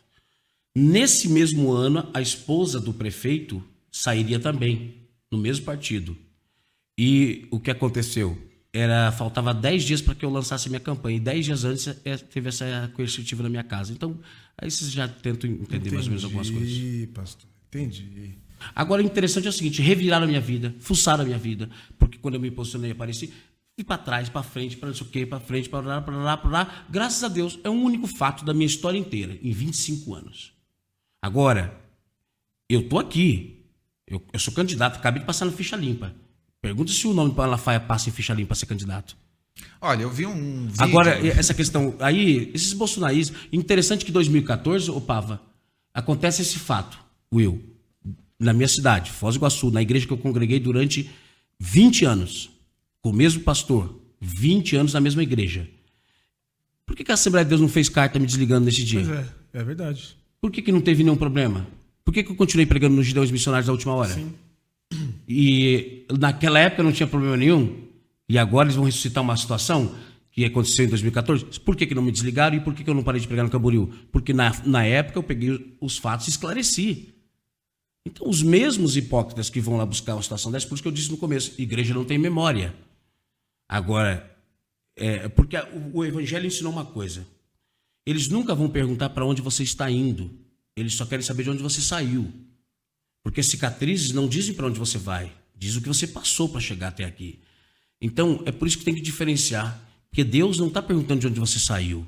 Nesse 0.73 1.27
mesmo 1.27 1.71
ano, 1.73 2.09
a 2.13 2.21
esposa 2.21 2.79
do 2.79 2.93
prefeito 2.93 3.61
sairia 3.91 4.39
também, 4.39 4.95
no 5.29 5.37
mesmo 5.37 5.65
partido. 5.65 6.15
E 6.97 7.45
o 7.51 7.59
que 7.59 7.71
aconteceu? 7.71 8.37
Era 8.73 9.11
faltava 9.11 9.53
10 9.53 9.83
dias 9.83 10.01
para 10.01 10.15
que 10.15 10.23
eu 10.23 10.29
lançasse 10.29 10.69
minha 10.69 10.79
campanha. 10.79 11.17
E 11.17 11.19
10 11.19 11.45
dias 11.45 11.63
antes 11.65 11.87
é, 11.87 12.17
teve 12.17 12.49
essa 12.49 12.91
coercitiva 12.93 13.43
na 13.43 13.49
minha 13.49 13.63
casa. 13.63 13.91
Então, 13.91 14.17
aí 14.57 14.71
vocês 14.71 14.91
já 14.91 15.07
tentam 15.07 15.49
entender 15.49 15.89
Entendi, 15.89 15.95
mais 15.95 16.05
ou 16.05 16.09
menos 16.09 16.23
algumas 16.23 16.49
coisas. 16.49 16.69
Entendi, 16.69 17.07
pastor. 17.13 17.49
Entendi. 17.67 18.37
Agora, 18.73 19.01
o 19.01 19.05
interessante 19.05 19.47
é 19.47 19.49
o 19.49 19.53
seguinte: 19.53 19.81
reviraram 19.81 20.23
a 20.23 20.27
minha 20.27 20.41
vida, 20.41 20.73
fuçaram 20.79 21.23
a 21.23 21.25
minha 21.25 21.37
vida. 21.37 21.69
Porque 21.99 22.17
quando 22.17 22.35
eu 22.35 22.39
me 22.39 22.49
posicionei 22.49 22.91
e 22.91 22.93
apareci, 22.93 23.33
fui 23.75 23.83
para 23.83 23.97
trás, 23.97 24.29
para 24.29 24.43
frente, 24.43 24.77
para 24.77 24.89
não 24.89 24.95
sei 24.95 25.05
o 25.05 25.09
quê, 25.09 25.25
para 25.25 25.39
frente, 25.39 25.67
para 25.67 25.85
lá, 25.85 26.01
para 26.01 26.15
lá, 26.15 26.37
para 26.37 26.49
lá. 26.49 26.85
Graças 26.89 27.23
a 27.23 27.27
Deus, 27.27 27.59
é 27.63 27.69
um 27.69 27.83
único 27.83 28.07
fato 28.07 28.45
da 28.45 28.53
minha 28.53 28.65
história 28.65 28.97
inteira, 28.97 29.37
em 29.41 29.51
25 29.51 30.13
anos. 30.13 30.53
Agora, 31.21 31.77
eu 32.69 32.87
tô 32.87 32.99
aqui. 32.99 33.57
Eu, 34.07 34.21
eu 34.33 34.39
sou 34.39 34.53
candidato, 34.53 34.97
acabei 34.97 35.21
de 35.21 35.25
passar 35.25 35.45
na 35.45 35.51
ficha 35.51 35.75
limpa. 35.75 36.13
Pergunta 36.61 36.91
se 36.91 37.07
o 37.07 37.13
nome 37.13 37.33
para 37.33 37.45
Malafaia 37.45 37.79
passa 37.79 38.09
em 38.09 38.11
ficha 38.11 38.33
limpa 38.33 38.49
para 38.49 38.55
ser 38.55 38.67
candidato. 38.67 39.17
Olha, 39.79 40.03
eu 40.03 40.09
vi 40.09 40.25
um 40.25 40.67
vídeo... 40.67 40.83
Agora, 40.83 41.27
essa 41.27 41.53
questão, 41.53 41.95
aí, 41.99 42.51
esses 42.53 42.73
bolsonaristas, 42.73 43.37
interessante 43.51 44.05
que 44.05 44.11
em 44.11 44.13
2014, 44.13 44.91
ô 44.91 45.01
Pava, 45.01 45.41
acontece 45.93 46.41
esse 46.41 46.59
fato, 46.59 46.99
Will, 47.33 47.61
na 48.39 48.53
minha 48.53 48.67
cidade, 48.67 49.11
Foz 49.11 49.35
do 49.35 49.39
Iguaçu, 49.39 49.71
na 49.71 49.81
igreja 49.81 50.05
que 50.05 50.13
eu 50.13 50.17
congreguei 50.17 50.59
durante 50.59 51.09
20 51.59 52.05
anos, 52.05 52.49
com 53.01 53.09
o 53.09 53.13
mesmo 53.13 53.41
pastor, 53.41 53.99
20 54.19 54.75
anos 54.75 54.93
na 54.93 55.01
mesma 55.01 55.23
igreja. 55.23 55.67
Por 56.85 56.95
que, 56.95 57.03
que 57.03 57.11
a 57.11 57.15
Assembleia 57.15 57.43
de 57.43 57.49
Deus 57.49 57.61
não 57.61 57.69
fez 57.69 57.89
carta 57.89 58.19
me 58.19 58.25
desligando 58.25 58.65
nesse 58.65 58.83
dia? 58.83 59.03
Pois 59.03 59.17
é, 59.17 59.27
é 59.53 59.63
verdade. 59.63 60.15
Por 60.39 60.51
que, 60.51 60.61
que 60.61 60.71
não 60.71 60.81
teve 60.81 61.03
nenhum 61.03 61.15
problema? 61.15 61.67
Por 62.03 62.13
que, 62.13 62.23
que 62.23 62.31
eu 62.31 62.35
continuei 62.35 62.65
pregando 62.65 62.95
nos 62.95 63.05
gideões 63.05 63.31
missionários 63.31 63.67
da 63.67 63.71
última 63.71 63.93
hora? 63.93 64.13
Sim. 64.13 64.33
E 65.33 66.05
naquela 66.19 66.59
época 66.59 66.83
não 66.83 66.91
tinha 66.91 67.07
problema 67.07 67.37
nenhum. 67.37 67.87
E 68.27 68.37
agora 68.37 68.67
eles 68.67 68.75
vão 68.75 68.83
ressuscitar 68.83 69.23
uma 69.23 69.37
situação 69.37 69.95
que 70.29 70.43
aconteceu 70.43 70.85
em 70.85 70.89
2014. 70.89 71.59
Por 71.61 71.75
que, 71.75 71.87
que 71.87 71.95
não 71.95 72.01
me 72.01 72.11
desligaram 72.11 72.57
e 72.57 72.59
por 72.59 72.73
que, 72.73 72.83
que 72.83 72.89
eu 72.89 72.93
não 72.93 73.01
parei 73.01 73.21
de 73.21 73.27
pregar 73.27 73.45
no 73.45 73.49
Camboriú? 73.49 73.93
Porque 74.11 74.33
na, 74.33 74.51
na 74.65 74.83
época 74.83 75.17
eu 75.17 75.23
peguei 75.23 75.77
os 75.79 75.97
fatos 75.97 76.27
e 76.27 76.31
esclareci. 76.31 77.13
Então, 78.05 78.27
os 78.27 78.43
mesmos 78.43 78.97
hipócritas 78.97 79.49
que 79.49 79.61
vão 79.61 79.77
lá 79.77 79.85
buscar 79.85 80.15
uma 80.15 80.23
situação 80.23 80.51
dessa, 80.51 80.67
por 80.67 80.73
isso 80.73 80.83
que 80.83 80.89
eu 80.89 80.93
disse 80.93 81.11
no 81.11 81.17
começo, 81.17 81.61
igreja 81.61 81.93
não 81.93 82.03
tem 82.03 82.17
memória. 82.17 82.75
Agora, 83.69 84.35
é, 84.97 85.29
porque 85.29 85.55
o, 85.55 85.99
o 85.99 86.05
Evangelho 86.05 86.45
ensinou 86.45 86.73
uma 86.73 86.85
coisa. 86.85 87.25
Eles 88.05 88.27
nunca 88.27 88.53
vão 88.53 88.69
perguntar 88.69 89.09
para 89.09 89.25
onde 89.25 89.41
você 89.41 89.63
está 89.63 89.89
indo. 89.89 90.29
Eles 90.75 90.95
só 90.95 91.05
querem 91.05 91.23
saber 91.23 91.43
de 91.43 91.51
onde 91.51 91.63
você 91.63 91.79
saiu. 91.79 92.33
Porque 93.23 93.43
cicatrizes 93.43 94.11
não 94.11 94.27
dizem 94.27 94.53
para 94.53 94.67
onde 94.67 94.79
você 94.79 94.97
vai, 94.97 95.31
diz 95.55 95.75
o 95.75 95.81
que 95.81 95.87
você 95.87 96.07
passou 96.07 96.49
para 96.49 96.59
chegar 96.59 96.87
até 96.87 97.03
aqui. 97.03 97.39
Então, 98.01 98.41
é 98.45 98.51
por 98.51 98.67
isso 98.67 98.77
que 98.77 98.83
tem 98.83 98.95
que 98.95 99.01
diferenciar. 99.01 99.79
Porque 100.09 100.23
Deus 100.23 100.57
não 100.57 100.67
está 100.67 100.81
perguntando 100.81 101.21
de 101.21 101.27
onde 101.27 101.39
você 101.39 101.57
saiu. 101.57 102.05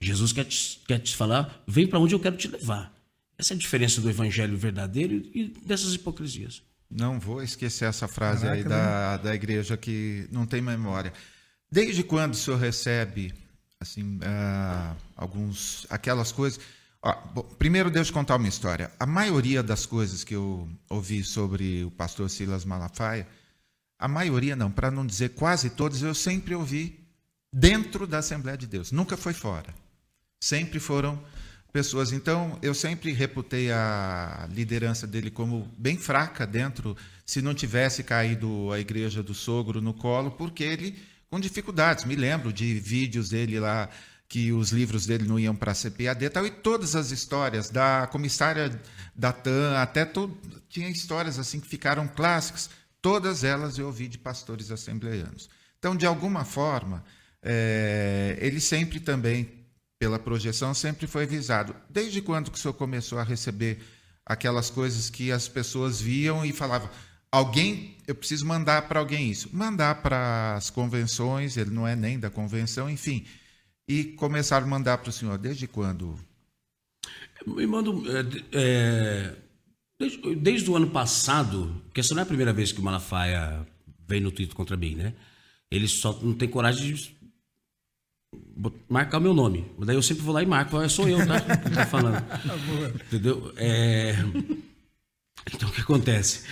Jesus 0.00 0.32
quer 0.32 0.44
te, 0.44 0.80
quer 0.86 0.98
te 0.98 1.16
falar, 1.16 1.62
vem 1.66 1.86
para 1.86 1.98
onde 1.98 2.14
eu 2.14 2.20
quero 2.20 2.36
te 2.36 2.48
levar. 2.48 2.92
Essa 3.38 3.54
é 3.54 3.56
a 3.56 3.58
diferença 3.58 4.00
do 4.00 4.10
evangelho 4.10 4.56
verdadeiro 4.56 5.14
e 5.34 5.48
dessas 5.64 5.94
hipocrisias. 5.94 6.62
Não 6.90 7.18
vou 7.18 7.42
esquecer 7.42 7.86
essa 7.86 8.06
frase 8.06 8.42
Caraca, 8.42 8.60
aí 8.60 8.64
da, 8.68 9.16
da 9.16 9.34
igreja 9.34 9.76
que 9.76 10.28
não 10.30 10.44
tem 10.44 10.60
memória. 10.60 11.12
Desde 11.70 12.02
quando 12.02 12.34
o 12.34 12.36
senhor 12.36 12.58
recebe 12.58 13.32
assim 13.80 14.16
uh, 14.18 14.96
alguns 15.16 15.86
aquelas 15.88 16.30
coisas? 16.30 16.60
Ó, 17.02 17.14
bom, 17.34 17.42
primeiro, 17.58 17.90
eu 17.90 18.12
contar 18.12 18.36
uma 18.36 18.48
história. 18.48 18.90
A 18.98 19.04
maioria 19.04 19.62
das 19.62 19.84
coisas 19.84 20.22
que 20.22 20.34
eu 20.34 20.68
ouvi 20.88 21.24
sobre 21.24 21.84
o 21.84 21.90
pastor 21.90 22.30
Silas 22.30 22.64
Malafaia, 22.64 23.26
a 23.98 24.06
maioria 24.06 24.54
não, 24.54 24.70
para 24.70 24.90
não 24.90 25.04
dizer 25.04 25.30
quase 25.30 25.70
todas, 25.70 26.00
eu 26.02 26.14
sempre 26.14 26.54
ouvi 26.54 27.00
dentro 27.52 28.06
da 28.06 28.18
Assembleia 28.18 28.56
de 28.56 28.66
Deus, 28.66 28.92
nunca 28.92 29.16
foi 29.16 29.32
fora. 29.32 29.74
Sempre 30.40 30.78
foram 30.78 31.20
pessoas. 31.72 32.12
Então, 32.12 32.58
eu 32.62 32.74
sempre 32.74 33.12
reputei 33.12 33.72
a 33.72 34.46
liderança 34.50 35.06
dele 35.06 35.30
como 35.30 35.68
bem 35.76 35.96
fraca 35.96 36.46
dentro, 36.46 36.96
se 37.26 37.42
não 37.42 37.54
tivesse 37.54 38.04
caído 38.04 38.70
a 38.72 38.78
igreja 38.78 39.22
do 39.22 39.34
sogro 39.34 39.80
no 39.80 39.94
colo, 39.94 40.30
porque 40.32 40.62
ele 40.62 40.96
com 41.32 41.40
dificuldades. 41.40 42.04
Me 42.04 42.14
lembro 42.14 42.52
de 42.52 42.78
vídeos 42.78 43.30
dele 43.30 43.58
lá 43.58 43.88
que 44.32 44.50
os 44.50 44.70
livros 44.70 45.04
dele 45.04 45.28
não 45.28 45.38
iam 45.38 45.54
para 45.54 45.72
a 45.72 45.74
CPAD 45.74 46.24
e 46.24 46.30
tal, 46.30 46.46
e 46.46 46.50
todas 46.50 46.96
as 46.96 47.10
histórias 47.10 47.68
da 47.68 48.08
comissária 48.10 48.80
da 49.14 49.30
TAM, 49.30 49.76
até 49.76 50.06
todo, 50.06 50.34
tinha 50.70 50.88
histórias 50.88 51.38
assim 51.38 51.60
que 51.60 51.68
ficaram 51.68 52.08
clássicas, 52.08 52.70
todas 53.02 53.44
elas 53.44 53.76
eu 53.76 53.84
ouvi 53.84 54.08
de 54.08 54.16
pastores 54.16 54.70
assembleianos. 54.70 55.50
Então, 55.78 55.94
de 55.94 56.06
alguma 56.06 56.46
forma, 56.46 57.04
é, 57.42 58.38
ele 58.40 58.58
sempre 58.58 59.00
também, 59.00 59.66
pela 59.98 60.18
projeção, 60.18 60.72
sempre 60.72 61.06
foi 61.06 61.26
visado. 61.26 61.76
Desde 61.90 62.22
quando 62.22 62.50
que 62.50 62.56
o 62.56 62.60
senhor 62.60 62.72
começou 62.72 63.18
a 63.18 63.24
receber 63.24 63.82
aquelas 64.24 64.70
coisas 64.70 65.10
que 65.10 65.30
as 65.30 65.46
pessoas 65.46 66.00
viam 66.00 66.42
e 66.42 66.54
falavam, 66.54 66.88
alguém, 67.30 67.98
eu 68.06 68.14
preciso 68.14 68.46
mandar 68.46 68.88
para 68.88 68.98
alguém 68.98 69.30
isso. 69.30 69.50
Mandar 69.52 69.96
para 69.96 70.54
as 70.54 70.70
convenções, 70.70 71.58
ele 71.58 71.70
não 71.70 71.86
é 71.86 71.94
nem 71.94 72.18
da 72.18 72.30
convenção, 72.30 72.88
enfim. 72.88 73.26
E 73.88 74.04
começaram 74.04 74.66
a 74.66 74.70
mandar 74.70 74.98
para 74.98 75.10
o 75.10 75.12
senhor 75.12 75.38
desde 75.38 75.66
quando? 75.66 76.18
Me 77.46 77.66
mando. 77.66 78.02
É, 78.08 78.24
é, 78.52 79.36
desde, 79.98 80.34
desde, 80.36 80.70
o 80.70 80.76
ano 80.76 80.90
passado, 80.90 81.82
que 81.92 82.00
essa 82.00 82.14
não 82.14 82.20
é 82.20 82.22
a 82.22 82.26
primeira 82.26 82.52
vez 82.52 82.72
que 82.72 82.80
o 82.80 82.84
Malafaia 82.84 83.66
vem 84.06 84.20
no 84.20 84.30
Twitter 84.30 84.54
contra 84.54 84.76
mim, 84.76 84.94
né? 84.94 85.14
Ele 85.70 85.88
só 85.88 86.12
não 86.22 86.34
tem 86.34 86.48
coragem 86.48 86.94
de 86.94 87.16
marcar 88.88 89.18
o 89.18 89.20
meu 89.20 89.34
nome. 89.34 89.66
Mas 89.76 89.86
daí 89.86 89.96
eu 89.96 90.02
sempre 90.02 90.22
vou 90.22 90.34
lá 90.34 90.42
e 90.42 90.46
marco, 90.46 90.80
é 90.80 90.88
sou 90.88 91.08
eu, 91.08 91.18
tá? 91.26 91.40
Que 91.58 91.70
tá 91.70 91.86
falando. 91.86 92.24
Entendeu? 93.06 93.52
É... 93.56 94.14
Então 95.52 95.68
o 95.68 95.72
que 95.72 95.80
acontece? 95.80 96.44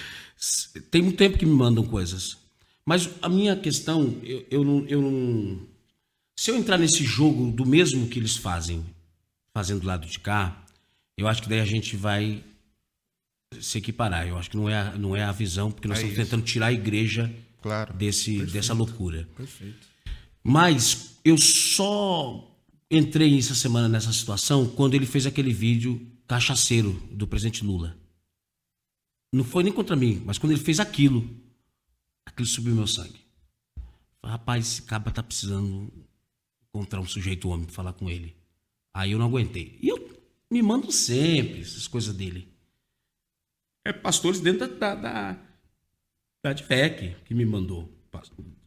Tem 0.91 1.03
muito 1.03 1.19
tempo 1.19 1.39
que 1.39 1.47
me 1.47 1.53
mandam 1.53 1.85
coisas. 1.85 2.39
Mas 2.85 3.11
a 3.21 3.29
minha 3.29 3.55
questão, 3.57 4.19
eu, 4.23 4.47
eu, 4.51 4.65
não, 4.65 4.87
eu 4.87 5.03
não. 5.03 5.61
Se 6.41 6.51
eu 6.51 6.57
entrar 6.57 6.79
nesse 6.79 7.05
jogo 7.05 7.51
do 7.53 7.67
mesmo 7.67 8.09
que 8.09 8.19
eles 8.19 8.35
fazem, 8.35 8.83
fazendo 9.53 9.81
do 9.83 9.87
lado 9.87 10.07
de 10.07 10.19
cá, 10.19 10.65
eu 11.15 11.29
acho 11.29 11.43
que 11.43 11.51
daí 11.51 11.61
a 11.61 11.67
gente 11.67 11.95
vai 11.97 12.43
se 13.61 13.77
equiparar. 13.77 14.27
Eu 14.27 14.39
acho 14.39 14.49
que 14.49 14.57
não 14.57 14.67
é 14.67 14.75
a, 14.75 14.97
não 14.97 15.15
é 15.15 15.23
a 15.23 15.33
visão, 15.33 15.71
porque 15.71 15.87
nós 15.87 15.99
é 15.99 16.01
estamos 16.01 16.19
isso. 16.19 16.31
tentando 16.31 16.47
tirar 16.47 16.69
a 16.69 16.73
igreja 16.73 17.31
claro. 17.61 17.93
desse, 17.93 18.43
dessa 18.47 18.73
loucura. 18.73 19.29
Perfeito. 19.37 19.87
Mas 20.43 21.21
eu 21.23 21.37
só 21.37 22.59
entrei 22.91 23.39
essa 23.39 23.55
semana 23.55 23.87
nessa 23.87 24.11
situação 24.11 24.67
quando 24.67 24.95
ele 24.95 25.05
fez 25.05 25.27
aquele 25.27 25.53
vídeo 25.53 26.01
cachaceiro 26.27 26.93
do 27.13 27.27
presidente 27.27 27.63
Lula. 27.63 27.99
Não 29.31 29.45
foi 29.45 29.63
nem 29.63 29.75
contra 29.75 29.95
mim, 29.95 30.23
mas 30.25 30.39
quando 30.39 30.53
ele 30.53 30.63
fez 30.63 30.81
aquilo, 30.81 31.29
aquilo 32.25 32.49
subiu 32.49 32.75
meu 32.75 32.87
sangue. 32.87 33.21
Rapaz, 34.25 34.67
esse 34.67 34.83
caba 34.83 35.11
tá 35.11 35.23
precisando 35.23 36.00
encontrar 36.73 37.01
um 37.01 37.07
sujeito 37.07 37.49
homem 37.49 37.67
para 37.67 37.75
falar 37.75 37.93
com 37.93 38.09
ele. 38.09 38.35
Aí 38.95 39.13
eu 39.13 39.19
não 39.19 39.27
aguentei. 39.27 39.77
E 39.81 39.89
eu 39.89 40.11
me 40.51 40.63
mando 40.63 40.91
sempre 40.91 41.61
essas 41.61 41.87
coisas 41.87 42.15
dele. 42.15 42.49
É 43.85 43.93
pastores 43.93 44.41
dentro 44.41 44.69
da, 44.77 44.95
da, 44.95 45.39
da, 46.43 46.53
DFEC 46.53 47.17
que 47.25 47.35
me 47.35 47.45
mandou. 47.45 47.89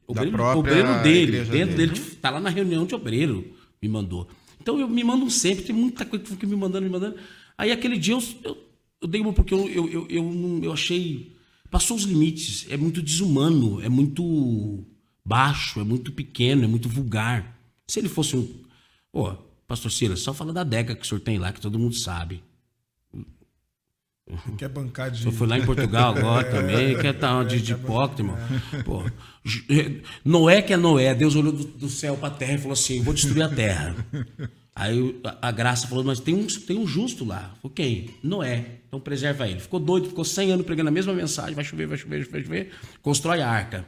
Obreiro, 0.08 0.44
obreiro 0.44 1.04
dele, 1.04 1.44
dentro 1.44 1.76
dele. 1.76 1.94
dele, 1.94 2.16
tá 2.22 2.30
lá 2.30 2.40
na 2.40 2.50
reunião 2.50 2.86
de 2.86 2.94
obreiro, 2.94 3.56
me 3.82 3.88
mandou. 3.88 4.28
Então 4.60 4.80
eu 4.80 4.88
me 4.88 5.04
mando 5.04 5.30
sempre, 5.30 5.66
tem 5.66 5.76
muita 5.76 6.06
coisa 6.06 6.36
que 6.36 6.46
me 6.46 6.56
mandando, 6.56 6.86
me 6.86 6.92
mandando. 6.92 7.18
Aí 7.58 7.72
aquele 7.72 7.98
dia 7.98 8.14
eu, 8.14 8.24
eu, 8.44 8.58
eu 9.02 9.08
dei 9.08 9.22
uma 9.22 9.34
porque 9.34 9.54
eu, 9.54 9.70
eu, 9.70 9.90
eu, 9.90 10.08
eu, 10.10 10.60
eu 10.64 10.74
achei. 10.74 11.36
Passou 11.70 11.98
os 11.98 12.04
limites. 12.04 12.66
É 12.70 12.78
muito 12.78 13.02
desumano, 13.02 13.82
é 13.82 13.90
muito 13.90 14.86
baixo, 15.24 15.80
é 15.80 15.84
muito 15.84 16.12
pequeno, 16.12 16.64
é 16.64 16.68
muito 16.68 16.90
vulgar. 16.90 17.58
Se 17.88 18.00
ele 18.00 18.10
fosse 18.10 18.36
um. 18.36 18.64
Pô, 19.12 19.34
pastor 19.68 19.92
Silas, 19.92 20.20
só 20.22 20.34
fala 20.34 20.54
da 20.54 20.64
década 20.64 21.00
que 21.00 21.06
o 21.06 21.08
senhor 21.08 21.22
tem 21.22 21.38
lá, 21.38 21.52
que 21.52 21.62
todo 21.62 21.80
mundo 21.80 21.96
sabe. 21.96 22.44
Quer 24.58 24.70
bancar 24.70 25.12
de. 25.12 25.26
Eu 25.26 25.32
fui 25.32 25.46
lá 25.46 25.58
em 25.58 25.66
Portugal 25.66 26.16
agora 26.16 26.50
também, 26.50 26.98
quer 26.98 27.14
estar 27.14 27.38
tá 27.38 27.44
de, 27.44 27.62
de 27.62 27.74
hipócrita, 27.74 28.22
irmão. 28.22 28.38
Pô, 28.86 29.04
Noé 30.24 30.62
que 30.62 30.74
é 30.74 30.78
Noé, 30.78 31.14
Deus 31.14 31.36
olhou 31.36 31.52
do, 31.52 31.66
do 31.66 31.90
céu 31.90 32.16
para 32.16 32.30
a 32.30 32.38
terra 32.38 32.54
e 32.54 32.58
falou 32.58 32.74
assim: 32.74 33.02
vou 33.02 33.14
destruir 33.14 33.44
a 33.44 33.50
terra. 33.50 33.96
Aí 34.76 35.20
a, 35.24 35.50
a, 35.50 35.52
graça 35.52 35.88
falou: 35.88 36.04
mas 36.04 36.20
tem 36.20 36.34
um, 36.34 36.48
tem 36.48 36.80
um 36.80 36.88
justo 36.88 37.26
lá. 37.26 37.54
Falei, 37.62 37.76
quem? 37.76 38.10
Noé. 38.24 38.80
Então 38.88 39.00
preserva 39.00 39.48
ele. 39.48 39.60
Ficou 39.60 39.80
doido, 39.80 40.08
ficou 40.08 40.24
100 40.24 40.54
anos 40.54 40.66
pregando 40.66 40.88
a 40.90 40.92
mesma 40.92 41.14
mensagem: 41.14 41.54
vai 41.54 41.64
chover, 41.64 41.86
vai 41.88 41.98
chover, 41.98 42.28
vai 42.30 42.42
chover. 42.42 42.72
Constrói 43.02 43.42
a 43.42 43.50
arca. 43.50 43.86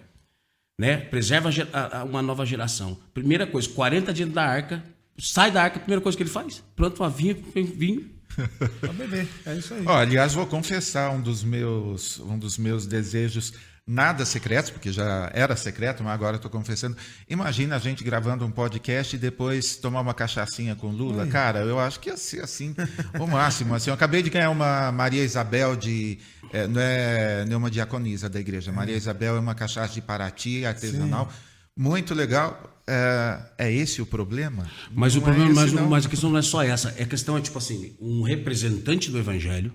Né? 0.77 0.97
Preserva 0.97 1.49
a, 1.71 1.99
a, 1.99 2.03
uma 2.03 2.21
nova 2.21 2.45
geração. 2.45 2.97
Primeira 3.13 3.47
coisa: 3.47 3.69
40 3.69 4.13
dias 4.13 4.29
da 4.29 4.43
arca. 4.43 4.83
Sai 5.17 5.49
da 5.49 5.63
arca, 5.63 5.79
primeira 5.79 6.01
coisa 6.01 6.17
que 6.17 6.23
ele 6.23 6.29
faz: 6.29 6.61
planta 6.75 7.01
uma 7.01 7.09
vinha, 7.09 7.33
vinho 7.33 8.15
Pra 8.79 8.93
beber, 8.93 9.27
é 9.45 9.55
isso 9.55 9.73
aí. 9.73 9.83
Ó, 9.85 9.93
aliás, 9.93 10.33
vou 10.33 10.45
confessar 10.45 11.11
um 11.11 11.21
dos 11.21 11.43
meus, 11.43 12.19
um 12.19 12.37
dos 12.37 12.57
meus 12.57 12.85
desejos 12.85 13.53
nada 13.87 14.25
secretos, 14.25 14.71
porque 14.71 14.91
já 14.91 15.29
era 15.33 15.55
secreto, 15.55 16.03
mas 16.03 16.13
agora 16.13 16.37
estou 16.37 16.49
confessando. 16.49 16.97
Imagina 17.29 17.75
a 17.75 17.79
gente 17.79 18.03
gravando 18.03 18.45
um 18.45 18.51
podcast 18.51 19.15
e 19.15 19.19
depois 19.19 19.75
tomar 19.77 20.01
uma 20.01 20.13
cachaçinha 20.13 20.75
com 20.75 20.87
Lula. 20.87 21.27
Cara, 21.27 21.59
eu 21.59 21.79
acho 21.79 21.99
que 21.99 22.09
ia 22.09 22.17
ser 22.17 22.43
assim, 22.43 22.75
o 23.19 23.27
máximo. 23.27 23.75
Assim, 23.75 23.89
eu 23.89 23.93
acabei 23.93 24.23
de 24.23 24.29
ganhar 24.29 24.49
uma 24.49 24.91
Maria 24.91 25.23
Isabel 25.23 25.75
de. 25.75 26.17
É, 26.51 26.67
não 26.67 26.81
é 26.81 27.45
nenhuma 27.45 27.69
diaconisa 27.69 28.29
da 28.29 28.39
igreja. 28.39 28.71
Maria 28.71 28.95
Isabel 28.95 29.35
é 29.35 29.39
uma 29.39 29.55
cachaça 29.55 29.93
de 29.93 30.01
Paraty, 30.01 30.65
artesanal. 30.65 31.29
Sim. 31.29 31.37
Muito 31.77 32.13
legal. 32.13 32.71
É, 32.87 33.39
é, 33.57 33.71
esse 33.71 34.01
o 34.01 34.05
problema? 34.05 34.69
Mas 34.91 35.15
não 35.15 35.21
o 35.21 35.23
problema, 35.23 35.51
é 35.51 35.53
mas, 35.53 35.73
mas, 35.73 36.05
a 36.05 36.09
questão 36.09 36.29
não 36.29 36.37
é 36.37 36.41
só 36.41 36.63
essa. 36.63 36.89
A 36.89 37.05
questão 37.05 37.37
é 37.37 37.41
tipo 37.41 37.57
assim, 37.57 37.97
um 37.99 38.21
representante 38.21 39.11
do 39.11 39.17
evangelho 39.17 39.73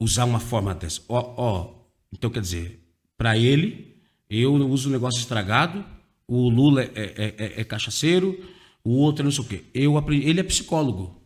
usar 0.00 0.24
uma 0.24 0.40
forma 0.40 0.74
dessa. 0.74 1.00
Ó, 1.08 1.34
ó, 1.36 1.84
então 2.12 2.30
quer 2.30 2.40
dizer, 2.40 2.83
para 3.24 3.38
ele, 3.38 3.96
eu 4.28 4.52
uso 4.68 4.90
um 4.90 4.92
negócio 4.92 5.18
estragado, 5.18 5.82
o 6.28 6.46
Lula 6.50 6.82
é, 6.82 6.90
é, 6.94 7.34
é, 7.38 7.60
é 7.62 7.64
cachaceiro, 7.64 8.38
o 8.84 8.90
outro 8.90 9.22
é 9.22 9.24
não 9.24 9.30
sei 9.30 9.42
o 9.42 9.48
quê. 9.48 9.64
Eu 9.72 9.96
aprendi, 9.96 10.28
ele 10.28 10.40
é 10.40 10.42
psicólogo. 10.42 11.22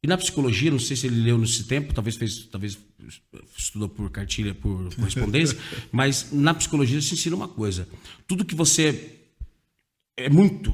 E 0.00 0.06
na 0.06 0.16
psicologia, 0.16 0.70
não 0.70 0.78
sei 0.78 0.96
se 0.96 1.08
ele 1.08 1.22
leu 1.22 1.36
nesse 1.36 1.64
tempo, 1.64 1.92
talvez 1.92 2.14
fez, 2.14 2.44
talvez 2.44 2.78
estudou 3.58 3.88
por 3.88 4.08
cartilha, 4.10 4.54
por 4.54 4.94
correspondência, 4.94 5.58
mas 5.90 6.30
na 6.30 6.54
psicologia 6.54 7.00
se 7.00 7.14
ensina 7.14 7.34
uma 7.34 7.48
coisa: 7.48 7.88
tudo 8.28 8.44
que 8.44 8.54
você 8.54 9.18
é 10.16 10.30
muito 10.30 10.72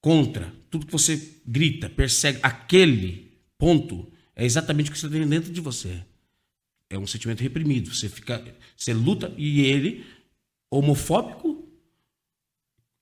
contra, 0.00 0.52
tudo 0.70 0.86
que 0.86 0.92
você 0.92 1.40
grita, 1.46 1.88
persegue, 1.88 2.40
aquele 2.42 3.30
ponto 3.56 4.10
é 4.34 4.44
exatamente 4.44 4.90
o 4.90 4.92
que 4.92 4.98
você 4.98 5.08
tem 5.08 5.24
dentro 5.24 5.52
de 5.52 5.60
você. 5.60 6.02
É 6.90 6.98
um 6.98 7.06
sentimento 7.06 7.42
reprimido. 7.42 7.94
Você 7.94 8.08
fica, 8.08 8.42
você 8.76 8.92
luta 8.94 9.32
e 9.36 9.60
ele 9.62 10.06
homofóbico 10.70 11.68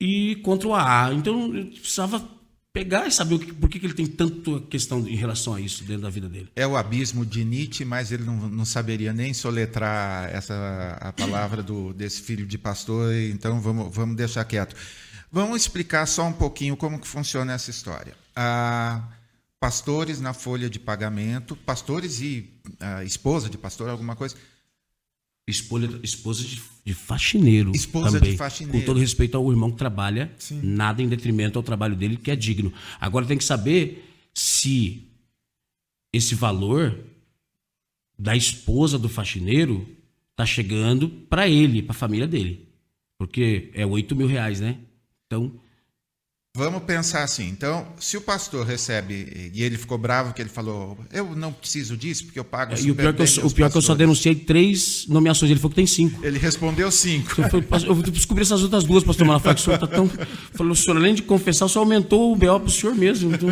e 0.01 0.37
contra 0.37 0.69
o 0.69 0.75
AA. 0.75 1.15
Então 1.15 1.55
eu 1.55 1.67
precisava 1.67 2.37
pegar 2.77 3.07
e 3.07 3.11
saber 3.11 3.39
que, 3.39 3.55
por 3.55 3.71
que, 3.71 3.81
que 3.81 3.87
ele 3.87 3.95
tem 3.95 4.07
tanto 4.07 4.61
questão 4.63 4.99
em 5.09 5.17
relação 5.17 5.55
a 5.55 5.61
isso 5.61 5.83
dentro 5.83 6.03
da 6.03 6.11
vida 6.11 6.29
dele. 6.29 6.51
É 6.55 6.67
o 6.67 6.77
abismo 6.77 7.25
de 7.25 7.43
Nietzsche, 7.43 7.87
mas 7.87 8.13
ele 8.13 8.23
não, 8.23 8.37
não 8.51 8.67
saberia 8.67 9.15
nem 9.15 9.33
soletrar 9.33 10.29
essa 10.29 10.99
a 11.01 11.11
palavra 11.11 11.63
do, 11.63 11.95
desse 11.95 12.21
filho 12.21 12.45
de 12.45 12.59
pastor, 12.59 13.15
então 13.15 13.63
vamos, 13.63 13.95
vamos 13.95 14.15
deixar 14.15 14.45
quieto. 14.45 14.77
Vamos 15.33 15.63
explicar 15.63 16.05
só 16.05 16.27
um 16.27 16.33
pouquinho 16.35 16.77
como 16.77 17.01
que 17.01 17.09
funciona 17.09 17.55
essa 17.55 17.71
história. 17.71 18.15
Ah, 18.35 19.03
pastores 19.67 20.21
na 20.21 20.33
folha 20.33 20.71
de 20.71 20.79
pagamento, 20.79 21.57
pastores 21.57 22.21
e 22.21 22.49
ah, 22.79 23.03
esposa 23.03 23.51
de 23.51 23.59
pastor, 23.59 23.89
alguma 23.89 24.15
coisa. 24.15 24.37
Esposa, 25.45 26.01
esposa 26.05 26.45
de, 26.45 26.63
de 26.85 26.95
faxineiro. 26.95 27.73
Esposa 27.75 28.13
também, 28.13 28.31
de 28.31 28.37
faxineiro. 28.37 28.79
Com 28.79 28.85
todo 28.85 29.01
respeito 29.01 29.37
ao 29.37 29.51
irmão 29.51 29.73
que 29.73 29.77
trabalha, 29.77 30.33
Sim. 30.39 30.61
nada 30.63 31.03
em 31.03 31.09
detrimento 31.09 31.59
ao 31.59 31.65
trabalho 31.65 31.97
dele, 31.97 32.17
que 32.17 32.31
é 32.31 32.37
digno. 32.37 32.73
Agora 33.01 33.27
tem 33.27 33.37
que 33.37 33.43
saber 33.43 34.09
se 34.33 35.09
esse 36.13 36.37
valor 36.37 36.97
da 38.17 38.37
esposa 38.37 38.97
do 38.97 39.09
faxineiro 39.09 39.85
está 40.31 40.47
chegando 40.47 41.09
para 41.09 41.49
ele, 41.49 41.83
para 41.83 41.91
a 41.91 41.99
família 41.99 42.29
dele. 42.29 42.69
Porque 43.19 43.73
é 43.75 43.85
8 43.85 44.15
mil 44.15 44.29
reais, 44.29 44.61
né? 44.61 44.79
Então. 45.27 45.61
Vamos 46.57 46.85
pensar 46.85 47.23
assim. 47.23 47.47
Então, 47.49 47.87
se 48.01 48.17
o 48.17 48.21
pastor 48.21 48.65
recebe 48.67 49.51
e 49.53 49.63
ele 49.63 49.77
ficou 49.77 49.99
bravo 49.99 50.33
que 50.33 50.41
ele 50.41 50.49
falou, 50.49 50.97
eu 51.13 51.37
não 51.37 51.53
preciso 51.53 51.99
disso 51.99 52.25
porque 52.25 52.39
eu 52.39 52.45
pago 52.45 52.73
é, 52.73 52.81
E 52.81 52.91
o 52.91 52.95
pior, 52.95 53.13
que 53.13 53.21
eu, 53.23 53.47
o 53.47 53.51
pior 53.51 53.71
que 53.71 53.77
eu 53.77 53.83
só 53.83 53.95
denunciei 53.95 54.35
três 54.35 55.05
nomeações. 55.07 55.51
Ele 55.51 55.61
falou 55.61 55.71
que 55.71 55.77
tem 55.77 55.87
cinco. 55.87 56.25
Ele 56.25 56.39
respondeu 56.39 56.91
cinco. 56.91 57.43
Eu, 57.87 57.95
eu 57.95 58.03
descobri 58.05 58.43
essas 58.43 58.63
outras 58.63 58.85
duas, 58.85 59.05
pastor 59.05 59.27
Malafaia, 59.27 59.55
que 59.55 59.61
o 59.61 59.65
senhor 59.65 59.75
está 59.77 59.87
tão. 59.87 60.11
Falou, 60.55 60.73
o 60.73 60.77
senhor, 60.77 60.97
além 60.97 61.15
de 61.15 61.23
confessar, 61.23 61.69
só 61.69 61.81
aumentou 61.81 62.33
o 62.33 62.37
BO 62.37 62.61
para 62.61 62.69
o 62.69 62.71
senhor 62.71 62.95
mesmo. 62.95 63.35
Então... 63.35 63.51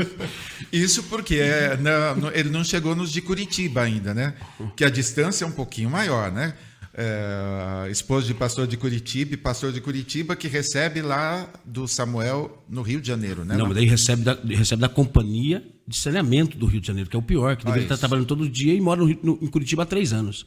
Isso 0.72 1.02
porque 1.04 1.36
é, 1.36 1.76
não, 1.76 2.32
ele 2.32 2.48
não 2.48 2.64
chegou 2.64 2.96
nos 2.96 3.12
de 3.12 3.20
Curitiba 3.20 3.82
ainda, 3.82 4.14
né? 4.14 4.34
Que 4.74 4.84
a 4.84 4.88
distância 4.88 5.44
é 5.44 5.46
um 5.46 5.52
pouquinho 5.52 5.90
maior, 5.90 6.32
né? 6.32 6.54
É, 6.96 7.90
esposo 7.90 8.26
de 8.26 8.34
pastor 8.34 8.66
de 8.66 8.76
Curitiba, 8.76 9.34
e 9.34 9.36
pastor 9.36 9.72
de 9.72 9.80
Curitiba 9.80 10.36
que 10.36 10.46
recebe 10.46 11.02
lá 11.02 11.48
do 11.64 11.88
Samuel 11.88 12.64
no 12.68 12.82
Rio 12.82 13.00
de 13.00 13.08
Janeiro, 13.08 13.44
né? 13.44 13.56
Não, 13.56 13.66
mas 13.66 13.74
daí 13.74 13.86
recebe 13.86 14.22
da, 14.22 14.34
recebe 14.34 14.80
da 14.80 14.88
companhia 14.88 15.66
de 15.86 15.96
saneamento 15.96 16.56
do 16.56 16.66
Rio 16.66 16.80
de 16.80 16.86
Janeiro, 16.86 17.10
que 17.10 17.16
é 17.16 17.18
o 17.18 17.22
pior, 17.22 17.56
que 17.56 17.64
deveria 17.64 17.84
estar 17.84 17.98
trabalhando 17.98 18.26
todo 18.26 18.48
dia 18.48 18.72
e 18.72 18.80
mora 18.80 19.00
no, 19.00 19.08
no, 19.22 19.38
em 19.42 19.46
Curitiba 19.48 19.82
há 19.82 19.86
três 19.86 20.12
anos. 20.12 20.46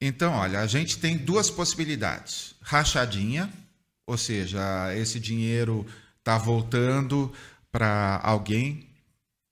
Então, 0.00 0.32
olha, 0.32 0.60
a 0.60 0.66
gente 0.66 0.98
tem 0.98 1.16
duas 1.16 1.48
possibilidades. 1.50 2.54
Rachadinha, 2.60 3.52
ou 4.06 4.16
seja, 4.16 4.92
esse 4.96 5.20
dinheiro 5.20 5.86
está 6.18 6.38
voltando 6.38 7.32
para 7.70 8.20
alguém, 8.24 8.86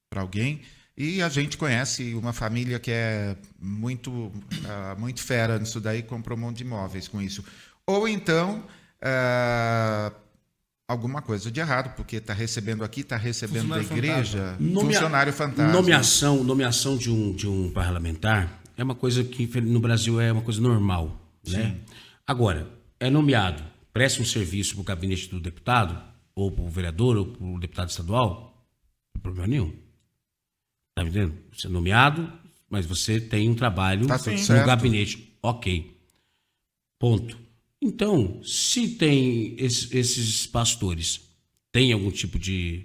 para 0.09 0.23
alguém, 0.23 0.63
e 1.03 1.23
a 1.23 1.31
gente 1.31 1.57
conhece 1.57 2.13
uma 2.13 2.31
família 2.31 2.79
que 2.79 2.91
é 2.91 3.35
muito, 3.59 4.11
uh, 4.11 4.33
muito 4.99 5.23
fera 5.23 5.59
nisso 5.59 5.81
daí, 5.81 6.03
comprou 6.03 6.37
um 6.37 6.43
monte 6.43 6.59
de 6.59 6.65
imóveis 6.65 7.09
com 7.09 7.23
isso. 7.23 7.43
Ou 7.87 8.07
então, 8.07 8.63
uh, 9.03 10.15
alguma 10.87 11.23
coisa 11.23 11.51
de 11.51 11.59
errado, 11.59 11.97
porque 11.97 12.17
está 12.17 12.35
recebendo 12.35 12.85
aqui, 12.85 13.01
está 13.01 13.17
recebendo 13.17 13.71
da 13.71 13.81
igreja, 13.81 14.57
fantasma. 14.59 14.81
funcionário 14.83 15.33
fantasma. 15.33 15.73
Nomeação, 15.73 16.45
nomeação 16.45 16.99
de 16.99 17.11
um, 17.11 17.33
de 17.33 17.49
um 17.49 17.71
parlamentar 17.71 18.61
é 18.77 18.85
uma 18.85 18.95
coisa 18.95 19.25
que 19.25 19.47
no 19.59 19.81
Brasil 19.81 20.21
é 20.21 20.31
uma 20.31 20.43
coisa 20.43 20.61
normal. 20.61 21.19
Né? 21.49 21.77
Agora, 22.27 22.69
é 22.99 23.09
nomeado, 23.09 23.63
presta 23.91 24.21
um 24.21 24.27
serviço 24.27 24.75
para 24.75 24.83
o 24.83 24.85
gabinete 24.85 25.31
do 25.31 25.41
deputado, 25.41 25.99
ou 26.35 26.53
para 26.53 26.63
o 26.63 26.69
vereador, 26.69 27.17
ou 27.17 27.25
para 27.25 27.47
o 27.47 27.59
deputado 27.59 27.89
estadual, 27.89 28.55
não 29.15 29.15
tem 29.15 29.23
problema 29.23 29.47
nenhum. 29.47 29.90
Tá 30.95 31.03
entendendo? 31.03 31.35
Você 31.53 31.67
é 31.67 31.71
nomeado, 31.71 32.31
mas 32.69 32.87
você 32.87 33.21
tem 33.21 33.49
um 33.49 33.55
trabalho 33.55 34.07
Tá 34.07 34.15
no 34.19 34.39
certo. 34.39 34.67
gabinete. 34.67 35.33
Ok. 35.43 35.97
Ponto. 36.99 37.39
Então, 37.83 38.43
se 38.43 38.91
tem 38.97 39.55
esses, 39.59 39.91
esses 39.93 40.47
pastores, 40.47 41.21
tem 41.73 41.93
algum 41.93 42.11
tipo 42.11 42.39
de, 42.39 42.85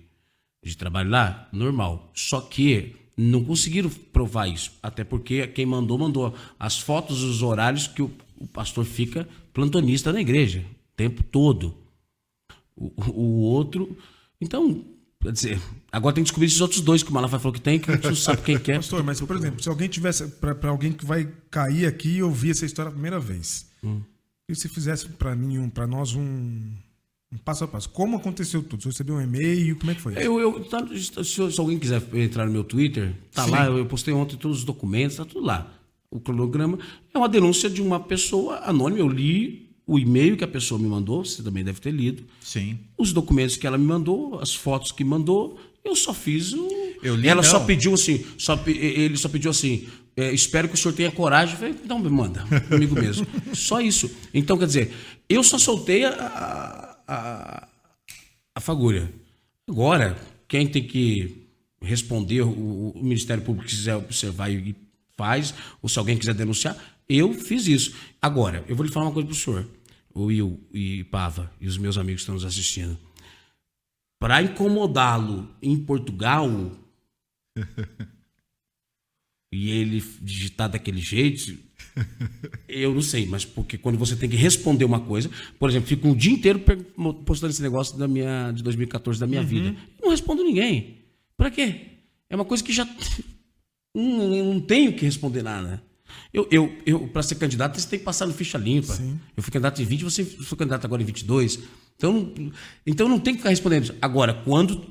de 0.64 0.78
trabalho 0.78 1.10
lá, 1.10 1.49
normal. 1.51 2.12
Só 2.16 2.39
que 2.39 2.95
não 3.18 3.43
conseguiram 3.43 3.89
provar 3.89 4.47
isso. 4.47 4.72
Até 4.82 5.03
porque 5.03 5.47
quem 5.47 5.66
mandou, 5.66 5.97
mandou 5.97 6.34
as 6.58 6.80
fotos, 6.80 7.24
os 7.24 7.41
horários 7.41 7.88
que 7.88 8.01
o, 8.01 8.12
o 8.38 8.47
pastor 8.47 8.86
fica 8.86 9.28
plantonista 9.53 10.14
na 10.14 10.22
igreja, 10.22 10.60
o 10.60 10.95
tempo 10.95 11.24
todo. 11.24 11.76
O, 12.76 12.91
o 13.12 13.39
outro. 13.41 13.97
Então, 14.39 14.84
quer 15.26 15.32
dizer, 15.32 15.61
agora 15.91 16.13
tem 16.13 16.23
que 16.23 16.28
descobrir 16.28 16.47
esses 16.47 16.61
outros 16.61 16.82
dois 16.82 17.01
que 17.03 17.09
o 17.09 17.13
Malafaia 17.13 17.39
falou 17.39 17.53
que 17.53 17.61
tem, 17.61 17.80
que 17.80 17.89
a 17.89 17.95
gente 17.95 18.07
não 18.07 18.15
sabe 18.15 18.41
quem 18.41 18.57
que 18.57 18.71
é. 18.71 18.76
Pastor, 18.76 19.03
mas 19.03 19.19
por 19.19 19.36
exemplo, 19.36 19.61
se 19.61 19.69
alguém 19.69 19.88
tivesse. 19.88 20.28
para 20.28 20.69
alguém 20.69 20.91
que 20.91 21.05
vai 21.05 21.28
cair 21.49 21.86
aqui 21.86 22.17
e 22.17 22.23
ouvir 22.23 22.51
essa 22.51 22.65
história 22.65 22.89
a 22.89 22.91
primeira 22.91 23.19
vez. 23.19 23.67
Hum. 23.84 24.01
E 24.47 24.55
se 24.55 24.69
fizesse 24.69 25.09
para 25.09 25.36
mim, 25.36 25.57
um, 25.57 25.69
para 25.69 25.88
nós, 25.88 26.13
um, 26.13 26.71
um 27.32 27.38
passo 27.43 27.63
a 27.63 27.67
passo. 27.67 27.89
Como 27.89 28.17
aconteceu 28.17 28.61
tudo? 28.61 28.84
Você 28.84 28.89
recebeu 28.89 29.15
um 29.15 29.21
e-mail? 29.21 29.76
Como 29.78 29.91
é 29.91 29.95
que 29.95 30.01
foi? 30.01 30.13
Eu, 30.17 30.39
eu, 30.39 30.63
tá- 30.65 30.86
se, 30.88 31.51
se 31.51 31.59
alguém 31.59 31.80
quiser 31.80 32.01
entrar 32.13 32.45
no 32.45 32.51
meu 32.51 32.63
Twitter, 32.63 33.15
tá 33.32 33.45
lá, 33.45 33.65
eu 33.65 33.86
postei 33.88 34.13
ontem 34.13 34.38
todos 34.38 34.59
os 34.59 34.63
documentos, 34.63 35.17
tá 35.17 35.26
tudo 35.26 35.45
lá. 35.45 35.71
O 36.11 36.19
cronograma 36.19 36.78
é 37.13 37.17
uma 37.17 37.28
denúncia 37.28 37.69
de 37.69 37.82
uma 37.82 37.99
pessoa 37.99 38.59
anônima. 38.59 38.99
Eu 38.99 39.09
li 39.09 39.64
o 39.88 40.00
e-mail 40.00 40.36
que 40.36 40.44
a 40.44 40.48
pessoa 40.48 40.80
me 40.80 40.88
mandou, 40.88 41.24
você 41.24 41.44
também 41.44 41.64
deve 41.64 41.80
ter 41.80 41.92
lido. 41.92 42.24
Sim. 42.42 42.80
Os 42.98 43.14
documentos 43.14 43.56
que 43.56 43.68
ela 43.68 43.78
me 43.78 43.86
mandou, 43.86 44.40
as 44.40 44.54
fotos 44.54 44.92
que 44.92 45.04
mandou, 45.04 45.60
eu 45.84 45.96
só 45.96 46.14
fiz 46.14 46.54
o. 46.54 46.68
Eu 47.04 47.16
li, 47.16 47.28
ela 47.28 47.44
só 47.44 47.60
não. 47.60 47.66
pediu 47.68 47.94
assim, 47.94 48.26
só, 48.38 48.60
ele 48.66 49.16
só 49.16 49.30
pediu 49.30 49.52
assim. 49.52 49.88
é, 50.18 50.34
espero 50.34 50.68
que 50.68 50.74
o 50.74 50.78
senhor 50.78 50.94
tenha 50.96 51.12
coragem. 51.12 51.54
Eu 51.54 51.60
falei, 51.60 51.76
então 51.84 52.00
me 52.00 52.10
manda, 52.10 52.44
comigo 52.68 52.96
mesmo. 52.96 53.28
Só 53.54 53.80
isso. 53.80 54.10
Então, 54.34 54.58
quer 54.58 54.66
dizer, 54.66 54.94
eu 55.30 55.44
só 55.44 55.60
soltei 55.60 56.06
a, 56.06 56.98
a, 57.08 57.68
a, 58.56 58.60
fagulha. 58.62 59.12
Agora, 59.68 60.18
quem 60.48 60.68
tem 60.68 60.84
que 60.84 61.46
responder, 61.82 62.42
o, 62.42 62.92
o 62.96 63.04
Ministério 63.04 63.44
Público 63.44 63.68
quiser 63.68 63.96
observar 63.96 64.50
e 64.52 64.76
faz, 65.16 65.54
ou 65.82 65.88
se 65.88 66.00
alguém 66.00 66.18
quiser 66.18 66.34
denunciar, 66.34 66.78
eu 67.08 67.34
fiz 67.34 67.68
isso. 67.68 67.94
Agora, 68.22 68.64
eu 68.68 68.76
vou 68.76 68.86
lhe 68.86 68.92
falar 68.92 69.08
uma 69.08 69.12
coisa 69.12 69.32
senhor, 69.34 69.62
o 69.62 69.68
Will 70.16 70.59
e 70.74 71.03
Pava, 71.05 71.51
e 71.59 71.68
os 71.68 71.78
meus 71.78 71.97
amigos 71.97 72.22
que 72.22 72.24
estão 72.24 72.36
nos 72.36 72.45
assistindo. 72.45 72.97
Para 74.20 74.41
incomodá-lo 74.41 75.49
em 75.61 75.78
Portugal, 75.78 76.49
e 79.51 79.70
ele 79.70 80.03
digitar 80.22 80.70
daquele 80.70 80.99
jeito, 80.99 81.57
eu 82.68 82.93
não 82.93 83.01
sei, 83.01 83.26
mas 83.26 83.45
porque 83.45 83.78
quando 83.78 83.97
você 83.97 84.16
tem 84.16 84.30
que 84.30 84.36
responder 84.36 84.86
uma 84.86 84.99
coisa, 84.99 85.30
por 85.59 85.70
exemplo, 85.70 85.88
fico 85.88 86.07
um 86.07 86.16
dia 86.16 86.32
inteiro 86.32 86.59
postando 87.26 87.51
esse 87.51 87.61
negócio 87.61 87.97
da 87.97 88.07
minha, 88.07 88.51
de 88.51 88.63
2014 88.63 89.20
da 89.20 89.28
minha 89.28 89.43
vida. 89.43 89.76
Não 90.01 90.09
respondo 90.09 90.43
ninguém. 90.43 90.97
Pra 91.38 91.51
quê? 91.51 91.82
É 92.30 92.36
uma 92.36 92.45
coisa 92.45 92.63
que 92.63 92.74
já. 92.74 92.86
Não, 93.97 94.43
não 94.43 94.59
tenho 94.59 94.91
que 94.91 95.05
responder 95.05 95.41
nada. 95.41 95.82
Eu, 96.34 96.47
eu, 96.51 96.72
eu 96.86 96.99
para 97.07 97.24
ser 97.24 97.36
candidato, 97.36 97.80
você 97.80 97.88
tem 97.88 97.99
que 97.99 98.05
passar 98.05 98.26
no 98.26 98.34
ficha 98.34 98.57
limpa. 98.57 98.93
Eu 99.38 99.41
fui 99.43 99.51
candidato 99.51 99.82
em 99.82 99.86
20, 99.86 100.03
você 100.03 100.24
foi 100.26 100.57
candidato 100.57 100.86
agora 100.86 101.01
em 101.01 101.05
22. 101.05 101.59
Então, 101.97 102.13
não- 102.38 102.51
então 102.86 103.07
não 103.09 103.20
tem 103.20 103.34
que 103.34 103.39
ficar 103.39 103.49
respondendo. 103.51 103.84
isso. 103.86 103.95
Agora, 104.01 104.34
quando 104.34 104.86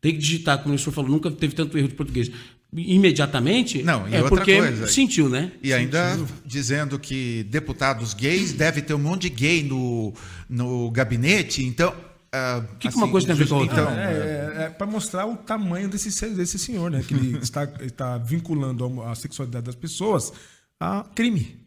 tem 0.00 0.12
que 0.12 0.18
digitar, 0.18 0.58
como 0.62 0.74
o 0.74 0.78
senhor 0.78 0.92
falou, 0.92 1.10
nunca 1.10 1.30
teve 1.30 1.54
tanto 1.54 1.78
erro 1.78 1.88
de 1.88 1.94
português. 1.94 2.30
Imediatamente, 2.74 3.82
Não, 3.82 4.08
e 4.08 4.14
é 4.14 4.22
outra 4.22 4.38
porque 4.38 4.56
coisa. 4.56 4.88
sentiu, 4.88 5.28
né? 5.28 5.52
E 5.62 5.72
ainda 5.74 6.18
dizendo 6.44 6.98
que 6.98 7.42
deputados 7.44 8.14
gays 8.14 8.52
deve 8.54 8.80
ter 8.80 8.94
um 8.94 8.98
monte 8.98 9.22
de 9.22 9.28
gay 9.28 9.62
no, 9.62 10.12
no 10.48 10.90
gabinete, 10.90 11.62
então. 11.64 11.94
ah, 12.32 12.64
Que 12.80 12.88
que 12.88 12.96
uma 12.96 13.08
coisa 13.08 13.26
tem 13.26 13.36
a 13.36 13.38
ver 13.38 13.46
com 13.46 13.54
a 13.54 13.58
outra? 13.58 13.82
Então, 13.82 13.92
É, 13.92 14.41
para 14.70 14.86
mostrar 14.86 15.26
o 15.26 15.36
tamanho 15.36 15.88
desse, 15.88 16.08
desse 16.30 16.58
senhor, 16.58 16.90
né? 16.90 17.02
Que 17.06 17.14
ele 17.14 17.38
está, 17.42 17.64
está 17.80 18.18
vinculando 18.18 19.02
a, 19.02 19.14
sexualidade 19.14 19.66
das 19.66 19.74
pessoas 19.74 20.32
a 20.80 21.04
crime. 21.14 21.60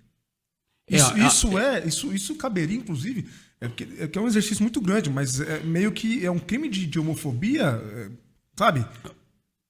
É, 0.90 0.98
Isso, 0.98 1.14
a- 1.14 1.20
isso 1.28 1.58
é, 1.60 1.86
isso, 1.88 2.14
isso 2.14 2.36
caberia, 2.36 2.78
inclusive, 2.78 3.28
é 3.60 3.68
que, 3.70 3.84
é 4.00 4.08
que 4.08 4.18
é 4.18 4.22
um 4.22 4.28
exercício 4.28 4.62
muito 4.62 4.80
grande, 4.82 5.10
mas 5.10 5.40
é 5.40 5.60
meio 5.62 5.92
que 5.92 6.26
é 6.26 6.30
um 6.30 6.38
crime 6.40 6.70
de, 6.70 6.86
de 6.86 7.00
homofobia, 7.00 7.64
é, 7.64 8.10
sabe? 8.58 8.86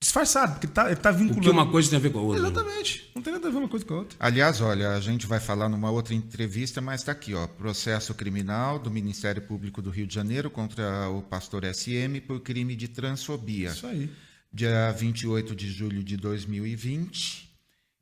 Disfarçado, 0.02 0.54
porque 0.54 0.68
tá, 0.68 0.88
ele 0.88 0.96
tá 0.98 1.10
vinculando. 1.12 1.36
Porque 1.36 1.50
uma 1.50 1.70
coisa 1.72 1.90
tem 1.90 1.98
a 1.98 2.02
ver 2.02 2.12
com 2.12 2.20
a 2.20 2.22
outra. 2.22 2.42
né? 2.44 2.50
Exatamente. 2.50 3.10
Não 3.16 3.22
tem 3.24 3.34
nada 3.34 3.48
a 3.48 3.52
ver 3.52 3.58
uma 3.58 3.68
coisa 3.68 3.86
com 3.86 3.94
a 3.94 3.98
outra. 3.98 4.16
Aliás, 4.20 4.62
olha, 4.62 4.92
a 4.92 5.00
gente 5.00 5.26
vai 5.26 5.40
falar 5.40 5.68
numa 5.68 5.90
outra 5.90 6.14
entrevista, 6.14 6.80
mas 6.80 7.02
está 7.02 7.12
aqui, 7.12 7.34
ó, 7.34 7.48
processo 7.48 8.14
criminal 8.14 8.78
do 8.78 8.92
Ministério 8.92 9.42
Público 9.42 9.82
do 9.82 9.90
Rio 9.90 10.06
de 10.06 10.14
Janeiro 10.14 10.50
contra 10.52 11.10
o 11.10 11.22
pastor 11.24 11.64
SM 11.66 12.20
por 12.28 12.40
crime 12.42 12.76
de 12.76 12.88
transfobia. 12.88 13.70
Isso 13.70 13.88
aí. 13.88 14.10
Dia 14.54 14.92
28 14.92 15.56
de 15.56 15.72
julho 15.72 16.04
de 16.04 16.16
2020 16.18 17.50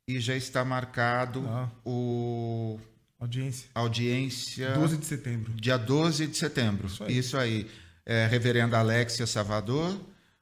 e 0.06 0.20
já 0.20 0.36
está 0.36 0.64
marcado 0.64 1.44
Ah. 1.48 1.68
o 1.84 2.78
Audiência. 3.18 3.66
audiência 3.74 4.72
12 4.74 4.96
de 4.98 5.06
setembro. 5.06 5.52
dia 5.54 5.78
12 5.78 6.26
de 6.26 6.36
setembro. 6.36 6.86
Isso 6.86 7.04
Isso 7.08 7.36
aí. 7.38 7.54
aí. 7.54 7.70
É, 8.06 8.26
Reverenda 8.26 8.78
Alexia 8.78 9.26
Salvador, 9.26 9.98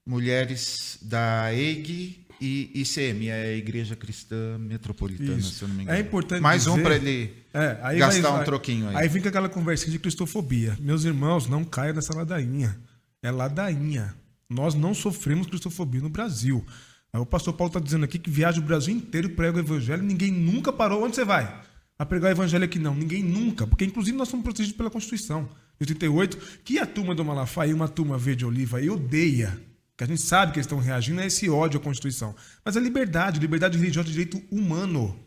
mulheres 0.07 0.98
da 1.03 1.53
EIG 1.55 2.20
e 2.40 2.70
ICM, 2.74 3.28
é 3.28 3.42
a 3.44 3.57
Igreja 3.57 3.94
Cristã 3.94 4.59
Metropolitana, 4.59 5.38
Isso. 5.38 5.55
se 5.55 5.62
eu 5.62 5.68
não 5.68 5.76
me 5.76 5.84
engano. 5.84 5.96
É 5.96 6.00
importante 6.00 6.40
Mais 6.40 6.66
um 6.66 6.72
dizer- 6.72 6.82
para 6.82 6.96
ele 6.96 7.32
É, 7.55 7.96
gastar 7.98 8.30
vai- 8.30 8.40
um 8.42 8.44
troquinho 8.44 8.88
aí. 8.88 8.96
Aí 8.96 9.09
vem 9.09 9.22
aquela 9.24 9.48
conversinha 9.48 9.92
de 9.92 9.98
cristofobia. 9.98 10.76
Meus 10.80 11.05
irmãos, 11.05 11.46
não 11.48 11.64
caiam 11.64 11.94
nessa 11.94 12.14
ladainha. 12.14 12.76
É 13.22 13.30
ladainha. 13.30 14.14
Nós 14.50 14.74
não 14.74 14.92
sofremos 14.92 15.46
cristofobia 15.46 16.00
no 16.00 16.09
Brasil. 16.11 16.64
Aí 17.12 17.20
o 17.20 17.26
pastor 17.26 17.55
Paulo 17.55 17.68
está 17.68 17.78
dizendo 17.78 18.05
aqui 18.05 18.18
que 18.18 18.28
viaja 18.30 18.59
o 18.59 18.62
Brasil 18.64 18.94
inteiro, 18.94 19.30
prega 19.30 19.59
o 19.59 19.61
evangelho, 19.61 20.03
ninguém 20.03 20.32
nunca 20.32 20.72
parou. 20.72 21.05
Onde 21.05 21.14
você 21.14 21.24
vai? 21.24 21.62
A 21.98 22.05
pregar 22.05 22.30
o 22.30 22.34
evangelho 22.34 22.64
aqui 22.64 22.78
não. 22.78 22.94
Ninguém 22.94 23.22
nunca. 23.22 23.66
Porque, 23.66 23.84
inclusive, 23.84 24.16
nós 24.16 24.28
somos 24.28 24.42
protegidos 24.42 24.76
pela 24.76 24.90
Constituição 24.90 25.44
de 25.80 25.82
88, 25.92 26.36
que 26.64 26.78
a 26.78 26.86
turma 26.86 27.14
do 27.14 27.24
Malafaia 27.24 27.70
e 27.70 27.74
uma 27.74 27.86
turma 27.86 28.18
verde 28.18 28.44
oliva 28.44 28.78
odeia. 28.90 29.57
Que 29.97 30.05
a 30.05 30.07
gente 30.07 30.22
sabe 30.22 30.53
que 30.53 30.59
eles 30.59 30.66
estão 30.66 30.78
reagindo 30.78 31.20
a 31.20 31.26
esse 31.26 31.49
ódio 31.49 31.78
à 31.78 31.82
Constituição. 31.82 32.34
Mas 32.64 32.76
é 32.76 32.80
liberdade, 32.80 33.40
liberdade 33.40 33.78
religiosa 33.78 34.09
é 34.09 34.12
direito 34.12 34.43
humano. 34.51 35.18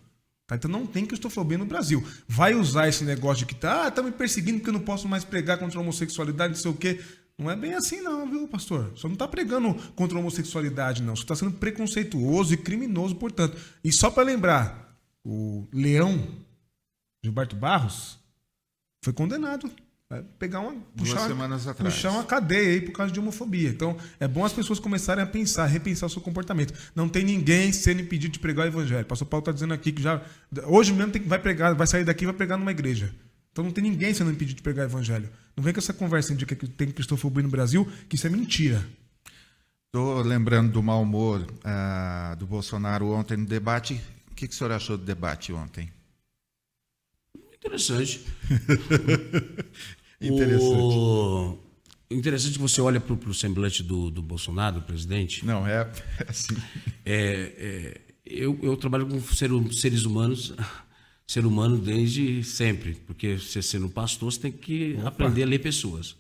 Tá? 0.48 0.56
Então 0.56 0.70
não 0.70 0.86
tem 0.86 1.06
cristofobia 1.06 1.58
no 1.58 1.66
Brasil. 1.66 2.06
Vai 2.28 2.54
usar 2.54 2.88
esse 2.88 3.04
negócio 3.04 3.46
de 3.46 3.54
que 3.54 3.60
tá, 3.60 3.88
ah, 3.88 3.92
tá 3.92 4.02
me 4.02 4.12
perseguindo 4.12 4.60
porque 4.60 4.70
eu 4.70 4.74
não 4.74 4.82
posso 4.82 5.08
mais 5.08 5.24
pregar 5.24 5.58
contra 5.58 5.80
a 5.80 5.82
homossexualidade, 5.82 6.54
não 6.54 6.62
sei 6.62 6.72
o 6.72 6.76
quê. 6.76 7.02
Não 7.38 7.52
é 7.52 7.56
bem 7.56 7.74
assim, 7.74 8.00
não, 8.02 8.30
viu, 8.30 8.48
pastor? 8.48 8.94
Só 8.96 9.10
não 9.10 9.16
tá 9.16 9.28
pregando 9.28 9.74
contra 9.96 10.18
a 10.18 10.22
homossexualidade, 10.22 11.04
não. 11.04 11.16
Só 11.16 11.24
está 11.24 11.36
sendo 11.36 11.52
preconceituoso 11.52 12.54
e 12.54 12.58
criminoso, 12.58 13.16
portanto. 13.16 13.58
E 13.84 13.92
só 13.92 14.10
para 14.10 14.24
lembrar, 14.24 14.98
o 15.24 15.68
Leão 15.74 16.46
Gilberto 17.24 17.56
Barros 17.56 18.20
foi 19.04 19.12
condenado. 19.12 19.70
Vai 20.16 20.24
pegar 20.40 20.62
uma. 20.62 20.72
Duas 20.96 21.10
Puxar, 21.10 21.28
semanas 21.28 21.68
atrás. 21.68 21.94
puxar 21.94 22.12
uma 22.12 22.24
cadeia 22.24 22.70
aí 22.70 22.82
por 22.82 22.94
causa 22.94 23.12
de 23.12 23.20
homofobia. 23.20 23.68
Então, 23.68 23.98
é 24.18 24.26
bom 24.26 24.46
as 24.46 24.54
pessoas 24.54 24.80
começarem 24.80 25.22
a 25.22 25.28
pensar, 25.28 25.66
repensar 25.66 26.06
o 26.06 26.10
seu 26.10 26.22
comportamento. 26.22 26.74
Não 26.96 27.10
tem 27.10 27.26
ninguém 27.26 27.74
sendo 27.74 28.02
impedido 28.02 28.32
de 28.32 28.40
pregar 28.40 28.66
o 28.66 28.70
evangelho. 28.70 29.02
O 29.02 29.06
pastor 29.06 29.28
Paulo 29.28 29.42
está 29.42 29.52
dizendo 29.52 29.74
aqui 29.74 29.92
que 29.92 30.02
já. 30.02 30.22
Hoje 30.68 30.94
mesmo 30.94 31.12
tem, 31.12 31.22
vai 31.22 31.38
pregar, 31.38 31.76
vai 31.76 31.86
sair 31.86 32.06
daqui 32.06 32.24
e 32.24 32.28
vai 32.28 32.36
pregar 32.36 32.58
numa 32.58 32.72
igreja. 32.72 33.14
Então 33.52 33.66
não 33.66 33.72
tem 33.72 33.84
ninguém 33.84 34.14
sendo 34.14 34.32
impedido 34.32 34.56
de 34.56 34.62
pregar 34.62 34.86
o 34.86 34.90
evangelho. 34.90 35.30
Não 35.56 35.62
vem 35.62 35.74
com 35.74 35.80
essa 35.80 35.94
conversa 35.94 36.34
de 36.34 36.46
que 36.46 36.56
tem 36.56 36.90
cristofobia 36.92 37.44
no 37.44 37.50
Brasil, 37.50 37.86
que 38.08 38.16
isso 38.16 38.26
é 38.26 38.30
mentira. 38.30 38.86
Estou 39.88 40.22
lembrando 40.22 40.72
do 40.72 40.82
mau 40.82 41.02
humor 41.02 41.46
ah, 41.64 42.36
do 42.40 42.46
Bolsonaro 42.46 43.12
ontem 43.12 43.36
no 43.36 43.46
debate. 43.46 44.02
O 44.32 44.36
que, 44.36 44.48
que 44.48 44.54
o 44.54 44.58
senhor 44.58 44.72
achou 44.72 44.98
do 44.98 45.04
debate 45.04 45.52
ontem? 45.52 45.92
Interessante. 47.54 48.26
Interessante. 50.22 50.96
O... 50.96 51.58
Interessante 52.10 52.54
que 52.54 52.60
você 52.60 52.80
olha 52.82 53.00
para 53.02 53.14
o 53.14 53.34
semblante 53.34 53.82
do, 53.84 54.10
do 54.12 54.22
Bolsonaro, 54.22 54.82
presidente. 54.82 55.46
Não, 55.46 55.66
é 55.68 55.90
assim. 56.28 56.56
É, 57.04 57.54
é, 57.58 58.02
eu, 58.26 58.58
eu 58.62 58.78
trabalho 58.78 59.08
com 59.08 59.20
ser, 59.22 59.50
seres 59.74 60.04
humanos, 60.06 60.54
ser 61.28 61.46
humano 61.46 61.78
desde 61.78 62.44
sempre, 62.44 62.94
porque 63.08 63.38
você 63.38 63.62
sendo 63.62 63.90
pastor, 63.90 64.32
você 64.32 64.40
tem 64.40 64.52
que 64.52 64.96
Opa. 65.00 65.08
aprender 65.08 65.44
a 65.44 65.48
ler 65.48 65.60
pessoas. 65.60 66.16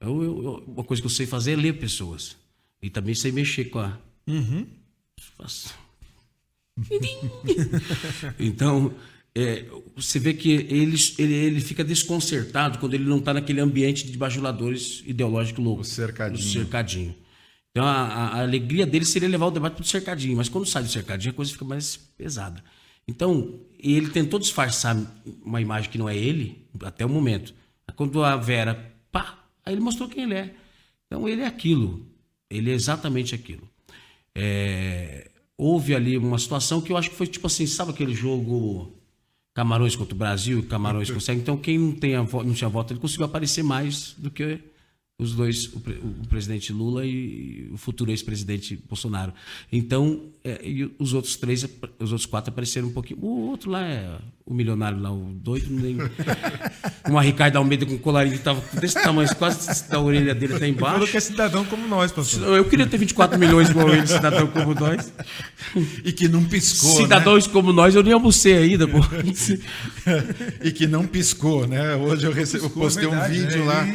Eu, 0.00 0.22
eu- 0.22 0.64
uma 0.66 0.84
coisa 0.84 1.00
que 1.00 1.06
eu 1.06 1.10
sei 1.10 1.26
fazer 1.26 1.52
é 1.52 1.56
ler 1.56 1.78
pessoas. 1.78 2.36
E 2.82 2.90
também 2.90 3.14
sei 3.14 3.32
mexer 3.32 3.66
com 3.66 3.78
a. 3.80 3.98
Faço- 5.36 5.74
então, 8.38 8.94
é, 9.38 9.66
você 9.96 10.18
vê 10.18 10.34
que 10.34 10.50
ele, 10.50 10.96
ele, 11.18 11.34
ele 11.34 11.60
fica 11.60 11.84
desconcertado 11.84 12.78
quando 12.78 12.94
ele 12.94 13.04
não 13.04 13.18
está 13.18 13.32
naquele 13.34 13.60
ambiente 13.60 14.06
de 14.10 14.16
bajuladores 14.18 15.02
ideológicos 15.06 15.62
loucos. 15.64 15.90
O 15.90 15.94
cercadinho. 15.94 16.38
do 16.38 16.44
cercadinho. 16.52 17.14
Então, 17.70 17.84
a, 17.86 17.92
a- 17.92 18.28
a 18.38 18.42
alegria 18.42 18.86
dele 18.86 19.04
seria 19.04 19.28
levar 19.28 19.46
o 19.46 19.50
debate 19.50 19.74
para 19.74 19.82
o 19.82 19.86
cercadinho, 19.86 20.36
mas 20.36 20.48
quando 20.48 20.66
sai 20.66 20.82
do 20.82 20.88
cercadinho, 20.88 21.32
a 21.32 21.34
coisa 21.36 21.52
fica 21.52 21.64
mais 21.64 21.96
pesada. 21.96 22.62
Então, 23.06 23.60
ele 23.78 24.08
tentou 24.10 24.38
disfarçar 24.40 24.96
uma 25.44 25.60
imagem 25.60 25.90
que 25.90 25.98
não 25.98 26.08
é 26.08 26.16
ele, 26.16 26.66
até 26.82 27.06
o 27.06 27.08
momento. 27.08 27.54
Quando 27.96 28.22
a 28.24 28.36
Vera, 28.36 28.92
pá, 29.12 29.38
aí 29.64 29.74
ele 29.74 29.80
mostrou 29.80 30.08
quem 30.08 30.24
ele 30.24 30.34
é. 30.34 30.54
Então, 31.06 31.28
ele 31.28 31.42
é 31.42 31.46
aquilo. 31.46 32.06
Ele 32.50 32.70
é 32.70 32.74
exatamente 32.74 33.34
aquilo. 33.34 33.68
É, 34.34 35.30
houve 35.56 35.94
ali 35.94 36.16
uma 36.18 36.38
situação 36.38 36.80
que 36.80 36.92
eu 36.92 36.96
acho 36.96 37.10
que 37.10 37.16
foi 37.16 37.26
tipo 37.26 37.46
assim, 37.46 37.66
sabe 37.66 37.90
aquele 37.92 38.14
jogo 38.14 38.94
Camarões 39.58 39.96
contra 39.96 40.14
o 40.14 40.16
Brasil, 40.16 40.62
Camarões 40.62 41.10
consegue. 41.10 41.40
Então 41.40 41.56
quem 41.56 41.76
não 41.76 41.90
tem 41.90 42.14
a 42.14 42.22
não 42.22 42.52
tinha 42.52 42.70
voto, 42.70 42.92
ele 42.92 43.00
conseguiu 43.00 43.26
aparecer 43.26 43.64
mais 43.64 44.14
do 44.16 44.30
que 44.30 44.60
os 45.20 45.32
dois, 45.34 45.66
o, 45.74 45.80
pre- 45.80 45.96
o 46.00 46.26
presidente 46.28 46.72
Lula 46.72 47.04
e 47.04 47.68
o 47.72 47.76
futuro 47.76 48.08
ex-presidente 48.12 48.78
Bolsonaro. 48.88 49.32
Então, 49.72 50.20
é, 50.44 50.60
e 50.64 50.88
os 50.96 51.12
outros 51.12 51.34
três, 51.34 51.64
os 51.98 52.12
outros 52.12 52.24
quatro 52.24 52.52
apareceram 52.52 52.86
um 52.86 52.92
pouquinho. 52.92 53.18
O 53.20 53.48
outro 53.48 53.68
lá 53.68 53.82
é 53.84 54.16
o 54.46 54.54
milionário 54.54 55.00
lá, 55.00 55.10
o 55.12 55.32
doido, 55.34 55.66
nem. 55.70 55.96
Uma 57.10 57.20
Ricardo 57.20 57.56
Almeida 57.56 57.84
com 57.84 57.94
um 57.94 57.98
colarinho 57.98 58.38
que 58.38 58.44
tava 58.44 58.62
desse 58.78 58.94
tamanho, 58.94 59.28
quase 59.34 59.88
da 59.88 60.00
orelha 60.00 60.36
dele 60.36 60.54
até 60.54 60.68
Ele 60.68 60.78
falou 60.78 60.94
embaixo. 60.98 61.10
que 61.10 61.16
é 61.16 61.20
cidadão 61.20 61.64
como 61.64 61.88
nós, 61.88 62.12
pastor. 62.12 62.56
Eu 62.56 62.64
queria 62.66 62.86
ter 62.86 62.98
24 62.98 63.36
milhões 63.40 63.70
igual 63.70 63.88
ele, 63.92 64.06
cidadão 64.06 64.46
como 64.46 64.72
nós. 64.72 65.12
E 66.04 66.12
que 66.12 66.28
não 66.28 66.44
piscou. 66.44 66.96
Cidadãos 66.96 67.48
como 67.48 67.72
nós, 67.72 67.92
eu 67.96 68.04
nem 68.04 68.12
almocei 68.12 68.56
ainda, 68.56 68.86
pô. 68.86 68.98
Né? 69.00 69.58
E 70.62 70.70
que 70.70 70.86
não 70.86 71.04
piscou, 71.06 71.66
né? 71.66 71.96
Hoje 71.96 72.24
eu, 72.24 72.32
rece... 72.32 72.58
eu 72.58 72.70
postei 72.70 73.06
um 73.06 73.20
vídeo 73.28 73.62
é, 73.62 73.64
lá. 73.64 73.86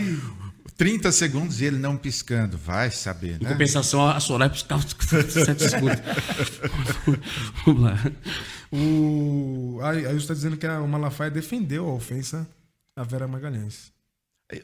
E- 0.73 0.77
30 0.77 1.11
segundos 1.11 1.61
e 1.61 1.65
ele 1.65 1.77
não 1.77 1.95
piscando. 1.95 2.57
Vai 2.57 2.89
saber, 2.91 3.39
Em 3.39 3.43
né? 3.43 3.49
compensação, 3.51 4.07
a 4.09 4.19
Soraya 4.19 4.49
piscava 4.49 4.81
7 4.83 5.69
segundos. 5.69 5.99
Vamos 7.65 7.83
lá. 7.83 7.97
O... 8.71 9.79
Aí, 9.83 9.99
aí 10.05 10.13
você 10.13 10.17
está 10.17 10.33
dizendo 10.33 10.57
que 10.57 10.65
a- 10.67 10.81
o 10.81 10.87
Malafaia 10.87 11.29
defendeu 11.31 11.87
a 11.87 11.93
ofensa 11.93 12.47
a 12.97 13.03
Vera 13.03 13.27
Magalhães. 13.27 13.92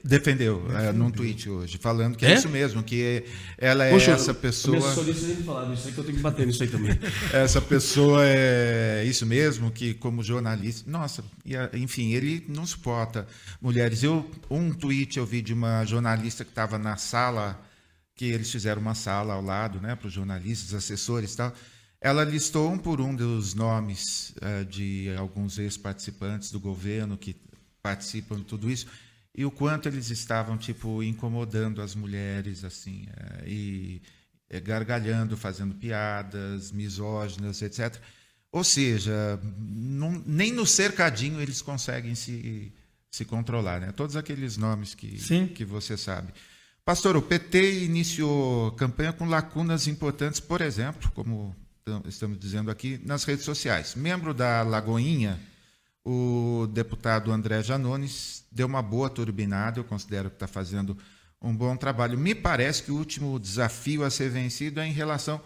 Defendeu, 0.04 0.66
é, 0.78 0.92
num 0.92 1.10
tweet 1.12 1.50
hoje, 1.50 1.78
falando 1.78 2.16
que 2.16 2.26
é, 2.26 2.32
É? 2.32 2.34
isso 2.36 2.50
mesmo, 2.50 2.84
que 2.84 3.24
ela 3.58 3.86
é 3.86 3.92
Poxa, 3.92 4.12
essa 4.12 4.34
pessoa. 4.34 4.80
Sempre 4.94 5.44
falava 5.44 5.74
isso 5.74 5.88
aí 5.88 5.94
que 5.94 6.00
eu 6.00 6.04
tenho 6.04 6.18
que 6.18 6.24
bater 6.24 6.46
nisso 6.46 6.64
aí 6.64 6.70
também. 6.70 6.98
Essa 7.34 7.62
pessoa 7.62 8.22
é 8.26 9.04
isso 9.06 9.26
mesmo, 9.26 9.72
que 9.72 9.94
como 9.94 10.24
jornalista. 10.24 10.90
Nossa, 10.90 11.24
enfim, 11.74 12.12
ele 12.12 12.46
não 12.48 12.66
suporta 12.66 13.28
mulheres. 13.62 14.04
Eu, 14.04 14.30
um 14.50 14.72
tweet 14.72 15.18
eu 15.18 15.26
vi 15.26 15.42
de 15.42 15.54
uma 15.54 15.86
jornalista 15.86 16.44
que 16.44 16.52
estava 16.52 16.78
na 16.78 16.98
sala, 16.98 17.60
que 18.16 18.26
eles 18.26 18.52
fizeram 18.52 18.82
uma 18.82 18.96
sala 18.96 19.34
ao 19.34 19.42
lado, 19.42 19.80
né, 19.80 19.96
para 19.96 20.08
os 20.08 20.14
jornalistas, 20.14 20.74
assessores 20.74 21.34
e 21.34 21.38
tal. 21.38 21.54
Ela 22.02 22.24
listou 22.24 22.72
um 22.72 22.78
por 22.78 23.02
um 23.02 23.14
dos 23.14 23.54
nomes 23.54 24.34
eh, 24.42 24.64
de 24.64 25.14
alguns 25.18 25.58
ex-participantes 25.60 26.50
do 26.50 26.60
governo 26.60 27.18
que 27.18 27.36
participam 27.82 28.38
de 28.38 28.44
tudo 28.44 28.72
isso 28.72 28.88
e 29.36 29.45
o 29.45 29.51
quanto 29.51 29.88
eles 29.88 30.09
estavam 30.09 30.57
tipo 30.57 31.01
incomodando 31.03 31.82
as 31.82 31.95
mulheres 31.95 32.63
assim 32.63 33.05
eh, 33.15 33.43
e 33.47 34.01
eh, 34.49 34.59
gargalhando, 34.59 35.38
fazendo 35.38 35.75
piadas 35.75 36.71
misóginas, 36.71 37.61
etc. 37.61 37.95
Ou 38.51 38.63
seja, 38.63 39.39
não- 39.59 40.23
nem 40.25 40.51
no 40.51 40.65
cercadinho 40.65 41.39
eles 41.39 41.61
conseguem 41.61 42.15
se, 42.15 42.73
se 43.11 43.23
controlar, 43.25 43.80
né? 43.80 43.91
Todos 43.91 44.15
aqueles 44.15 44.57
nomes 44.57 44.95
que, 44.95 45.19
Sim. 45.19 45.47
que 45.47 45.63
você 45.63 45.95
sabe. 45.95 46.34
Pastor, 46.84 47.15
o 47.15 47.21
PT 47.21 47.84
iniciou 47.84 48.71
campanha 48.71 49.13
com 49.13 49.25
lacunas 49.25 49.86
importantes, 49.86 50.39
por 50.39 50.59
exemplo, 50.61 51.11
como 51.11 51.55
tam- 51.86 52.01
estamos 52.07 52.39
dizendo 52.39 52.71
aqui, 52.71 52.99
nas 53.05 53.23
redes 53.25 53.45
sociais. 53.45 53.93
Membro 53.93 54.34
da 54.34 54.63
Lagoinha, 54.63 55.39
o 56.12 56.66
deputado 56.66 57.32
André 57.32 57.62
Janones 57.62 58.43
deu 58.51 58.66
uma 58.66 58.82
boa 58.82 59.12
turbinada, 59.12 59.80
eu 59.80 59.84
considero 59.84 60.30
que 60.30 60.38
está 60.38 60.47
fazendo 60.47 60.97
um 61.39 61.55
bom 61.55 61.78
trabalho. 61.78 62.18
Me 62.18 62.34
parece 62.34 62.82
que 62.82 62.91
o 62.91 62.97
último 62.97 63.39
desafio 63.39 64.03
a 64.03 64.10
ser 64.10 64.32
vencido 64.32 64.80
é 64.80 64.88
em 64.88 64.91
relação 64.91 65.39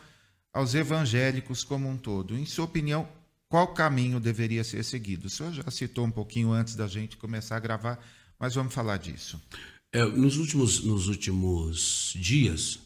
aos 0.54 0.74
evangélicos 0.74 1.66
como 1.66 1.90
um 1.90 1.98
todo. 1.98 2.38
Em 2.38 2.46
sua 2.46 2.64
opinião, 2.64 3.06
qual 3.50 3.74
caminho 3.74 4.22
deveria 4.22 4.64
ser 4.64 4.84
seguido? 4.84 5.28
O 5.28 5.30
senhor 5.30 5.52
já 5.52 5.70
citou 5.70 6.06
um 6.06 6.12
pouquinho 6.12 6.54
antes 6.54 6.76
da 6.76 6.88
gente 6.88 7.18
começar 7.18 7.58
a 7.58 7.60
gravar, 7.60 8.00
mas 8.40 8.56
vamos 8.56 8.74
falar 8.74 8.96
disso. 8.96 9.42
É, 9.92 10.06
nos, 10.06 10.38
últimos, 10.38 10.82
nos 10.82 11.10
últimos 11.10 12.14
dias, 12.16 12.80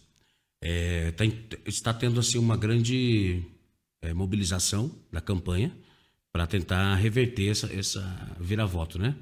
é, 0.63 1.11
tá 1.11 1.23
está 1.63 1.93
tendo 1.93 2.19
assim, 2.19 2.39
uma 2.39 2.57
grande 2.57 3.43
é, 4.01 4.15
mobilização 4.15 4.91
da 5.11 5.21
campanha 5.21 5.71
para 6.37 6.45
tentar 6.45 6.93
reverter 6.93 7.49
essa, 7.49 7.73
essa 7.73 8.35
vira-voto. 8.39 8.99
Né? 8.99 9.15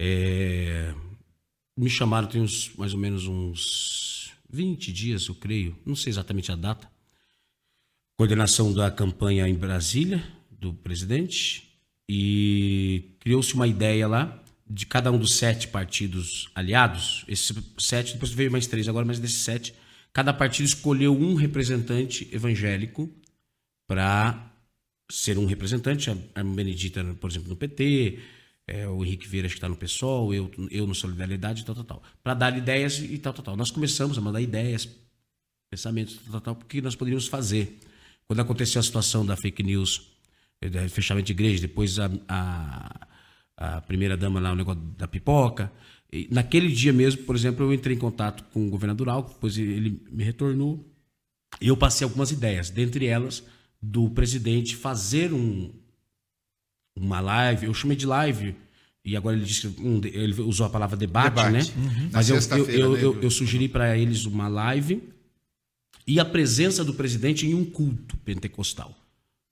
É, 0.00 0.92
me 1.78 1.88
chamaram 1.88 2.26
tem 2.26 2.40
uns, 2.40 2.72
mais 2.74 2.92
ou 2.92 2.98
menos 2.98 3.28
uns 3.28 4.32
20 4.50 4.92
dias, 4.92 5.28
eu 5.28 5.36
creio, 5.36 5.78
não 5.86 5.94
sei 5.94 6.10
exatamente 6.10 6.50
a 6.50 6.56
data, 6.56 6.90
coordenação 8.16 8.72
da 8.72 8.90
campanha 8.90 9.46
em 9.48 9.54
Brasília, 9.54 10.26
do 10.50 10.74
presidente, 10.74 11.70
e 12.08 13.14
criou-se 13.20 13.54
uma 13.54 13.68
ideia 13.68 14.08
lá 14.08 14.42
de 14.68 14.86
cada 14.86 15.12
um 15.12 15.18
dos 15.18 15.34
sete 15.34 15.68
partidos 15.68 16.50
aliados, 16.52 17.24
esses 17.28 17.56
sete, 17.78 18.14
depois 18.14 18.32
veio 18.32 18.50
mais 18.50 18.66
três 18.66 18.88
agora, 18.88 19.06
mas 19.06 19.20
desses 19.20 19.42
sete, 19.42 19.72
cada 20.12 20.32
partido 20.32 20.66
escolheu 20.66 21.16
um 21.16 21.36
representante 21.36 22.28
evangélico 22.32 23.08
para 23.86 24.52
ser 25.10 25.38
um 25.38 25.46
representante, 25.46 26.10
a 26.10 26.44
Benedita, 26.44 27.04
por 27.20 27.30
exemplo, 27.30 27.48
no 27.48 27.56
PT, 27.56 28.18
é, 28.66 28.88
o 28.88 29.04
Henrique 29.04 29.28
Vieira, 29.28 29.48
que 29.48 29.54
está 29.54 29.68
no 29.68 29.76
PSOL, 29.76 30.34
eu, 30.34 30.50
eu 30.70 30.86
no 30.86 30.94
Solidariedade, 30.94 31.64
tal, 31.64 31.74
tal, 31.74 31.84
tal. 31.84 32.02
Para 32.22 32.34
dar 32.34 32.58
ideias 32.58 32.98
e 32.98 33.16
tal, 33.18 33.32
tal, 33.32 33.44
tal. 33.44 33.56
Nós 33.56 33.70
começamos 33.70 34.18
a 34.18 34.20
mandar 34.20 34.40
ideias, 34.40 34.88
pensamentos, 35.70 36.16
tal, 36.16 36.32
tal, 36.32 36.40
tal, 36.40 36.56
porque 36.56 36.80
nós 36.80 36.96
poderíamos 36.96 37.28
fazer. 37.28 37.78
Quando 38.26 38.40
aconteceu 38.40 38.80
a 38.80 38.82
situação 38.82 39.24
da 39.24 39.36
fake 39.36 39.62
news, 39.62 40.10
eh, 40.60 40.88
fechamento 40.88 41.26
de 41.26 41.32
igreja, 41.32 41.60
depois 41.60 41.98
a, 42.00 42.10
a, 42.28 43.06
a 43.56 43.80
primeira 43.82 44.16
dama 44.16 44.40
lá, 44.40 44.52
o 44.52 44.56
negócio 44.56 44.82
da 44.98 45.06
pipoca. 45.06 45.70
E 46.12 46.28
naquele 46.32 46.72
dia 46.72 46.92
mesmo, 46.92 47.22
por 47.22 47.36
exemplo, 47.36 47.64
eu 47.64 47.72
entrei 47.72 47.94
em 47.94 47.98
contato 47.98 48.44
com 48.52 48.66
o 48.66 48.70
governador 48.70 49.08
Alco, 49.08 49.34
depois 49.34 49.56
ele 49.56 50.02
me 50.10 50.24
retornou. 50.24 50.84
E 51.60 51.68
eu 51.68 51.76
passei 51.76 52.04
algumas 52.04 52.32
ideias, 52.32 52.68
dentre 52.68 53.06
elas, 53.06 53.44
do 53.80 54.10
presidente 54.10 54.74
fazer 54.74 55.32
um, 55.32 55.72
uma 56.96 57.20
live, 57.20 57.66
eu 57.66 57.74
chamei 57.74 57.96
de 57.96 58.06
live, 58.06 58.54
e 59.04 59.16
agora 59.16 59.36
ele 59.36 59.44
disse 59.44 59.68
que 59.68 59.82
um, 59.82 60.00
ele 60.04 60.40
usou 60.42 60.66
a 60.66 60.70
palavra 60.70 60.96
debate, 60.96 61.34
Debate. 61.34 61.52
né? 61.52 61.84
Uhum. 61.84 62.10
Mas 62.12 62.28
eu, 62.28 62.36
eu, 62.36 62.70
eu, 62.70 62.92
né, 62.92 63.04
eu, 63.04 63.22
eu 63.22 63.30
sugeri 63.30 63.68
para 63.68 63.96
eles 63.96 64.24
uma 64.24 64.48
live 64.48 65.02
e 66.06 66.18
a 66.18 66.24
presença 66.24 66.84
do 66.84 66.94
presidente 66.94 67.46
em 67.46 67.54
um 67.54 67.64
culto 67.64 68.16
pentecostal. 68.18 68.96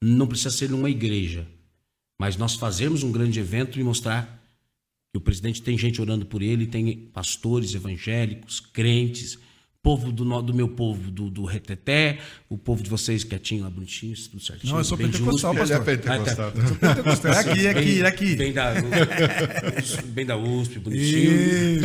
Não 0.03 0.27
precisa 0.27 0.51
ser 0.51 0.71
numa 0.71 0.91
igreja, 0.91 1.47
mas 2.19 2.37
nós 2.37 2.55
fazermos 2.55 3.03
um 3.03 3.13
grande 3.13 3.39
evento 3.41 3.79
e 3.79 3.85
mostrar 3.85 4.43
que 5.13 5.19
o 5.19 5.21
presidente 5.21 5.63
tem 5.63 5.79
gente 5.79 6.01
orando 6.01 6.27
por 6.27 6.43
ele, 6.43 6.67
tem 6.67 6.97
pastores 7.13 7.75
evangélicos, 7.75 8.59
crentes, 8.59 9.39
povo 9.85 10.11
do, 10.11 10.43
do 10.43 10.55
meu 10.55 10.67
povo, 10.67 11.11
do, 11.11 11.29
do 11.29 11.45
Reteté, 11.45 12.19
o 12.49 12.57
povo 12.57 12.83
de 12.83 12.89
vocês 12.89 13.23
quietinho 13.23 13.65
lá, 13.65 13.71
bonitinho, 13.71 14.17
tudo 14.31 14.43
certinho. 14.43 14.73
Não, 14.73 14.81
eu 14.81 14.85
sou 14.85 14.97
pentecostal, 14.97 15.55
justo. 15.55 15.73
Ele 15.73 15.75
é 15.75 15.77
pastor. 15.77 15.99
pentecostal. 15.99 16.53
Pentecostal. 16.81 17.33
É 17.33 17.39
aqui, 17.39 17.67
é 17.67 17.71
aqui, 17.71 18.01
é 18.01 18.07
aqui. 18.07 18.35
Bem 18.37 18.53
da, 18.55 18.73
bem 20.07 20.25
da 20.25 20.39
USP, 20.39 20.79
bonitinho. 20.79 21.83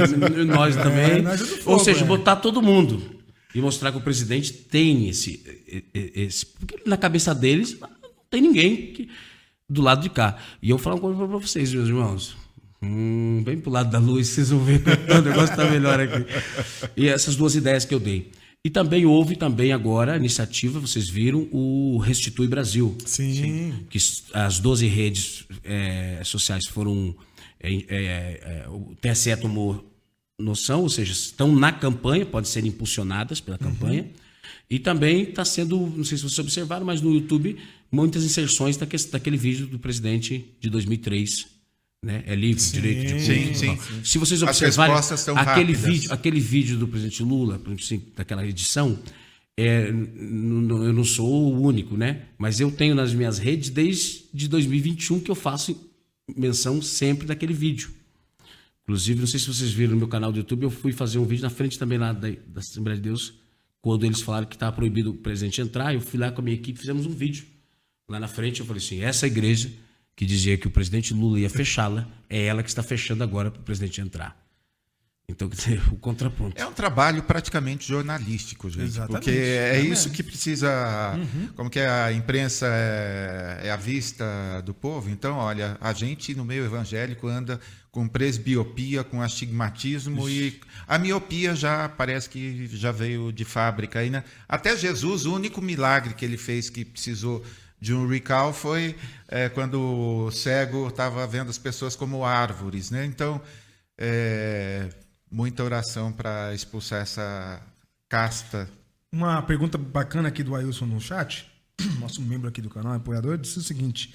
Nós 0.48 0.78
também. 0.78 1.12
É, 1.12 1.22
nós 1.22 1.42
é 1.42 1.46
fogo, 1.46 1.72
Ou 1.72 1.80
seja, 1.80 2.06
é. 2.06 2.08
botar 2.08 2.38
todo 2.38 2.62
mundo. 2.62 3.20
E 3.54 3.60
mostrar 3.60 3.92
que 3.92 3.98
o 3.98 4.02
presidente 4.02 4.54
tem 4.54 5.10
esse. 5.10 5.44
esse 5.94 6.46
porque 6.46 6.80
na 6.86 6.96
cabeça 6.96 7.36
deles 7.36 7.78
não 7.82 7.90
tem 8.30 8.42
ninguém 8.42 8.94
que- 8.94 9.10
do 9.70 9.82
lado 9.82 10.02
de 10.02 10.10
cá. 10.10 10.38
E 10.62 10.70
eu 10.70 10.78
vou 10.78 10.84
falar 10.84 10.96
uma 10.96 11.02
coisa 11.02 11.18
para 11.18 11.38
vocês, 11.38 11.74
meus 11.74 11.90
irmãos. 11.90 12.38
Hum, 12.82 13.42
vem 13.46 13.60
pro 13.60 13.72
lado 13.72 13.92
da 13.92 14.00
luz, 14.00 14.28
vocês 14.28 14.50
vão 14.50 14.64
ver 14.64 14.82
que 14.84 14.90
o 15.14 15.22
negócio 15.22 15.52
está 15.52 15.70
melhor 15.70 16.00
aqui. 16.00 16.26
E 16.96 17.08
essas 17.08 17.36
duas 17.36 17.56
ideias 17.56 17.84
que 17.86 17.94
eu 17.94 18.00
dei. 18.00 18.32
E 18.64 18.70
também 18.70 19.06
houve 19.06 19.36
também 19.38 19.72
agora 19.72 20.14
a 20.14 20.18
iniciativa, 20.18 20.80
vocês 20.80 21.08
viram, 21.10 21.48
o 21.52 21.98
Restitui 21.98 22.48
Brasil 22.48 22.96
Sim. 23.06 23.74
que 23.90 23.98
s- 23.98 24.24
as 24.34 24.60
12 24.60 24.86
redes 24.88 25.46
eh, 25.64 26.22
sociais 26.26 26.66
foram. 26.68 27.16
eh, 27.62 27.86
eh, 27.88 28.40
eh, 28.44 28.70
o 28.70 28.96
TSE 29.02 29.36
tomou 29.38 29.86
noção, 30.40 30.82
ou 30.82 30.90
seja, 30.90 31.12
estão 31.14 31.54
na 31.56 31.72
campanha, 31.72 32.26
podem 32.26 32.50
ser 32.50 32.66
impulsionadas 32.66 33.40
pela 33.42 33.58
campanha. 33.58 34.08
E 34.70 34.78
também 34.78 35.24
está 35.24 35.44
sendo, 35.46 35.78
não 35.80 36.04
sei 36.04 36.18
se 36.18 36.24
vocês 36.24 36.40
observaram, 36.40 36.86
mas 36.86 37.02
no 37.02 37.14
YouTube, 37.14 37.58
muitas 37.92 38.24
inserções 38.24 38.76
daque- 38.78 38.98
daquele 39.10 39.38
vídeo 39.38 39.68
do 39.68 39.80
presidente 39.80 40.46
de 40.60 40.70
2003. 40.70 41.48
Né? 42.04 42.24
É 42.26 42.34
livre, 42.34 42.64
direito 42.64 43.14
de 43.14 43.22
Sim, 43.22 43.44
culto, 43.44 43.58
sim. 43.58 43.76
tal. 43.76 44.06
Se 44.06 44.18
vocês 44.18 44.42
observarem, 44.42 44.96
aquele 44.96 45.74
rápidas. 45.74 45.82
vídeo, 45.82 46.14
aquele 46.14 46.40
vídeo 46.40 46.78
do 46.78 46.88
presidente 46.88 47.22
Lula, 47.22 47.62
daquela 48.16 48.48
edição, 48.48 48.98
é, 49.58 49.90
eu 49.90 50.94
não 50.94 51.04
sou 51.04 51.54
o 51.54 51.62
único, 51.62 51.98
né? 51.98 52.28
Mas 52.38 52.62
eu 52.62 52.72
tenho 52.72 52.96
nas 52.96 53.14
minhas 53.14 53.38
redes 53.38 53.70
desde 53.70 54.48
2021 54.48 55.20
que 55.20 55.30
eu 55.30 55.36
faço 55.36 55.90
menção 56.38 56.82
sempre 56.82 57.28
daquele 57.28 57.54
vídeo. 57.54 57.92
Inclusive, 58.84 59.20
não 59.20 59.28
sei 59.28 59.40
se 59.40 59.48
vocês 59.48 59.72
viram 59.72 59.92
no 59.92 59.98
meu 59.98 60.08
canal 60.08 60.32
do 60.32 60.38
YouTube, 60.38 60.64
eu 60.64 60.72
fui 60.72 60.94
fazer 60.94 61.20
um 61.20 61.26
vídeo 61.26 61.44
na 61.44 61.50
frente 61.50 61.78
também 61.78 61.98
lá 61.98 62.14
da, 62.14 62.30
da 62.30 62.60
Assembleia 62.60 62.98
de 62.98 63.04
Deus, 63.04 63.34
quando 63.82 64.06
eles 64.06 64.22
falaram 64.22 64.48
que 64.48 64.56
estava 64.56 64.74
proibido 64.76 65.12
o 65.12 65.14
presidente 65.14 65.62
entrar, 65.62 65.94
eu 65.94 66.02
fui 66.02 66.18
lá 66.18 66.32
com 66.32 66.42
a 66.42 66.44
minha 66.44 66.56
equipe, 66.56 66.80
fizemos 66.80 67.06
um 67.06 67.12
vídeo. 67.12 67.46
Lá 68.08 68.20
na 68.20 68.28
frente 68.28 68.62
eu 68.62 68.66
falei 68.66 68.82
assim, 68.82 69.02
essa 69.02 69.28
igreja 69.28 69.72
que 70.20 70.26
dizia 70.26 70.58
que 70.58 70.68
o 70.68 70.70
presidente 70.70 71.14
Lula 71.14 71.40
ia 71.40 71.50
fechá-la, 71.50 72.06
é 72.30 72.44
ela 72.44 72.62
que 72.62 72.68
está 72.68 72.84
fechando 72.84 73.24
agora 73.24 73.50
para 73.50 73.62
o 73.62 73.64
presidente 73.64 74.02
entrar. 74.02 74.38
Então, 75.30 75.48
quer 75.48 75.56
dizer, 75.56 75.82
o 75.94 75.96
contraponto. 75.96 76.62
É 76.62 76.66
um 76.66 76.74
trabalho 76.74 77.24
praticamente 77.24 77.88
jornalístico, 77.88 78.70
gente. 78.70 78.84
Exatamente. 78.84 79.24
Porque 79.24 79.32
é 79.32 79.78
É 79.78 79.80
isso 79.80 80.10
que 80.10 80.22
precisa. 80.22 81.18
Como 81.56 81.70
que 81.70 81.80
é, 81.80 81.88
a 81.88 82.12
imprensa 82.12 82.68
é, 82.68 83.68
é 83.68 83.72
a 83.72 83.78
vista 83.78 84.62
do 84.66 84.74
povo. 84.74 85.10
Então, 85.10 85.38
olha, 85.38 85.78
a 85.80 85.94
gente 85.94 86.36
no 86.36 86.44
meio 86.44 86.66
evangélico 86.66 87.26
anda 87.26 87.58
com 87.90 88.06
presbiopia, 88.06 89.06
com 89.06 89.22
astigmatismo 89.22 90.28
e 90.28 90.60
a 90.86 90.98
miopia 90.98 91.56
já 91.56 91.88
parece 91.88 92.30
que 92.30 92.68
já 92.74 92.92
veio 92.92 93.32
de 93.32 93.46
fábrica 93.46 94.00
aí, 94.00 94.10
né? 94.10 94.26
Até 94.50 94.76
Jesus, 94.76 95.26
o 95.26 95.34
único 95.34 95.62
milagre 95.62 96.14
que 96.14 96.26
ele 96.26 96.38
fez 96.38 96.70
que 96.70 96.84
precisou 96.84 97.42
de 97.80 97.94
um 97.94 98.08
recall 98.08 98.54
foi 98.54 98.96
é, 99.28 99.50
quando 99.50 99.80
o 99.80 100.32
cego 100.32 100.88
estava 100.88 101.26
vendo 101.26 101.50
as 101.50 101.58
pessoas 101.58 101.96
como 101.96 102.26
árvores, 102.26 102.92
né? 102.92 103.06
Então, 103.06 103.42
é, 103.98 104.90
muita 105.32 105.64
oração 105.64 106.12
para 106.12 106.54
expulsar 106.54 107.02
essa 107.02 107.62
casta. 108.08 108.70
Uma 109.12 109.42
pergunta 109.42 109.78
bacana 109.78 110.28
aqui 110.30 110.44
do 110.44 110.56
Ailson 110.56 110.86
no 110.86 111.00
chat, 111.00 111.50
nosso 112.00 112.22
membro 112.22 112.50
aqui 112.50 112.62
do 112.62 112.70
canal, 112.70 112.94
apoiador, 112.94 113.38
disse 113.38 113.58
o 113.60 113.64
seguinte: 113.64 114.14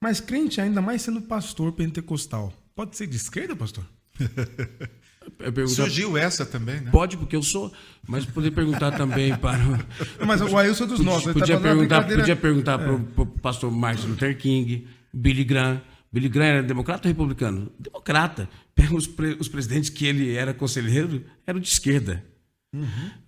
Mas 0.00 0.20
crente, 0.20 0.60
ainda 0.60 0.80
mais 0.80 1.02
sendo 1.02 1.22
pastor 1.22 1.72
pentecostal, 1.72 2.52
pode 2.74 2.96
ser 2.96 3.06
de 3.06 3.16
esquerda, 3.16 3.54
pastor? 3.54 3.84
Pergunto- 5.38 5.68
Surgiu 5.70 6.16
essa 6.16 6.44
também, 6.46 6.80
né? 6.80 6.90
Pode, 6.90 7.16
porque 7.16 7.34
eu 7.36 7.42
sou, 7.42 7.72
mas 8.06 8.24
poder 8.24 8.50
perguntar 8.52 8.92
também 8.92 9.34
para. 9.38 9.58
Não, 9.58 10.26
mas 10.26 10.40
o 10.40 10.56
Ailson 10.56 10.84
é 10.84 10.86
dos 10.86 11.00
nossos. 11.00 11.24
tá 11.24 11.32
podia, 11.32 11.58
perguntar, 11.60 12.02
podia 12.04 12.36
perguntar 12.36 12.78
para 12.78 12.92
o 12.94 13.26
pastor 13.26 13.70
Martin 13.70 14.08
Luther 14.08 14.36
King, 14.38 14.86
Billy 15.12 15.44
Graham. 15.44 15.80
Billy 16.12 16.28
Graham 16.28 16.48
era 16.48 16.62
democrata 16.62 17.08
ou 17.08 17.12
republicano? 17.12 17.72
Democrata. 17.78 18.48
Pega 18.74 18.94
os, 18.94 19.06
pre- 19.06 19.36
os 19.40 19.48
presidentes 19.48 19.88
que 19.90 20.06
ele 20.06 20.34
era 20.34 20.52
conselheiro, 20.54 21.24
eram 21.46 21.58
de 21.60 21.68
esquerda. 21.68 22.22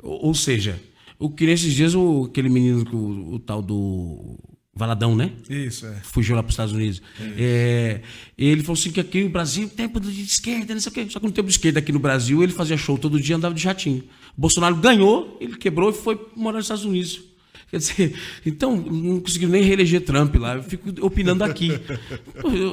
Ou, 0.02 0.26
ou 0.26 0.34
seja, 0.34 0.80
o 1.18 1.30
que 1.30 1.46
nesses 1.46 1.72
dias 1.74 1.94
o, 1.94 2.24
aquele 2.24 2.48
menino, 2.48 2.84
o, 2.92 3.34
o 3.34 3.38
tal 3.38 3.60
do 3.62 4.38
Valadão, 4.76 5.14
né? 5.14 5.30
Isso, 5.48 5.86
é. 5.86 5.94
fugiu 6.02 6.34
lá 6.34 6.42
para 6.42 6.48
os 6.48 6.54
Estados 6.54 6.72
Unidos. 6.72 7.00
É, 7.36 8.00
ele 8.36 8.62
falou 8.62 8.78
assim 8.78 8.90
que 8.90 8.98
aqui 8.98 9.22
no 9.22 9.30
Brasil, 9.30 9.68
tempo 9.68 10.00
de 10.00 10.22
esquerda, 10.22 10.74
não 10.74 10.80
sei 10.80 10.90
o 10.90 10.94
quê. 10.94 11.06
Só 11.08 11.20
que 11.20 11.26
no 11.26 11.32
tempo 11.32 11.46
de 11.46 11.54
esquerda 11.54 11.78
aqui 11.78 11.92
no 11.92 12.00
Brasil, 12.00 12.42
ele 12.42 12.52
fazia 12.52 12.76
show 12.76 12.98
todo 12.98 13.20
dia, 13.20 13.36
andava 13.36 13.54
de 13.54 13.62
jatinho. 13.62 14.02
Bolsonaro 14.36 14.74
ganhou, 14.74 15.38
ele 15.40 15.56
quebrou 15.56 15.90
e 15.90 15.92
foi 15.92 16.20
morar 16.34 16.56
nos 16.56 16.64
Estados 16.64 16.84
Unidos. 16.84 17.22
Quer 17.70 17.78
dizer, 17.78 18.14
então, 18.44 18.76
não 18.76 19.20
conseguiu 19.20 19.48
nem 19.48 19.62
reeleger 19.62 20.00
Trump 20.00 20.34
lá. 20.36 20.56
Eu 20.56 20.62
fico 20.62 20.88
opinando 21.04 21.44
aqui. 21.44 21.70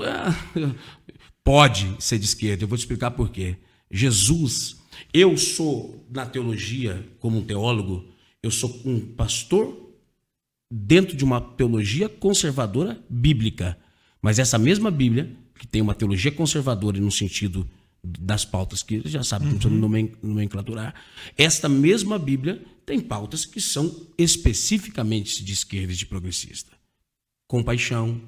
Ah, 0.03 0.35
Pode 1.43 1.95
ser 1.99 2.19
de 2.19 2.25
esquerda, 2.25 2.63
eu 2.63 2.67
vou 2.67 2.77
te 2.77 2.81
explicar 2.81 3.11
por 3.11 3.31
quê. 3.31 3.55
Jesus, 3.89 4.77
eu 5.11 5.35
sou, 5.37 6.05
na 6.11 6.25
teologia, 6.25 7.03
como 7.19 7.39
um 7.39 7.43
teólogo, 7.43 8.05
eu 8.43 8.51
sou 8.51 8.79
um 8.85 8.99
pastor 8.99 9.80
dentro 10.71 11.17
de 11.17 11.25
uma 11.25 11.41
teologia 11.41 12.07
conservadora 12.07 13.03
bíblica. 13.09 13.77
Mas 14.21 14.39
essa 14.39 14.57
mesma 14.57 14.89
Bíblia, 14.89 15.35
que 15.59 15.67
tem 15.67 15.81
uma 15.81 15.93
teologia 15.93 16.31
conservadora 16.31 16.97
no 16.99 17.11
sentido 17.11 17.67
das 18.01 18.45
pautas 18.45 18.81
que 18.81 19.01
já 19.05 19.23
sabe, 19.23 19.45
não 19.45 19.53
precisa 19.53 19.75
nomen- 19.75 20.13
nomenclaturar, 20.23 20.95
esta 21.37 21.67
mesma 21.67 22.17
Bíblia 22.17 22.63
tem 22.85 23.01
pautas 23.01 23.45
que 23.45 23.59
são 23.59 24.07
especificamente 24.17 25.43
de 25.43 25.53
esquerda 25.53 25.91
e 25.91 25.95
de 25.95 26.05
progressista. 26.05 26.71
Compaixão, 27.47 28.21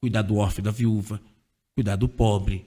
cuidar 0.00 0.22
do 0.22 0.36
órfão 0.36 0.62
e 0.62 0.64
da 0.64 0.70
viúva, 0.70 1.20
cuidar 1.76 1.96
do 1.96 2.08
pobre, 2.08 2.66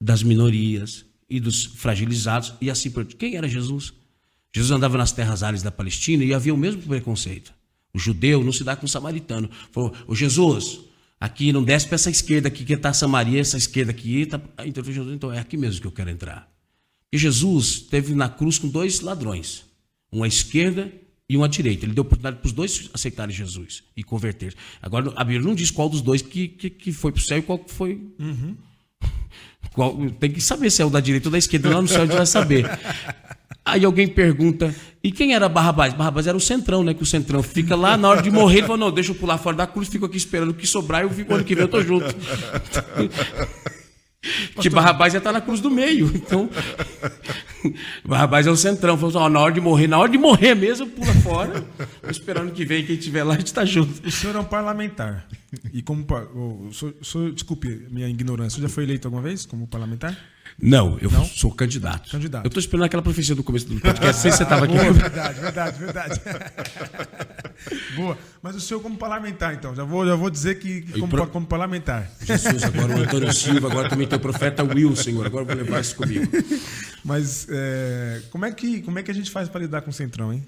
das 0.00 0.22
minorias 0.22 1.04
e 1.28 1.40
dos 1.40 1.64
fragilizados 1.64 2.54
e 2.60 2.70
assim 2.70 2.90
por 2.90 3.02
diante. 3.04 3.16
Quem 3.16 3.36
era 3.36 3.48
Jesus? 3.48 3.92
Jesus 4.54 4.70
andava 4.70 4.96
nas 4.96 5.12
terras 5.12 5.42
áridas 5.42 5.62
da 5.62 5.70
Palestina 5.70 6.24
e 6.24 6.32
havia 6.32 6.54
o 6.54 6.58
mesmo 6.58 6.82
preconceito. 6.82 7.52
O 7.94 7.98
judeu 7.98 8.42
não 8.42 8.52
se 8.52 8.64
dá 8.64 8.74
com 8.74 8.86
o 8.86 8.88
samaritano. 8.88 9.50
Falou, 9.70 9.92
ô 10.06 10.14
Jesus, 10.14 10.80
aqui 11.20 11.52
não 11.52 11.62
desce 11.62 11.86
para 11.86 11.96
essa 11.96 12.10
esquerda 12.10 12.48
aqui 12.48 12.64
que 12.64 12.72
está 12.72 12.92
Samaria, 12.92 13.40
essa 13.40 13.56
esquerda 13.58 13.90
aqui. 13.90 14.24
Tá... 14.26 14.40
Então, 14.64 14.82
Jesus, 14.82 15.14
então 15.14 15.32
é 15.32 15.38
aqui 15.38 15.56
mesmo 15.56 15.80
que 15.80 15.86
eu 15.86 15.92
quero 15.92 16.10
entrar. 16.10 16.50
E 17.12 17.18
Jesus 17.18 17.66
esteve 17.66 18.14
na 18.14 18.28
cruz 18.28 18.58
com 18.58 18.68
dois 18.68 19.00
ladrões, 19.00 19.64
um 20.10 20.22
à 20.22 20.28
esquerda 20.28 20.90
e 21.28 21.36
um 21.36 21.44
à 21.44 21.48
direita. 21.48 21.84
Ele 21.84 21.92
deu 21.92 22.02
oportunidade 22.02 22.38
para 22.38 22.46
os 22.46 22.52
dois 22.52 22.88
aceitarem 22.94 23.34
Jesus 23.34 23.82
e 23.94 24.02
converter. 24.02 24.54
Agora, 24.80 25.12
a 25.14 25.22
Bíblia 25.22 25.46
não 25.46 25.54
diz 25.54 25.70
qual 25.70 25.90
dos 25.90 26.00
dois 26.00 26.22
que, 26.22 26.48
que, 26.48 26.70
que 26.70 26.92
foi 26.92 27.12
para 27.12 27.20
o 27.20 27.22
céu 27.22 27.38
e 27.38 27.42
qual 27.42 27.58
que 27.58 27.70
foi. 27.72 28.00
Qual- 29.74 29.96
tem 30.20 30.30
que 30.30 30.40
saber 30.40 30.70
se 30.70 30.82
é 30.82 30.84
o 30.84 30.90
da 30.90 31.00
direita 31.00 31.28
ou 31.28 31.32
da 31.32 31.38
esquerda. 31.38 31.70
Lá 31.70 31.80
no 31.80 31.88
céu 31.88 32.02
a 32.02 32.04
gente 32.06 32.16
vai 32.16 32.26
saber. 32.26 32.66
Aí 33.64 33.84
alguém 33.84 34.08
pergunta, 34.08 34.74
e 35.04 35.12
quem 35.12 35.34
era 35.34 35.48
Barrabás? 35.48 35.94
Barrabás 35.94 36.26
era 36.26 36.36
o 36.36 36.40
centrão, 36.40 36.82
né? 36.82 36.94
Que 36.94 37.02
o 37.02 37.06
centrão 37.06 37.42
fica 37.42 37.76
lá, 37.76 37.96
na 37.96 38.08
hora 38.08 38.20
de 38.20 38.30
morrer, 38.30 38.58
ele 38.58 38.66
fala, 38.66 38.78
não, 38.78 38.90
deixa 38.90 39.12
eu 39.12 39.14
pular 39.14 39.38
fora 39.38 39.56
da 39.56 39.66
cruz, 39.66 39.88
fico 39.88 40.06
aqui 40.06 40.16
esperando 40.16 40.50
o 40.50 40.54
que 40.54 40.66
sobrar, 40.66 41.02
eu 41.02 41.10
fico 41.10 41.32
ano 41.32 41.44
que 41.44 41.54
vem, 41.54 41.62
eu 41.62 41.68
tô 41.68 41.80
junto. 41.80 42.12
que 44.60 44.68
Barrabás 44.68 45.12
já 45.12 45.20
tá 45.20 45.30
na 45.32 45.40
cruz 45.40 45.60
do 45.60 45.70
meio, 45.70 46.10
então... 46.14 46.50
Barrabás 48.04 48.48
é 48.48 48.50
o 48.50 48.56
centrão, 48.56 48.98
falou, 48.98 49.16
ó, 49.16 49.28
na 49.28 49.38
hora 49.38 49.52
de 49.52 49.60
morrer, 49.60 49.86
na 49.86 49.96
hora 49.96 50.10
de 50.10 50.18
morrer 50.18 50.56
mesmo, 50.56 50.88
pula 50.88 51.14
fora, 51.14 51.64
esperando 52.10 52.50
que 52.52 52.64
vem, 52.64 52.84
quem 52.84 52.96
estiver 52.96 53.22
lá, 53.22 53.34
a 53.34 53.38
gente 53.38 53.54
tá 53.54 53.64
junto. 53.64 54.04
O 54.04 54.10
senhor 54.10 54.34
é 54.34 54.40
um 54.40 54.44
parlamentar. 54.44 55.28
E 55.72 55.82
como. 55.82 56.04
O, 56.34 56.70
desculpe 57.32 57.86
minha 57.90 58.08
ignorância, 58.08 58.56
o 58.56 58.60
senhor 58.60 58.68
já 58.68 58.74
foi 58.74 58.84
eleito 58.84 59.06
alguma 59.06 59.22
vez 59.22 59.46
como 59.46 59.66
parlamentar? 59.68 60.16
Não, 60.60 60.98
eu 61.00 61.10
sou 61.24 61.50
candidato. 61.52 62.10
Candidato. 62.10 62.44
Eu 62.44 62.50
tô 62.50 62.60
esperando 62.60 62.84
aquela 62.84 63.02
profecia 63.02 63.34
do 63.34 63.42
começo 63.42 63.66
do 63.66 63.80
podcast, 63.80 64.20
sei 64.20 64.30
se 64.30 64.38
você 64.38 64.44
tava 64.44 64.64
aqui. 64.64 64.74
Boa, 64.74 64.92
verdade, 64.92 65.40
verdade, 65.40 65.78
verdade. 65.78 66.20
Boa. 67.96 68.18
Mas 68.42 68.56
o 68.56 68.60
senhor 68.60 68.80
como 68.80 68.96
parlamentar, 68.96 69.54
então. 69.54 69.74
Já 69.74 69.84
vou, 69.84 70.06
já 70.06 70.14
vou 70.14 70.30
dizer 70.30 70.58
que 70.58 70.82
como, 70.92 71.08
pro- 71.08 71.26
como 71.28 71.46
parlamentar. 71.46 72.10
Jesus, 72.24 72.62
agora 72.64 72.96
o 72.96 73.02
Antônio 73.02 73.32
Silva, 73.32 73.68
agora 73.68 73.88
também 73.88 74.06
tem 74.06 74.16
o 74.18 74.20
profeta 74.20 74.62
Will, 74.64 74.94
Senhor. 74.96 75.24
Agora 75.26 75.42
eu 75.44 75.46
vou 75.46 75.56
levar 75.56 75.80
isso 75.80 75.96
comigo. 75.96 76.26
Mas 77.04 77.46
é, 77.50 78.22
como, 78.30 78.44
é 78.44 78.52
que, 78.52 78.82
como 78.82 78.98
é 78.98 79.02
que 79.02 79.10
a 79.10 79.14
gente 79.14 79.30
faz 79.30 79.48
para 79.48 79.60
lidar 79.60 79.82
com 79.82 79.90
o 79.90 79.92
Centrão, 79.92 80.32
hein? 80.32 80.44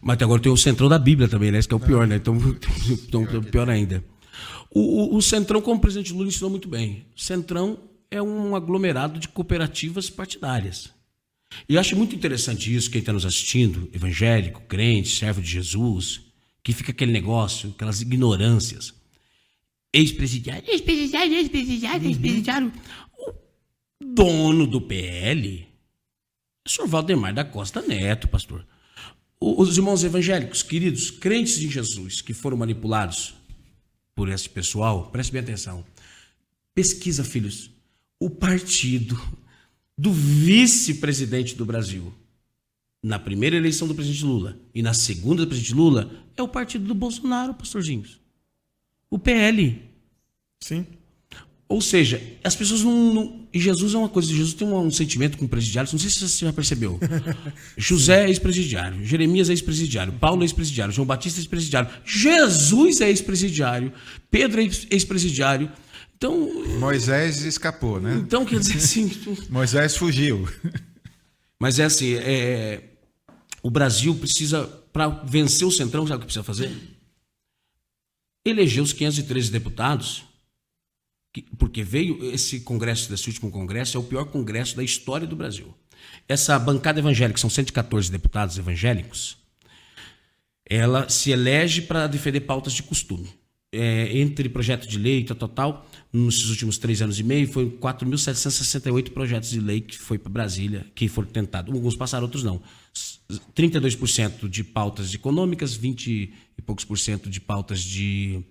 Mas 0.00 0.14
até 0.14 0.24
agora 0.24 0.40
tem 0.40 0.52
o 0.52 0.56
centrão 0.56 0.88
da 0.88 0.98
Bíblia 0.98 1.28
também, 1.28 1.50
né? 1.50 1.58
Esse 1.58 1.66
que 1.66 1.74
é 1.74 1.76
o 1.76 1.80
pior, 1.80 2.06
né? 2.06 2.16
Então, 2.16 2.36
então 3.08 3.26
pior 3.42 3.68
ainda. 3.68 4.04
O, 4.70 5.14
o, 5.14 5.16
o 5.16 5.22
centrão, 5.22 5.60
como 5.60 5.78
o 5.78 5.80
presidente 5.80 6.12
Lula 6.12 6.28
ensinou 6.28 6.48
muito 6.50 6.68
bem, 6.68 7.06
centrão 7.16 7.76
é 8.10 8.20
um 8.20 8.56
aglomerado 8.56 9.18
de 9.18 9.28
cooperativas 9.28 10.10
partidárias. 10.10 10.92
E 11.68 11.74
eu 11.74 11.80
acho 11.80 11.96
muito 11.96 12.14
interessante 12.14 12.74
isso, 12.74 12.90
quem 12.90 13.00
está 13.00 13.12
nos 13.12 13.26
assistindo, 13.26 13.88
evangélico, 13.92 14.62
crente, 14.62 15.08
servo 15.08 15.40
de 15.40 15.48
Jesus, 15.48 16.20
que 16.62 16.72
fica 16.72 16.92
aquele 16.92 17.12
negócio, 17.12 17.70
aquelas 17.70 18.00
ignorâncias. 18.00 18.94
Ex-presidiário, 19.92 20.68
ex-presidiário, 20.68 21.34
ex-presidiário, 21.34 22.08
ex-presidiário. 22.08 22.72
O 23.18 23.34
dono 24.04 24.66
do 24.66 24.80
PL 24.80 25.66
é 26.64 26.68
o 26.68 26.70
senhor 26.70 26.88
Valdemar 26.88 27.34
da 27.34 27.44
Costa 27.44 27.82
Neto, 27.82 28.28
pastor. 28.28 28.66
Os 29.40 29.76
irmãos 29.76 30.04
evangélicos, 30.04 30.62
queridos, 30.62 31.10
crentes 31.10 31.58
em 31.62 31.70
Jesus, 31.70 32.20
que 32.20 32.34
foram 32.34 32.56
manipulados 32.56 33.34
por 34.14 34.28
esse 34.28 34.48
pessoal, 34.48 35.10
preste 35.10 35.32
bem 35.32 35.40
atenção. 35.40 35.84
Pesquisa, 36.74 37.24
filhos, 37.24 37.69
o 38.20 38.28
partido 38.28 39.20
do 39.96 40.12
vice-presidente 40.12 41.56
do 41.56 41.64
Brasil 41.64 42.12
na 43.02 43.18
primeira 43.18 43.56
eleição 43.56 43.88
do 43.88 43.94
presidente 43.94 44.24
Lula 44.24 44.58
e 44.74 44.82
na 44.82 44.92
segunda 44.92 45.44
do 45.44 45.48
presidente 45.48 45.74
Lula 45.74 46.10
é 46.36 46.42
o 46.42 46.48
partido 46.48 46.84
do 46.84 46.94
Bolsonaro, 46.94 47.54
pastorzinhos. 47.54 48.20
O 49.10 49.18
PL. 49.18 49.82
Sim. 50.60 50.86
Ou 51.66 51.80
seja, 51.80 52.20
as 52.42 52.56
pessoas 52.56 52.82
não, 52.82 53.14
não. 53.14 53.48
E 53.54 53.60
Jesus 53.60 53.94
é 53.94 53.98
uma 53.98 54.08
coisa. 54.08 54.28
Jesus 54.28 54.54
tem 54.54 54.66
um, 54.66 54.76
um 54.76 54.90
sentimento 54.90 55.38
com 55.38 55.46
presidiários. 55.46 55.92
Não 55.92 56.00
sei 56.00 56.10
se 56.10 56.28
você 56.28 56.44
já 56.44 56.52
percebeu. 56.52 56.98
José 57.78 58.24
é 58.24 58.28
ex-presidiário. 58.28 59.04
Jeremias 59.04 59.48
é 59.48 59.52
ex-presidiário. 59.52 60.12
Paulo 60.14 60.42
é 60.42 60.44
ex-presidiário. 60.44 60.92
João 60.92 61.06
Batista 61.06 61.38
é 61.38 61.42
ex-presidiário. 61.42 61.88
Jesus 62.04 63.00
é 63.00 63.08
ex-presidiário. 63.08 63.92
Pedro 64.30 64.60
é 64.60 64.64
ex-presidiário. 64.64 65.70
Então. 66.20 66.36
Moisés 66.78 67.44
escapou, 67.44 67.98
né? 67.98 68.16
Então, 68.16 68.44
quer 68.44 68.58
dizer 68.58 68.76
assim. 68.76 69.10
Moisés 69.48 69.96
fugiu. 69.96 70.46
Mas 71.58 71.78
é 71.78 71.84
assim: 71.84 72.12
é, 72.12 72.90
o 73.62 73.70
Brasil 73.70 74.14
precisa, 74.14 74.66
para 74.92 75.08
vencer 75.08 75.66
o 75.66 75.72
Centrão, 75.72 76.06
sabe 76.06 76.16
o 76.16 76.20
que 76.20 76.26
precisa 76.26 76.44
fazer? 76.44 76.76
Eleger 78.44 78.82
os 78.82 78.92
513 78.92 79.50
deputados, 79.50 80.22
porque 81.56 81.82
veio 81.82 82.22
esse 82.34 82.60
congresso, 82.60 83.08
desse 83.08 83.26
último 83.28 83.50
congresso, 83.50 83.96
é 83.96 84.00
o 84.00 84.04
pior 84.04 84.26
congresso 84.26 84.76
da 84.76 84.84
história 84.84 85.26
do 85.26 85.34
Brasil. 85.34 85.74
Essa 86.28 86.58
bancada 86.58 86.98
evangélica, 86.98 87.40
são 87.40 87.48
114 87.48 88.12
deputados 88.12 88.58
evangélicos, 88.58 89.38
ela 90.68 91.08
se 91.08 91.30
elege 91.30 91.80
para 91.80 92.06
defender 92.06 92.40
pautas 92.40 92.74
de 92.74 92.82
costume. 92.82 93.39
É, 93.72 94.18
entre 94.18 94.48
projeto 94.48 94.88
de 94.88 94.98
lei, 94.98 95.22
tal, 95.22 95.36
tal, 95.36 95.48
tal, 95.48 95.90
nesses 96.12 96.50
últimos 96.50 96.76
três 96.76 97.00
anos 97.00 97.20
e 97.20 97.22
meio, 97.22 97.46
foi 97.46 97.70
4.768 97.70 99.10
projetos 99.10 99.50
de 99.50 99.60
lei 99.60 99.80
que 99.80 99.96
foi 99.96 100.18
para 100.18 100.28
Brasília, 100.28 100.86
que 100.92 101.06
foram 101.08 101.28
tentados. 101.28 101.72
Alguns 101.72 101.94
passaram, 101.94 102.24
outros 102.24 102.42
não. 102.42 102.60
32% 103.54 104.48
de 104.48 104.64
pautas 104.64 105.14
econômicas, 105.14 105.74
20 105.74 106.34
e 106.58 106.62
poucos 106.62 106.84
por 106.84 106.98
cento 106.98 107.30
de 107.30 107.40
pautas 107.40 107.80
de 107.80 108.42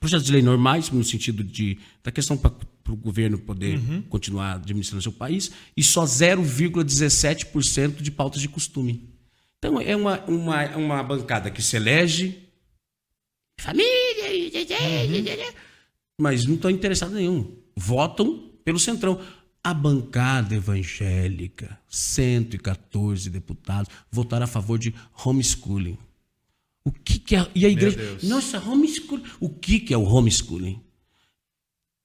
projetos 0.00 0.26
de 0.26 0.32
lei 0.32 0.42
normais, 0.42 0.90
no 0.90 1.04
sentido 1.04 1.42
de 1.44 1.78
da 2.02 2.10
questão 2.10 2.36
para 2.36 2.52
o 2.88 2.96
governo 2.96 3.38
poder 3.38 3.78
uhum. 3.78 4.02
continuar 4.02 4.54
administrando 4.54 5.02
seu 5.02 5.12
país, 5.12 5.50
e 5.76 5.82
só 5.82 6.04
0,17% 6.04 8.00
de 8.02 8.10
pautas 8.10 8.40
de 8.40 8.48
costume. 8.48 9.10
Então 9.58 9.80
é 9.80 9.94
uma, 9.96 10.20
uma, 10.24 10.76
uma 10.76 11.02
bancada 11.02 11.50
que 11.50 11.62
se 11.62 11.76
elege 11.76 12.47
família, 13.58 15.46
uhum. 15.46 15.52
mas 16.16 16.46
não 16.46 16.54
estão 16.54 16.70
interessados 16.70 17.14
nenhum. 17.14 17.56
Votam 17.76 18.50
pelo 18.64 18.78
centrão. 18.78 19.20
A 19.62 19.74
bancada 19.74 20.54
evangélica, 20.54 21.78
114 21.88 23.28
deputados, 23.28 23.90
votaram 24.10 24.44
a 24.44 24.46
favor 24.46 24.78
de 24.78 24.94
homeschooling. 25.24 25.98
O 26.84 26.92
que, 26.92 27.18
que 27.18 27.36
é. 27.36 27.46
E 27.54 27.66
a 27.66 27.68
igreja. 27.68 28.18
Nossa, 28.22 28.58
homeschooling. 28.60 29.24
O 29.40 29.50
que, 29.50 29.80
que 29.80 29.92
é 29.92 29.98
o 29.98 30.04
homeschooling? 30.04 30.80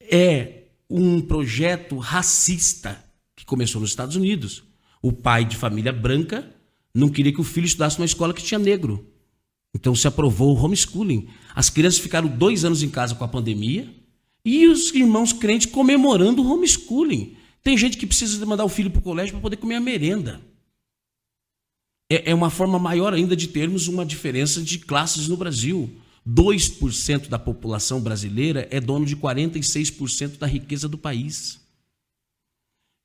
É 0.01 0.63
um 0.89 1.21
projeto 1.21 1.97
racista 1.97 3.03
que 3.35 3.45
começou 3.45 3.79
nos 3.79 3.91
Estados 3.91 4.15
Unidos. 4.15 4.63
O 5.01 5.11
pai 5.11 5.45
de 5.45 5.55
família 5.55 5.93
branca 5.93 6.49
não 6.93 7.09
queria 7.09 7.33
que 7.33 7.41
o 7.41 7.45
filho 7.45 7.65
estudasse 7.65 7.97
numa 7.97 8.05
escola 8.05 8.33
que 8.33 8.43
tinha 8.43 8.59
negro. 8.59 9.12
Então 9.73 9.95
se 9.95 10.07
aprovou 10.07 10.55
o 10.55 10.63
homeschooling. 10.63 11.27
As 11.55 11.69
crianças 11.69 11.99
ficaram 11.99 12.27
dois 12.27 12.63
anos 12.63 12.83
em 12.83 12.89
casa 12.89 13.15
com 13.15 13.23
a 13.23 13.27
pandemia 13.27 13.93
e 14.45 14.67
os 14.67 14.93
irmãos 14.93 15.33
crentes 15.33 15.71
comemorando 15.71 16.43
o 16.43 16.53
homeschooling. 16.53 17.35
Tem 17.63 17.77
gente 17.77 17.97
que 17.97 18.05
precisa 18.05 18.45
mandar 18.45 18.65
o 18.65 18.69
filho 18.69 18.91
para 18.91 18.99
o 18.99 19.03
colégio 19.03 19.33
para 19.33 19.41
poder 19.41 19.57
comer 19.57 19.75
a 19.75 19.79
merenda. 19.79 20.41
É, 22.11 22.31
é 22.31 22.35
uma 22.35 22.49
forma 22.49 22.77
maior 22.77 23.13
ainda 23.13 23.35
de 23.35 23.47
termos 23.47 23.87
uma 23.87 24.05
diferença 24.05 24.61
de 24.61 24.79
classes 24.79 25.27
no 25.27 25.37
Brasil. 25.37 25.89
2% 26.27 27.27
da 27.27 27.39
população 27.39 27.99
brasileira 27.99 28.67
é 28.71 28.79
dono 28.79 29.05
de 29.05 29.15
46% 29.15 30.37
da 30.37 30.47
riqueza 30.47 30.87
do 30.87 30.97
país. 30.97 31.61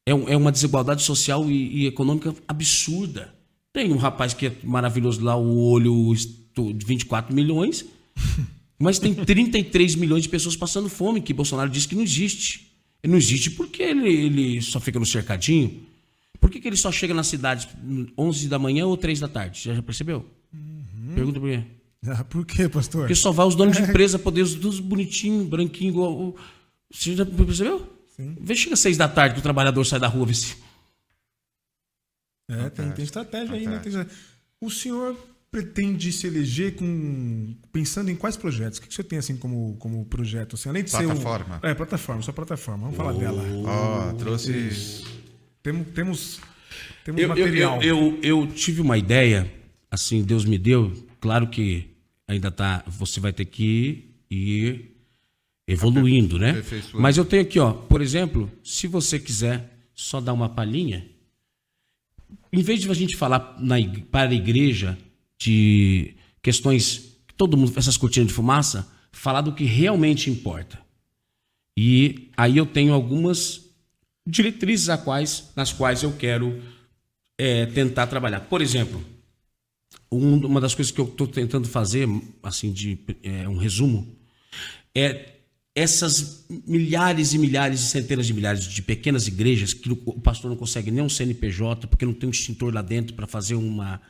É, 0.06 0.10
é 0.10 0.36
uma 0.36 0.52
desigualdade 0.52 1.02
social 1.02 1.48
e, 1.50 1.82
e, 1.82 1.86
econômica 1.86 2.34
absurda. 2.46 3.34
Tem 3.72 3.92
um 3.92 3.96
rapaz 3.96 4.34
que 4.34 4.46
é 4.46 4.56
maravilhoso 4.62 5.22
lá, 5.22 5.36
o 5.36 5.58
olho 5.58 6.12
de 6.72 6.86
24 6.86 7.34
milhões, 7.34 7.84
mas 8.78 8.98
tem 8.98 9.14
33 9.14 9.94
milhões 9.94 10.22
de 10.22 10.28
pessoas 10.28 10.56
passando 10.56 10.88
fome, 10.88 11.20
que 11.20 11.32
Bolsonaro 11.32 11.70
disse 11.70 11.88
que 11.88 11.94
não 11.94 12.02
existe. 12.02 12.68
Ele 13.02 13.12
não 13.12 13.18
existe 13.18 13.50
porque 13.52 13.82
ele, 13.82 14.09
ele 14.09 14.62
só 14.62 14.80
fica 14.80 14.98
no 14.98 15.06
cercadinho. 15.06 15.82
Por 16.40 16.50
que, 16.50 16.61
que 16.61 16.68
ele 16.68 16.76
só 16.76 16.90
chega 16.92 17.14
na 17.14 17.24
cidade 17.24 17.68
11 18.16 18.48
da 18.48 18.59
manhã 18.59 18.86
ou 18.86 18.96
3 18.96 19.20
da 19.20 19.28
tarde? 19.28 19.59
Você 19.61 19.74
já 19.74 19.82
percebeu? 19.82 20.24
Uhum. 20.52 21.14
Pergunta 21.14 21.40
por 21.40 21.48
quê. 21.48 21.64
Ah, 22.06 22.24
por 22.24 22.46
quê, 22.46 22.68
pastor? 22.68 23.02
Porque 23.02 23.14
só 23.14 23.32
vai 23.32 23.46
os 23.46 23.56
donos 23.56 23.76
de 23.76 23.82
empresa 23.88 24.18
poder 24.18 24.42
os 24.42 24.54
dos 24.54 24.78
bonitinhos, 24.78 25.46
branquinho, 25.48 25.90
igual. 25.90 26.36
Você 26.90 27.16
já 27.16 27.26
percebeu? 27.26 27.98
Sim. 28.16 28.36
Vê 28.40 28.54
chega 28.54 28.74
às 28.74 28.80
6 28.80 28.96
da 28.96 29.09
tarde 29.09 29.34
que 29.34 29.40
o 29.40 29.42
trabalhador 29.42 29.84
sai 29.84 29.98
da 29.98 30.06
rua, 30.06 30.26
vê 30.26 30.34
se. 30.34 30.56
É, 32.50 32.70
tem, 32.70 32.90
tem 32.92 33.04
estratégia 33.04 33.54
aí, 33.54 33.66
né? 33.66 33.78
Tem... 33.78 33.92
O 34.61 34.70
senhor 34.70 35.16
pretende 35.51 36.12
se 36.12 36.26
eleger 36.26 36.76
com 36.76 37.55
pensando 37.72 38.11
em 38.11 38.16
quais 38.16 38.36
projetos? 38.36 38.78
O 38.78 38.82
que 38.82 38.92
você 38.92 39.03
tem 39.03 39.18
assim 39.18 39.36
como, 39.36 39.76
como 39.78 40.05
projeto? 40.05 40.55
Assim, 40.57 40.68
além 40.68 40.84
de 40.84 40.90
plataforma. 40.90 41.61
ser 41.61 41.66
um, 41.66 41.70
é 41.70 41.74
plataforma, 41.74 42.22
só 42.22 42.32
plataforma. 42.32 42.90
Vamos 42.90 42.94
oh. 42.94 43.03
falar 43.03 43.12
dela. 43.14 43.42
Ó, 43.64 44.11
oh, 44.11 44.14
trouxe. 44.14 45.05
Temos 45.62 45.86
temos, 45.88 46.40
temos 47.05 47.20
eu, 47.20 47.28
material. 47.28 47.82
Eu, 47.82 47.99
eu, 47.99 48.18
eu, 48.22 48.46
tive 48.46 48.80
uma 48.80 48.99
ideia, 48.99 49.51
assim, 49.90 50.22
Deus 50.22 50.44
me 50.44 50.59
deu. 50.59 50.92
Claro 51.20 51.49
que 51.49 51.96
ainda 52.26 52.51
tá. 52.51 52.84
Você 52.86 53.18
vai 53.18 53.32
ter 53.32 53.46
que 53.46 54.14
ir 54.30 54.94
evoluindo, 55.66 56.38
né? 56.38 56.62
Mas 56.94 57.16
eu 57.16 57.24
tenho 57.24 57.42
aqui, 57.42 57.59
ó. 57.59 57.72
Por 57.72 58.01
exemplo, 58.01 58.51
se 58.62 58.86
você 58.86 59.18
quiser 59.18 59.78
só 59.94 60.20
dar 60.20 60.32
uma 60.32 60.49
palhinha, 60.49 61.07
em 62.53 62.62
vez 62.62 62.80
de 62.80 62.90
a 62.90 62.94
gente 62.94 63.16
falar 63.16 63.57
na, 63.59 63.76
para 64.11 64.30
a 64.30 64.34
igreja 64.34 64.96
de 65.39 66.14
questões, 66.43 67.16
todo 67.36 67.57
mundo, 67.57 67.72
essas 67.76 67.97
cortinas 67.97 68.28
de 68.28 68.34
fumaça, 68.34 68.86
falar 69.12 69.41
do 69.41 69.53
que 69.53 69.64
realmente 69.64 70.30
importa. 70.30 70.78
E 71.76 72.30
aí 72.36 72.57
eu 72.57 72.66
tenho 72.66 72.93
algumas 72.93 73.62
diretrizes 74.26 74.89
quais, 75.05 75.51
nas 75.55 75.72
quais 75.72 76.03
eu 76.03 76.12
quero 76.12 76.61
é, 77.39 77.66
tentar 77.66 78.07
trabalhar. 78.09 78.41
Por 78.41 78.61
exemplo, 78.61 79.03
um, 80.11 80.47
uma 80.47 80.61
das 80.61 80.74
coisas 80.74 80.91
que 80.91 81.01
eu 81.01 81.07
estou 81.07 81.26
tentando 81.26 81.68
fazer, 81.68 82.09
assim, 82.43 82.72
de 82.72 82.99
é, 83.22 83.49
um 83.49 83.57
resumo, 83.57 84.16
é 84.95 85.34
essas 85.74 86.45
milhares 86.66 87.32
e 87.32 87.39
milhares 87.39 87.80
e 87.80 87.86
centenas 87.86 88.26
de 88.26 88.34
milhares 88.34 88.64
de 88.64 88.82
pequenas 88.82 89.28
igrejas 89.28 89.72
que 89.72 89.91
o 89.93 90.20
pastor 90.20 90.51
não 90.51 90.57
consegue 90.57 90.91
nem 90.91 91.05
um 91.05 91.09
CNPJ, 91.09 91.86
porque 91.86 92.05
não 92.05 92.12
tem 92.12 92.28
um 92.28 92.32
extintor 92.32 92.74
lá 92.74 92.82
dentro 92.82 93.14
para 93.14 93.28
fazer 93.28 93.55
uma 93.55 94.01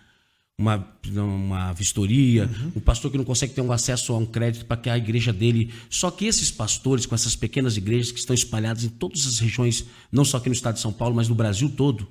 uma, 0.59 0.85
uma 1.15 1.73
vistoria, 1.73 2.47
uhum. 2.47 2.73
um 2.77 2.81
pastor 2.81 3.13
que 3.13 3.17
não 3.17 3.25
consegue 3.25 3.55
ter 3.55 3.61
um 3.61 3.71
acesso 3.71 4.13
a 4.13 4.19
um 4.19 4.27
crédito 4.27 4.67
para 4.67 4.77
que 4.77 4.91
a 4.91 4.99
igreja 4.99 5.33
dele. 5.33 5.73
Só 5.89 6.11
que 6.11 6.27
esses 6.27 6.51
pastores, 6.51 7.07
com 7.07 7.15
essas 7.15 7.37
pequenas 7.37 7.77
igrejas 7.77 8.11
que 8.11 8.19
estão 8.19 8.35
espalhadas 8.35 8.83
em 8.83 8.89
todas 8.89 9.25
as 9.27 9.39
regiões, 9.39 9.85
não 10.11 10.25
só 10.25 10.39
aqui 10.39 10.49
no 10.49 10.55
estado 10.55 10.75
de 10.75 10.81
São 10.81 10.93
Paulo, 10.93 11.15
mas 11.15 11.29
no 11.29 11.35
Brasil 11.37 11.71
todo, 11.71 12.09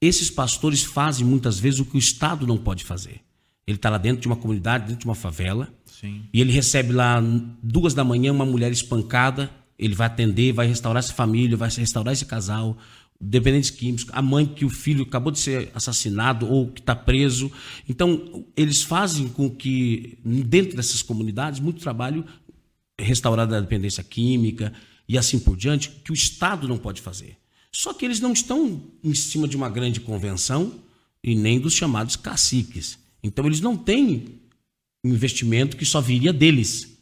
esses 0.00 0.30
pastores 0.30 0.82
fazem 0.82 1.26
muitas 1.26 1.58
vezes 1.58 1.80
o 1.80 1.84
que 1.84 1.96
o 1.96 1.98
Estado 1.98 2.46
não 2.46 2.56
pode 2.56 2.82
fazer. 2.84 3.20
Ele 3.66 3.76
está 3.76 3.90
lá 3.90 3.98
dentro 3.98 4.22
de 4.22 4.26
uma 4.26 4.36
comunidade, 4.36 4.84
dentro 4.84 5.00
de 5.00 5.06
uma 5.06 5.14
favela, 5.14 5.68
Sim. 5.84 6.22
e 6.32 6.40
ele 6.40 6.52
recebe 6.52 6.92
lá 6.92 7.20
duas 7.62 7.94
da 7.94 8.04
manhã 8.04 8.32
uma 8.32 8.46
mulher 8.46 8.70
espancada, 8.70 9.50
ele 9.78 9.94
vai 9.94 10.06
atender, 10.06 10.52
vai 10.52 10.66
restaurar 10.66 11.02
essa 11.02 11.12
família, 11.12 11.56
vai 11.56 11.68
restaurar 11.68 12.12
esse 12.12 12.24
casal, 12.24 12.78
dependentes 13.20 13.70
químicos, 13.70 14.06
a 14.12 14.20
mãe 14.20 14.46
que 14.46 14.64
o 14.64 14.70
filho 14.70 15.02
acabou 15.04 15.32
de 15.32 15.38
ser 15.38 15.70
assassinado 15.74 16.46
ou 16.48 16.70
que 16.70 16.80
está 16.80 16.94
preso. 16.94 17.50
Então, 17.88 18.44
eles 18.56 18.82
fazem 18.82 19.28
com 19.28 19.50
que, 19.50 20.18
dentro 20.24 20.76
dessas 20.76 21.02
comunidades, 21.02 21.60
muito 21.60 21.80
trabalho 21.80 22.24
restaurar 22.98 23.52
a 23.52 23.60
dependência 23.60 24.02
química. 24.02 24.72
e 25.08 25.16
assim 25.16 25.38
por 25.38 25.56
diante, 25.56 25.88
que 26.04 26.10
o 26.10 26.14
Estado 26.14 26.66
não 26.66 26.76
pode 26.76 27.00
fazer. 27.00 27.36
Só 27.70 27.92
que 27.92 28.04
eles 28.04 28.18
não 28.18 28.32
estão 28.32 28.82
em 29.04 29.14
cima 29.14 29.46
de 29.46 29.56
uma 29.56 29.68
grande 29.68 30.00
convenção 30.00 30.80
e 31.22 31.34
nem 31.34 31.60
dos 31.60 31.74
chamados 31.74 32.16
caciques. 32.16 32.98
Então 33.22 33.46
eles 33.46 33.60
não 33.60 33.76
têm 33.76 34.40
investimento 35.04 35.76
que 35.76 35.84
só 35.84 36.00
viria 36.00 36.32
deles, 36.32 36.98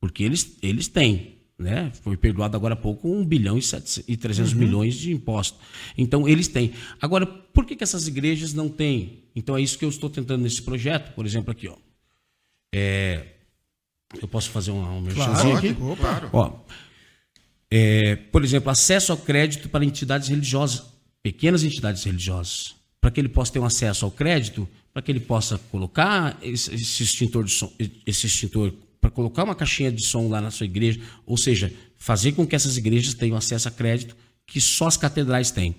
porque 0.00 0.22
eles, 0.22 0.58
eles 0.60 0.88
têm. 0.88 1.35
Né? 1.58 1.90
Foi 2.02 2.16
perdoado 2.16 2.54
agora 2.54 2.74
há 2.74 2.76
pouco 2.76 3.08
1 3.08 3.24
bilhão 3.24 3.58
e, 3.58 4.16
300 4.16 4.52
uhum. 4.52 4.58
milhões 4.58 4.94
de 4.94 5.10
impostos. 5.12 5.58
Então, 5.96 6.28
eles 6.28 6.48
têm. 6.48 6.72
Agora, 7.00 7.24
por 7.24 7.64
que, 7.64 7.74
que 7.74 7.82
essas 7.82 8.06
igrejas 8.06 8.52
não 8.52 8.68
têm? 8.68 9.24
Então, 9.34 9.56
é 9.56 9.62
isso 9.62 9.78
que 9.78 9.84
eu 9.84 9.88
estou 9.88 10.10
tentando 10.10 10.42
nesse 10.42 10.60
projeto. 10.60 11.14
Por 11.14 11.24
exemplo, 11.24 11.50
aqui. 11.50 11.66
Ó. 11.68 11.76
É, 12.74 13.24
eu 14.20 14.28
posso 14.28 14.50
fazer 14.50 14.70
uma, 14.70 14.90
uma 14.90 15.10
claro, 15.10 15.56
aqui? 15.56 15.74
Claro. 15.74 16.30
Ó, 16.32 16.60
é, 17.70 18.16
por 18.16 18.44
exemplo, 18.44 18.70
acesso 18.70 19.12
ao 19.12 19.18
crédito 19.18 19.68
para 19.68 19.84
entidades 19.84 20.28
religiosas, 20.28 20.84
pequenas 21.22 21.64
entidades 21.64 22.04
religiosas. 22.04 22.74
Para 23.00 23.10
que 23.10 23.20
ele 23.20 23.28
possa 23.28 23.52
ter 23.52 23.58
um 23.60 23.64
acesso 23.64 24.04
ao 24.04 24.10
crédito, 24.10 24.68
para 24.92 25.02
que 25.02 25.12
ele 25.12 25.20
possa 25.20 25.58
colocar 25.70 26.38
esse, 26.42 26.74
esse 26.74 27.02
extintor, 27.02 27.44
de 27.44 27.52
som, 27.52 27.72
esse 28.06 28.26
extintor 28.26 28.72
para 29.06 29.10
colocar 29.10 29.44
uma 29.44 29.54
caixinha 29.54 29.92
de 29.92 30.02
som 30.02 30.28
lá 30.28 30.40
na 30.40 30.50
sua 30.50 30.66
igreja, 30.66 31.00
ou 31.24 31.36
seja, 31.36 31.72
fazer 31.96 32.32
com 32.32 32.44
que 32.44 32.56
essas 32.56 32.76
igrejas 32.76 33.14
tenham 33.14 33.36
acesso 33.36 33.68
a 33.68 33.70
crédito 33.70 34.16
que 34.44 34.60
só 34.60 34.86
as 34.88 34.96
catedrais 34.96 35.50
têm. 35.50 35.76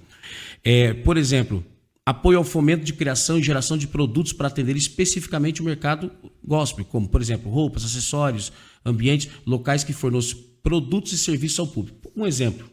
É, 0.64 0.94
por 0.94 1.18
exemplo, 1.18 1.64
apoio 2.06 2.38
ao 2.38 2.44
fomento 2.44 2.86
de 2.86 2.94
criação 2.94 3.38
e 3.38 3.44
geração 3.44 3.78
de 3.78 3.88
produtos 3.88 4.32
para 4.32 4.48
atender 4.48 4.78
especificamente 4.78 5.62
o 5.62 5.66
mercado 5.66 6.10
gospel, 6.44 6.86
como, 6.86 7.08
por 7.08 7.22
exemplo, 7.22 7.52
roupas, 7.52 7.84
acessórios, 7.84 8.52
ambientes, 8.86 9.30
locais 9.46 9.84
que 9.84 9.92
fornecem 9.92 10.38
produtos 10.64 11.12
e 11.12 11.18
serviços 11.18 11.60
ao 11.60 11.68
público. 11.68 12.10
Um 12.16 12.26
exemplo: 12.26 12.70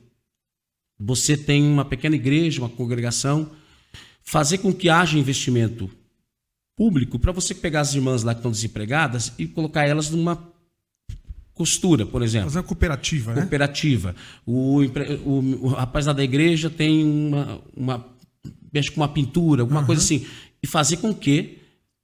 você 0.98 1.36
tem 1.36 1.64
uma 1.64 1.84
pequena 1.84 2.14
igreja, 2.14 2.60
uma 2.60 2.68
congregação, 2.68 3.50
fazer 4.22 4.58
com 4.58 4.72
que 4.72 4.88
haja 4.88 5.18
investimento 5.18 5.90
público 6.76 7.18
para 7.18 7.32
você 7.32 7.54
pegar 7.54 7.80
as 7.80 7.94
irmãs 7.94 8.22
lá 8.22 8.34
que 8.34 8.40
estão 8.40 8.50
desempregadas 8.50 9.32
e 9.38 9.46
colocar 9.46 9.86
elas 9.86 10.10
numa 10.10 10.52
costura, 11.54 12.04
por 12.04 12.22
exemplo. 12.22 12.48
Fazer 12.48 12.58
uma 12.58 12.64
cooperativa, 12.64 13.34
né? 13.34 13.40
Cooperativa. 13.42 14.14
O, 14.44 14.82
o, 15.24 15.66
o 15.66 15.68
rapaz 15.68 16.06
lá 16.06 16.12
da 16.12 16.24
igreja 16.24 16.68
tem 16.68 17.04
uma, 17.04 17.60
uma 17.76 18.14
mexe 18.72 18.90
com 18.90 19.00
uma 19.00 19.08
pintura, 19.08 19.62
alguma 19.62 19.80
uhum. 19.80 19.86
coisa 19.86 20.02
assim. 20.02 20.26
E 20.62 20.66
fazer 20.66 20.96
com 20.96 21.14
que 21.14 21.58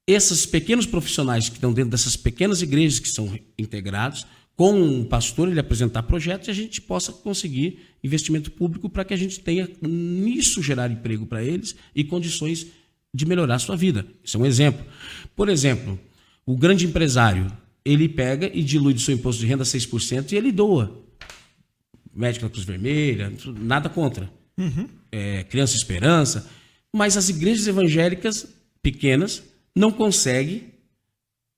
esses 0.06 0.46
pequenos 0.46 0.86
profissionais 0.86 1.48
que 1.48 1.56
estão 1.56 1.72
dentro 1.72 1.90
dessas 1.90 2.16
pequenas 2.16 2.62
igrejas 2.62 2.98
que 2.98 3.08
são 3.08 3.36
integrados, 3.58 4.26
com 4.56 4.74
um 4.74 5.04
pastor, 5.04 5.48
ele 5.48 5.58
apresentar 5.58 6.02
projetos 6.02 6.48
e 6.48 6.50
a 6.50 6.54
gente 6.54 6.80
possa 6.82 7.12
conseguir 7.12 7.78
investimento 8.04 8.50
público 8.50 8.88
para 8.88 9.04
que 9.04 9.14
a 9.14 9.16
gente 9.16 9.40
tenha 9.40 9.68
nisso 9.80 10.62
gerar 10.62 10.90
emprego 10.90 11.26
para 11.26 11.42
eles 11.42 11.74
e 11.94 12.04
condições 12.04 12.66
de 13.12 13.26
melhorar 13.26 13.56
a 13.56 13.58
sua 13.58 13.76
vida. 13.76 14.06
Isso 14.24 14.36
é 14.36 14.40
um 14.40 14.46
exemplo. 14.46 14.84
Por 15.34 15.48
exemplo, 15.48 15.98
o 16.46 16.56
grande 16.56 16.86
empresário, 16.86 17.50
ele 17.84 18.08
pega 18.08 18.50
e 18.52 18.62
dilui 18.62 18.94
do 18.94 19.00
seu 19.00 19.14
imposto 19.14 19.40
de 19.40 19.46
renda 19.46 19.64
6% 19.64 20.32
e 20.32 20.36
ele 20.36 20.52
doa. 20.52 21.04
Médico 22.14 22.46
da 22.46 22.50
Cruz 22.50 22.64
Vermelha, 22.64 23.32
nada 23.58 23.88
contra. 23.88 24.30
Uhum. 24.56 24.88
É, 25.10 25.44
Criança 25.44 25.76
Esperança. 25.76 26.48
Mas 26.92 27.16
as 27.16 27.28
igrejas 27.28 27.66
evangélicas 27.66 28.46
pequenas 28.82 29.42
não 29.74 29.90
conseguem 29.90 30.70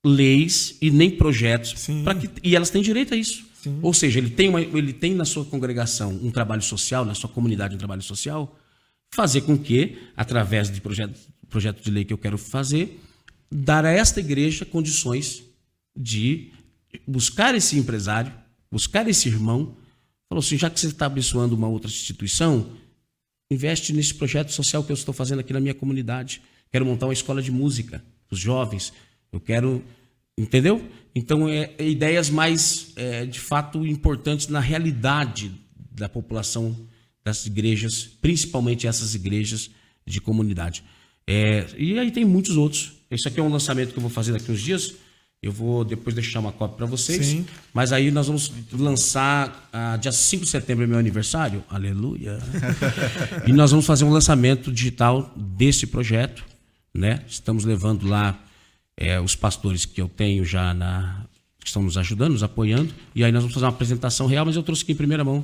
leis 0.05 0.77
e 0.81 0.91
nem 0.91 1.09
projetos 1.09 1.87
para 2.03 2.15
que 2.15 2.29
e 2.43 2.55
elas 2.55 2.69
têm 2.69 2.81
direito 2.81 3.13
a 3.13 3.17
isso. 3.17 3.45
Sim. 3.63 3.79
Ou 3.81 3.93
seja, 3.93 4.19
ele 4.19 4.29
tem, 4.29 4.49
uma, 4.49 4.61
ele 4.61 4.91
tem 4.91 5.15
na 5.15 5.23
sua 5.23 5.45
congregação 5.45 6.11
um 6.21 6.29
trabalho 6.29 6.61
social, 6.61 7.05
na 7.05 7.15
sua 7.15 7.29
comunidade 7.29 7.73
um 7.73 7.77
trabalho 7.77 8.01
social, 8.01 8.59
fazer 9.13 9.41
com 9.41 9.57
que, 9.57 9.97
através 10.17 10.69
de 10.69 10.81
projetos 10.81 11.21
projeto 11.53 11.83
de 11.83 11.91
lei 11.91 12.03
que 12.03 12.11
eu 12.11 12.17
quero 12.17 12.37
fazer, 12.37 12.99
dar 13.51 13.85
a 13.85 13.91
esta 13.91 14.19
igreja 14.19 14.65
condições 14.65 15.43
de 15.95 16.51
buscar 17.07 17.53
esse 17.53 17.77
empresário, 17.77 18.33
buscar 18.71 19.07
esse 19.07 19.29
irmão. 19.29 19.77
Falou 20.27 20.39
assim: 20.39 20.57
já 20.57 20.67
que 20.67 20.79
você 20.79 20.87
está 20.87 21.05
abençoando 21.05 21.55
uma 21.55 21.67
outra 21.67 21.89
instituição, 21.89 22.71
investe 23.51 23.93
nesse 23.93 24.15
projeto 24.15 24.51
social 24.51 24.83
que 24.83 24.91
eu 24.91 24.95
estou 24.95 25.13
fazendo 25.13 25.39
aqui 25.39 25.53
na 25.53 25.59
minha 25.59 25.75
comunidade. 25.75 26.41
Quero 26.71 26.85
montar 26.85 27.05
uma 27.05 27.13
escola 27.13 27.39
de 27.39 27.51
música 27.51 28.03
para 28.27 28.33
os 28.33 28.39
jovens. 28.39 28.91
Eu 29.31 29.39
quero. 29.39 29.83
Entendeu? 30.35 30.83
Então, 31.13 31.47
é, 31.47 31.71
é 31.77 31.87
ideias 31.87 32.31
mais, 32.31 32.91
é, 32.95 33.23
de 33.23 33.39
fato, 33.39 33.85
importantes 33.85 34.47
na 34.47 34.59
realidade 34.59 35.51
da 35.91 36.09
população 36.09 36.75
das 37.23 37.45
igrejas, 37.45 38.09
principalmente 38.19 38.87
essas 38.87 39.13
igrejas 39.13 39.69
de 40.07 40.19
comunidade. 40.19 40.83
É, 41.27 41.65
e 41.77 41.97
aí 41.97 42.11
tem 42.11 42.25
muitos 42.25 42.57
outros. 42.57 42.93
Esse 43.09 43.27
aqui 43.27 43.39
é 43.39 43.43
um 43.43 43.49
lançamento 43.49 43.91
que 43.91 43.97
eu 43.97 44.01
vou 44.01 44.09
fazer 44.09 44.31
daqui 44.31 44.51
uns 44.51 44.61
dias. 44.61 44.95
Eu 45.41 45.51
vou 45.51 45.83
depois 45.83 46.15
deixar 46.15 46.39
uma 46.39 46.51
cópia 46.51 46.77
para 46.77 46.85
vocês. 46.85 47.25
Sim. 47.25 47.45
Mas 47.73 47.91
aí 47.91 48.11
nós 48.11 48.27
vamos 48.27 48.51
lançar, 48.71 49.69
ah, 49.73 49.97
dia 49.97 50.11
5 50.11 50.45
de 50.45 50.49
setembro 50.49 50.85
é 50.85 50.87
meu 50.87 50.97
aniversário. 50.97 51.63
Aleluia. 51.69 52.39
e 53.45 53.51
nós 53.51 53.71
vamos 53.71 53.85
fazer 53.85 54.05
um 54.05 54.09
lançamento 54.09 54.71
digital 54.71 55.33
desse 55.35 55.85
projeto. 55.85 56.45
Né? 56.93 57.21
Estamos 57.27 57.65
levando 57.65 58.07
lá 58.07 58.39
é, 58.95 59.19
os 59.19 59.35
pastores 59.35 59.85
que 59.85 59.99
eu 59.99 60.07
tenho 60.07 60.45
já 60.45 60.73
na, 60.73 61.25
que 61.59 61.67
estão 61.67 61.83
nos 61.83 61.97
ajudando, 61.97 62.31
nos 62.31 62.43
apoiando. 62.43 62.93
E 63.13 63.23
aí 63.23 63.31
nós 63.31 63.41
vamos 63.41 63.53
fazer 63.53 63.65
uma 63.65 63.71
apresentação 63.71 64.27
real, 64.27 64.45
mas 64.45 64.55
eu 64.55 64.63
trouxe 64.63 64.83
aqui 64.83 64.93
em 64.93 64.95
primeira 64.95 65.23
mão 65.25 65.43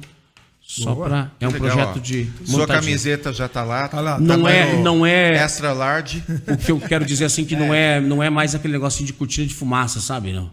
só 0.69 0.93
para 0.93 1.31
é 1.39 1.47
um 1.47 1.51
legal, 1.51 1.67
projeto 1.67 1.97
ó. 1.97 1.99
de 1.99 2.25
montadinho. 2.25 2.47
Sua 2.47 2.67
camiseta 2.67 3.33
já 3.33 3.47
está 3.47 3.63
lá, 3.63 3.87
tá 3.87 3.99
lá. 3.99 4.19
Não 4.19 4.47
é, 4.47 4.79
não 4.79 5.03
é 5.03 5.43
extra 5.43 5.73
large. 5.73 6.23
O 6.47 6.57
que 6.57 6.71
eu 6.71 6.79
quero 6.79 7.03
dizer 7.03 7.25
assim 7.25 7.43
que 7.43 7.55
é. 7.55 7.59
não 7.59 7.73
é, 7.73 7.99
não 7.99 8.21
é 8.21 8.29
mais 8.29 8.53
aquele 8.53 8.73
negocinho 8.73 9.07
de 9.07 9.13
cortina 9.13 9.47
de 9.47 9.55
fumaça, 9.55 9.99
sabe, 9.99 10.31
não? 10.31 10.51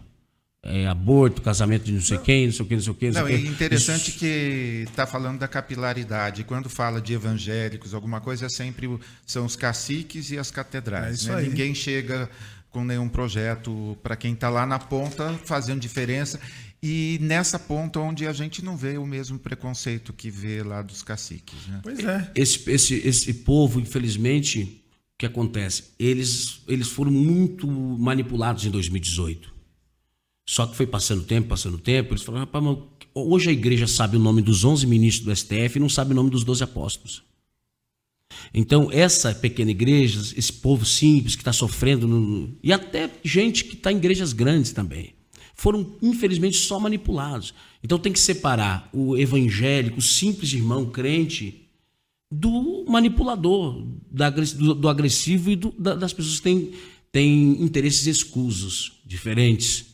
É 0.63 0.87
aborto, 0.87 1.39
casamento 1.39 1.83
de 1.83 1.91
não 1.91 2.01
sei 2.01 2.17
quem, 2.17 2.47
não 2.47 2.51
sei 2.51 2.65
o 2.65 2.67
que, 2.67 2.75
não 2.75 2.81
sei 2.81 2.91
o 2.91 2.95
que. 2.95 3.11
Não, 3.11 3.21
não 3.21 3.27
é 3.27 3.35
interessante 3.35 4.09
Isso. 4.09 4.17
que 4.17 4.85
está 4.87 5.05
falando 5.05 5.37
da 5.37 5.47
capilaridade. 5.47 6.43
Quando 6.43 6.67
fala 6.67 6.99
de 6.99 7.13
evangélicos, 7.13 7.93
alguma 7.93 8.19
coisa, 8.19 8.47
é 8.47 8.49
sempre 8.49 8.89
são 9.23 9.45
os 9.45 9.55
caciques 9.55 10.31
e 10.31 10.39
as 10.39 10.49
catedrais. 10.49 11.27
É 11.27 11.35
né? 11.35 11.41
Ninguém 11.43 11.75
chega 11.75 12.27
com 12.71 12.83
nenhum 12.83 13.07
projeto 13.07 13.95
para 14.01 14.15
quem 14.15 14.33
está 14.33 14.49
lá 14.49 14.65
na 14.65 14.79
ponta 14.79 15.39
fazendo 15.45 15.79
diferença 15.79 16.39
e 16.81 17.17
nessa 17.21 17.57
ponta 17.57 17.99
onde 17.99 18.27
a 18.27 18.33
gente 18.33 18.63
não 18.63 18.77
vê 18.77 18.97
o 18.97 19.05
mesmo 19.05 19.39
preconceito 19.39 20.13
que 20.13 20.29
vê 20.29 20.61
lá 20.61 20.81
dos 20.81 21.01
caciques. 21.01 21.65
Né? 21.67 21.79
Pois 21.81 21.99
é. 21.99 22.31
Esse, 22.35 22.69
esse, 22.69 22.95
esse 22.95 23.33
povo, 23.33 23.79
infelizmente, 23.79 24.83
o 25.15 25.17
que 25.17 25.25
acontece? 25.25 25.85
Eles, 25.97 26.61
eles 26.67 26.87
foram 26.87 27.11
muito 27.11 27.67
manipulados 27.67 28.65
em 28.65 28.69
2018. 28.69 29.55
Só 30.47 30.67
que 30.67 30.77
foi 30.77 30.87
passando 30.87 31.23
tempo, 31.23 31.49
passando 31.49 31.77
tempo, 31.77 32.13
eles 32.13 32.23
falaram, 32.23 32.45
rapaz, 32.45 32.63
mas 32.63 32.77
hoje 33.13 33.49
a 33.49 33.53
igreja 33.53 33.87
sabe 33.87 34.15
o 34.15 34.19
nome 34.19 34.41
dos 34.41 34.63
11 34.63 34.85
ministros 34.85 35.25
do 35.25 35.35
STF 35.35 35.77
e 35.77 35.79
não 35.79 35.89
sabe 35.89 36.11
o 36.11 36.15
nome 36.15 36.29
dos 36.29 36.43
12 36.43 36.63
apóstolos. 36.63 37.23
Então, 38.53 38.89
essa 38.91 39.33
pequena 39.33 39.71
igreja, 39.71 40.19
esse 40.37 40.53
povo 40.53 40.85
simples 40.85 41.35
que 41.35 41.41
está 41.41 41.51
sofrendo, 41.51 42.07
no, 42.07 42.55
e 42.63 42.71
até 42.71 43.09
gente 43.23 43.65
que 43.65 43.73
está 43.73 43.91
em 43.91 43.97
igrejas 43.97 44.31
grandes 44.31 44.71
também, 44.71 45.16
foram, 45.57 45.95
infelizmente, 46.01 46.55
só 46.57 46.79
manipulados. 46.79 47.53
Então 47.83 47.97
tem 47.97 48.13
que 48.13 48.19
separar 48.19 48.87
o 48.93 49.17
evangélico, 49.17 49.97
o 49.97 50.01
simples 50.01 50.53
irmão 50.53 50.85
crente, 50.85 51.67
do 52.31 52.85
manipulador, 52.87 53.83
do, 54.11 54.87
agressivo 54.87 55.49
e 55.49 55.55
do, 55.55 55.71
das 55.71 56.13
pessoas 56.13 56.37
que 56.37 56.43
têm, 56.43 56.73
têm 57.11 57.63
interesses 57.63 58.05
escusos, 58.05 58.93
diferentes. 59.05 59.87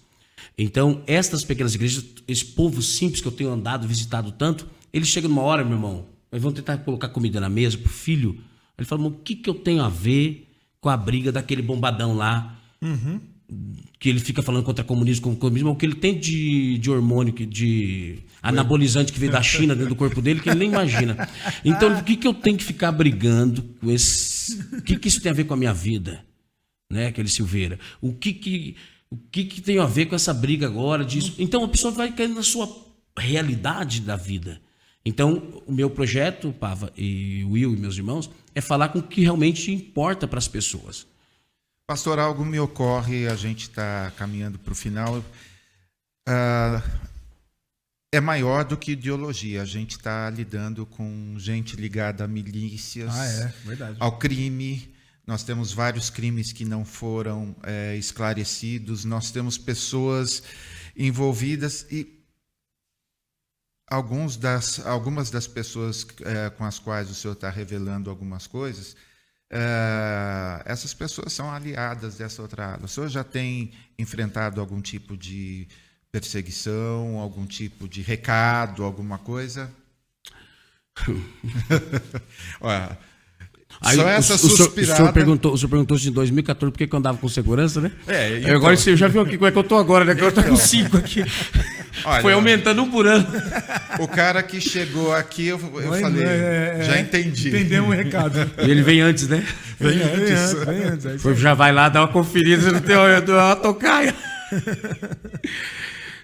Então, 0.57 1.01
estas 1.07 1.43
pequenas 1.43 1.76
igrejas, 1.76 2.05
esse 2.28 2.45
povo 2.45 2.82
simples 2.82 3.22
que 3.22 3.28
eu 3.28 3.32
tenho 3.32 3.51
andado, 3.51 3.88
visitado 3.88 4.32
tanto, 4.32 4.68
eles 4.91 5.07
chegam 5.07 5.30
numa 5.30 5.43
hora, 5.43 5.64
meu 5.64 5.74
irmão, 5.74 6.05
eles 6.32 6.43
vão 6.43 6.51
tentar 6.51 6.78
colocar 6.80 7.09
comida 7.09 7.39
na 7.39 7.49
mesa 7.49 7.78
pro 7.78 7.89
filho. 7.89 8.38
Ele 8.78 8.86
fala, 8.86 9.07
o 9.07 9.11
que, 9.11 9.36
que 9.36 9.49
eu 9.49 9.53
tenho 9.53 9.82
a 9.82 9.89
ver 9.89 10.49
com 10.82 10.89
a 10.89 10.97
briga 10.97 11.32
daquele 11.32 11.61
bombadão 11.61 12.16
lá? 12.16 12.59
Uhum 12.82 13.33
que 13.99 14.10
ele 14.10 14.20
fica 14.20 14.41
falando 14.41 14.64
contra 14.64 14.84
comunismo, 14.84 15.24
contra 15.24 15.39
comunismo, 15.39 15.72
o 15.72 15.76
que 15.76 15.86
ele 15.86 15.95
tem 15.95 16.20
de, 16.20 16.78
de 16.78 16.91
hormônio, 16.91 17.34
de 17.34 18.20
anabolizante 18.41 19.14
que 19.14 19.20
veio 19.20 19.32
da 19.32 19.41
China 19.41 19.74
dentro 19.74 19.89
do 19.89 19.95
corpo 19.95 20.22
dele, 20.22 20.41
que 20.41 20.49
ele 20.49 20.60
nem 20.60 20.70
imagina. 20.70 21.30
Então, 21.64 21.97
o 21.97 22.04
que, 22.04 22.18
que 22.18 22.28
eu 22.28 22.34
tenho 22.34 22.58
que 22.58 22.64
ficar 22.64 22.91
brigando 22.91 23.64
com 23.80 23.89
esse. 23.89 24.60
O 24.78 24.82
que, 24.82 24.97
que 24.97 25.08
isso 25.08 25.22
tem 25.22 25.32
a 25.32 25.36
ver 25.36 25.45
com 25.45 25.54
a 25.54 25.58
minha 25.58 25.74
vida? 25.74 26.26
Né, 26.89 27.08
aquele 27.08 27.30
Silveira? 27.30 27.80
O 28.01 28.14
que 28.14 28.34
que, 28.34 28.76
o 29.10 29.18
que, 29.32 29.45
que 29.45 29.62
tem 29.62 29.80
a 29.80 29.86
ver 29.86 30.08
com 30.08 30.16
essa 30.16 30.34
briga 30.34 30.68
agora 30.68 31.06
disso? 31.06 31.36
Então, 31.39 31.64
a 31.64 31.68
pessoa 31.70 31.93
vai 31.93 32.12
caindo 32.12 32.36
na 32.36 32.43
sua 32.43 32.70
realidade 33.18 34.01
da 34.01 34.18
vida. 34.18 34.60
Então, 35.06 35.62
o 35.66 35.72
meu 35.72 35.89
projeto, 35.89 36.51
Pava 36.51 36.91
e 36.97 37.45
Will 37.45 37.74
e 37.74 37.78
meus 37.78 37.95
irmãos, 37.95 38.30
é 38.54 38.62
falar 38.62 38.89
com 38.89 38.99
o 38.99 39.04
que 39.04 39.22
realmente 39.22 39.72
importa 39.72 40.28
para 40.28 40.39
as 40.39 40.47
pessoas. 40.47 41.08
Pastor, 41.86 42.18
algo 42.18 42.46
me 42.46 42.60
ocorre, 42.60 43.28
a 43.28 43.36
gente 43.36 43.64
está 43.64 44.12
caminhando 44.18 44.58
para 44.58 44.72
o 44.72 44.76
final. 44.76 45.20
Uh, 46.28 46.82
é 48.14 48.22
maior 48.22 48.64
do 48.64 48.78
que 48.78 48.94
ideologia. 48.94 49.62
A 49.62 49.66
gente 49.66 49.98
está 49.98 50.30
lidando 50.30 50.86
com 50.86 51.36
gente 51.38 51.76
ligada 51.76 52.24
a 52.24 52.28
milícias, 52.28 53.14
Ah, 53.14 53.26
é, 53.26 53.54
ao 54.00 54.18
crime. 54.18 54.94
Nós 55.26 55.44
temos 55.44 55.74
vários 55.74 56.10
crimes 56.10 56.54
que 56.54 56.64
não 56.64 56.86
foram 56.86 57.56
é, 57.64 57.96
esclarecidos. 57.98 59.04
Nós 59.04 59.32
temos 59.32 59.58
pessoas 59.58 60.44
envolvidas 60.96 61.86
e 61.92 62.24
alguns 63.90 64.38
das, 64.38 64.80
algumas 64.86 65.30
das 65.30 65.48
pessoas 65.48 66.06
é, 66.22 66.50
com 66.50 66.64
as 66.64 66.80
quais 66.80 67.10
o 67.10 67.16
senhor 67.16 67.34
está 67.34 67.50
revelando 67.50 68.10
algumas 68.10 68.48
coisas, 68.48 68.96
é, 69.56 70.64
essas 70.66 70.95
pessoas 70.95 71.32
são 71.32 71.51
aliadas 71.51 72.18
dessa 72.18 72.41
outra 72.41 72.74
ala. 72.74 72.86
O 72.86 72.88
senhor 72.88 73.08
já 73.08 73.24
tem 73.24 73.72
enfrentado 73.99 74.60
algum 74.60 74.82
tipo 74.82 75.16
de 75.16 75.68
perseguição, 76.12 77.20
algum 77.20 77.45
tipo 77.45 77.88
de 77.88 78.01
recado, 78.01 78.84
alguma 78.84 79.20
coisa? 79.20 79.70
Olha, 82.60 82.97
Aí, 83.80 83.95
só 83.95 84.08
essa 84.08 84.34
o, 84.34 84.38
suspirada. 84.38 84.93
O 84.93 84.97
senhor 84.97 85.14
perguntou, 85.14 85.54
o 85.54 85.58
senhor 85.58 85.70
perguntou 85.70 85.97
se 85.99 86.10
em 86.10 86.12
2014 86.12 86.72
por 86.72 86.78
que 86.78 86.91
eu 86.91 86.99
andava 86.99 87.18
com 87.20 87.30
segurança, 87.30 87.80
né? 87.80 87.91
É, 88.08 88.26
Aí 88.26 88.45
Agora 88.45 88.74
então. 88.74 88.84
você 88.84 88.97
já 88.97 89.08
viu 89.08 89.22
aqui 89.22 89.38
como 89.38 89.47
é 89.47 89.51
que 89.51 89.58
eu 89.58 89.64
tô 89.64 89.78
agora, 89.78 90.04
né? 90.04 90.16
Que 90.16 90.22
eu 90.22 90.32
tô 90.32 90.41
com 90.43 90.56
cinco 90.56 90.97
aqui. 90.97 91.24
Olha, 92.06 92.22
Foi 92.22 92.34
aumentando 92.34 92.82
um 92.84 92.89
por 92.89 93.06
ano. 93.08 93.26
O 94.00 94.08
cara 94.08 94.41
que 94.41 94.60
chegou 94.60 95.14
aqui, 95.14 95.48
eu, 95.48 95.60
eu 95.60 95.91
Oi, 95.91 96.02
falei, 96.02 96.24
é, 96.24 96.78
é, 96.80 96.84
já 96.84 96.96
é. 96.98 97.02
entendi. 97.02 97.50
Entendemos 97.50 97.89
o 97.89 97.94
recado. 97.94 98.52
E 98.66 98.72
ele 98.72 98.82
vem 98.82 99.02
antes, 99.02 99.28
né? 99.28 99.46
Vem 99.80 100.02
antes. 100.02 100.54
Vem 100.66 100.84
antes. 100.84 101.06
é 101.06 101.16
isso 101.16 101.20
Foi, 101.20 101.36
já 101.36 101.54
vai 101.54 101.72
lá 101.72 101.89
dar 101.89 102.02
uma 102.02 102.08
conferida 102.08 102.72
no 102.72 102.82
teu, 102.82 103.00
uma 103.00 103.56
tocaia. 103.56 104.14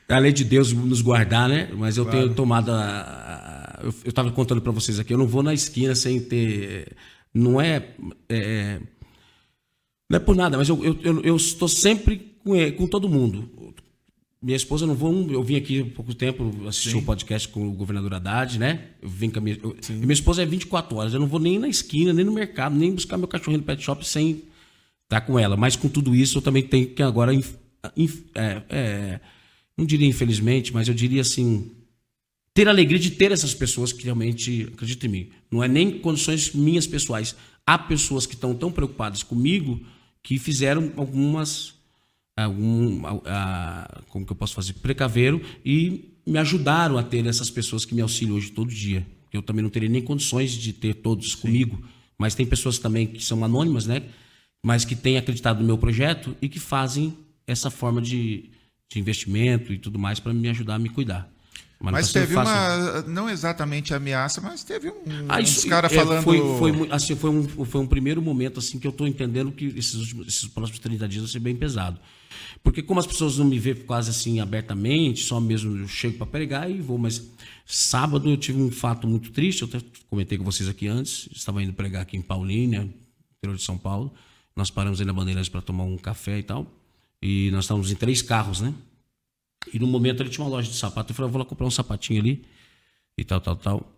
A 0.08 0.18
lei 0.18 0.32
de 0.32 0.44
Deus 0.44 0.74
nos 0.74 1.02
guardar, 1.02 1.48
né? 1.48 1.70
Mas 1.74 1.98
eu 1.98 2.06
tenho 2.06 2.34
tomado 2.34 2.72
a. 2.72 2.82
a- 2.82 3.80
eu, 3.84 3.94
eu 4.06 4.12
tava 4.12 4.32
contando 4.32 4.62
para 4.62 4.72
vocês 4.72 5.00
aqui, 5.00 5.14
eu 5.14 5.18
não 5.18 5.28
vou 5.28 5.44
na 5.44 5.54
esquina 5.54 5.94
sem 5.94 6.20
ter. 6.20 6.96
Não 7.34 7.62
é. 7.62 7.84
é 8.28 8.80
não 10.10 10.18
é 10.18 10.20
por 10.20 10.36
nada, 10.36 10.58
mas 10.58 10.68
eu, 10.68 10.84
eu, 10.84 11.00
eu, 11.04 11.22
eu 11.22 11.36
estou 11.36 11.68
sempre 11.68 12.36
com, 12.44 12.54
com 12.72 12.88
todo 12.88 13.08
mundo. 13.08 13.76
Minha 14.42 14.56
esposa 14.56 14.88
não 14.88 14.96
vou. 14.96 15.30
Eu 15.32 15.44
vim 15.44 15.56
aqui 15.58 15.82
há 15.82 15.86
pouco 15.96 16.14
tempo 16.14 16.50
assistir 16.68 16.96
um 16.96 17.04
podcast 17.04 17.48
com 17.50 17.68
o 17.68 17.74
governador 17.74 18.14
Haddad, 18.14 18.58
né? 18.58 18.88
Eu 19.02 19.10
vim 19.10 19.30
com 19.30 19.40
a 19.40 19.42
minha. 19.42 19.58
eu- 19.62 19.76
minha 19.90 20.14
esposa 20.14 20.42
é 20.42 20.46
24 20.46 20.96
horas. 20.96 21.14
Eu 21.14 21.20
não 21.20 21.28
vou 21.28 21.40
nem 21.42 21.60
na 21.60 21.68
esquina, 21.68 22.14
nem 22.14 22.24
no 22.24 22.32
mercado, 22.32 22.74
nem 22.76 22.94
buscar 22.94 23.18
meu 23.18 23.28
cachorrinho 23.28 23.60
no 23.60 23.66
pet 23.66 23.84
shop 23.84 24.08
sem 24.08 24.44
estar 25.04 25.22
com 25.22 25.38
ela. 25.38 25.58
Mas 25.58 25.76
com 25.76 25.90
tudo 25.90 26.16
isso, 26.16 26.38
eu 26.38 26.42
também 26.42 26.64
tenho 26.64 26.88
que 26.88 27.04
agora. 27.04 27.34
inf- 27.34 27.56
inf- 27.98 28.22
é, 28.34 28.62
é, 28.70 29.20
não 29.78 29.86
diria 29.86 30.08
infelizmente, 30.08 30.74
mas 30.74 30.88
eu 30.88 30.94
diria 30.94 31.22
assim. 31.22 31.72
Ter 32.54 32.68
a 32.68 32.72
alegria 32.72 33.00
de 33.00 33.12
ter 33.12 33.32
essas 33.32 33.54
pessoas 33.54 33.94
que 33.94 34.04
realmente 34.04 34.70
acreditam 34.74 35.08
em 35.10 35.12
mim. 35.14 35.30
Não 35.52 35.64
é 35.64 35.68
nem 35.68 36.00
condições 36.00 36.52
minhas 36.54 36.88
pessoais. 36.88 37.36
Há 37.66 37.78
pessoas 37.78 38.26
que 38.26 38.34
estão 38.36 38.56
tão 38.56 38.72
preocupadas 38.72 39.22
comigo 39.22 39.80
que 40.24 40.38
fizeram 40.40 40.92
algumas 40.98 41.74
algum, 42.44 43.06
a- 43.06 43.22
a- 43.26 44.02
como 44.10 44.26
que 44.26 44.32
eu 44.32 44.36
posso 44.36 44.54
fazer, 44.54 44.74
precaveram 44.74 45.42
e 45.66 46.12
me 46.26 46.38
ajudaram 46.38 46.98
a 46.98 47.04
ter 47.04 47.26
essas 47.26 47.50
pessoas 47.50 47.86
que 47.86 47.96
me 47.96 48.02
auxiliam 48.02 48.36
hoje 48.36 48.52
todo 48.52 48.70
dia. 48.70 49.06
Eu 49.32 49.42
também 49.42 49.64
não 49.64 49.70
teria 49.70 49.90
nem 49.90 50.02
condições 50.02 50.52
de 50.52 50.74
ter 50.74 50.96
todos 50.96 51.36
comigo, 51.36 51.82
mas 52.18 52.36
tem 52.36 52.46
pessoas 52.46 52.78
também 52.80 53.08
que 53.08 53.24
são 53.24 53.44
anônimas, 53.44 53.86
né? 53.86 54.04
Mas 54.64 54.84
que 54.86 54.96
têm 54.96 55.18
acreditado 55.18 55.60
no 55.62 55.66
meu 55.66 55.78
projeto 55.78 56.36
e 56.42 56.50
que 56.50 56.60
fazem 56.60 57.14
essa 57.48 57.70
forma 57.70 58.02
de, 58.02 58.50
de 58.92 59.00
investimento 59.00 59.72
e 59.72 59.78
tudo 59.78 59.98
mais 59.98 60.20
para 60.20 60.34
me 60.34 60.50
ajudar 60.50 60.76
a 60.76 60.80
me 60.80 60.90
cuidar. 60.90 61.32
Mas 61.80 62.08
sendo 62.08 62.24
teve 62.24 62.34
fácil. 62.34 62.54
uma, 62.54 63.02
não 63.04 63.30
exatamente 63.30 63.94
ameaça, 63.94 64.42
mas 64.42 64.64
teve 64.64 64.90
um, 64.90 65.02
Ah, 65.30 65.40
uns 65.40 65.50
isso 65.50 65.68
caras 65.68 65.92
é, 65.92 65.96
falando... 65.96 66.24
Foi, 66.24 66.38
foi, 66.58 66.92
assim, 66.92 67.16
foi, 67.16 67.30
um, 67.30 67.66
foi 67.66 67.82
um 67.82 67.88
primeiro 67.88 68.22
momento 68.22 68.60
assim 68.60 68.78
que 68.78 68.86
eu 68.86 68.92
estou 68.92 69.08
entendendo 69.08 69.50
que 69.52 69.66
esses, 69.78 69.96
últimos, 69.96 70.28
esses 70.28 70.46
próximos 70.48 70.80
30 70.80 71.08
dias 71.08 71.24
vai 71.24 71.32
ser 71.32 71.40
bem 71.40 71.56
pesado. 71.56 71.98
Porque 72.62 72.84
como 72.84 73.00
as 73.00 73.08
pessoas 73.08 73.38
não 73.38 73.46
me 73.46 73.58
vêem 73.58 73.76
quase 73.76 74.10
assim 74.10 74.42
abertamente, 74.42 75.24
só 75.24 75.40
mesmo 75.40 75.78
eu 75.78 75.88
chego 75.88 76.18
para 76.18 76.28
pregar 76.28 76.70
e 76.70 76.82
vou, 76.82 76.98
mas 76.98 77.26
sábado 77.66 78.30
eu 78.30 78.36
tive 78.36 78.62
um 78.62 78.70
fato 78.70 79.08
muito 79.08 79.32
triste, 79.32 79.62
eu 79.62 79.68
até 79.70 79.80
comentei 80.10 80.38
com 80.38 80.44
vocês 80.44 80.68
aqui 80.68 80.88
antes, 80.88 81.30
estava 81.32 81.64
indo 81.64 81.72
pregar 81.72 82.02
aqui 82.02 82.18
em 82.18 82.22
Paulínia, 82.22 82.90
interior 83.38 83.56
de 83.56 83.64
São 83.64 83.78
Paulo, 83.78 84.14
nós 84.54 84.70
paramos 84.70 85.00
aí 85.00 85.06
na 85.06 85.14
Bandeirantes 85.14 85.50
para 85.50 85.62
tomar 85.62 85.86
um 85.86 85.98
café 85.98 86.40
e 86.40 86.44
tal, 86.44 86.68
e 87.22 87.50
nós 87.52 87.64
estávamos 87.64 87.90
em 87.90 87.96
três 87.96 88.22
carros, 88.22 88.60
né? 88.60 88.74
E 89.74 89.78
no 89.80 89.88
momento 89.88 90.22
ele 90.24 90.30
tinha 90.30 90.44
uma 90.44 90.50
loja 90.50 90.70
de 90.70 90.76
sapato. 90.78 91.12
Eu 91.12 91.16
falei, 91.16 91.28
eu 91.28 91.32
vou 91.32 91.40
lá 91.40 91.46
comprar 91.46 91.66
um 91.68 91.72
sapatinho 91.72 92.22
ali 92.22 92.44
e 93.18 93.24
tal, 93.24 93.42
tal, 93.42 93.56
tal. 93.56 93.96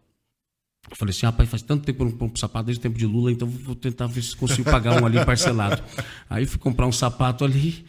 Eu 0.90 0.96
falei 0.96 1.12
assim, 1.12 1.26
rapaz, 1.28 1.48
faz 1.50 1.62
tanto 1.62 1.86
tempo 1.86 1.98
que 2.00 2.04
eu 2.04 2.10
não 2.10 2.18
compro 2.18 2.40
sapato, 2.40 2.66
desde 2.66 2.80
o 2.80 2.84
tempo 2.84 2.98
de 2.98 3.06
Lula, 3.06 3.32
então 3.32 3.48
vou 3.48 3.76
tentar 3.76 4.08
ver 4.08 4.24
se 4.24 4.36
consigo 4.36 4.70
pagar 4.70 5.00
um 5.02 5.06
ali 5.06 5.24
parcelado. 5.24 5.82
Aí 6.30 6.46
fui 6.48 6.58
comprar 6.60 6.88
um 6.88 6.92
sapato 6.92 7.46
ali 7.46 7.86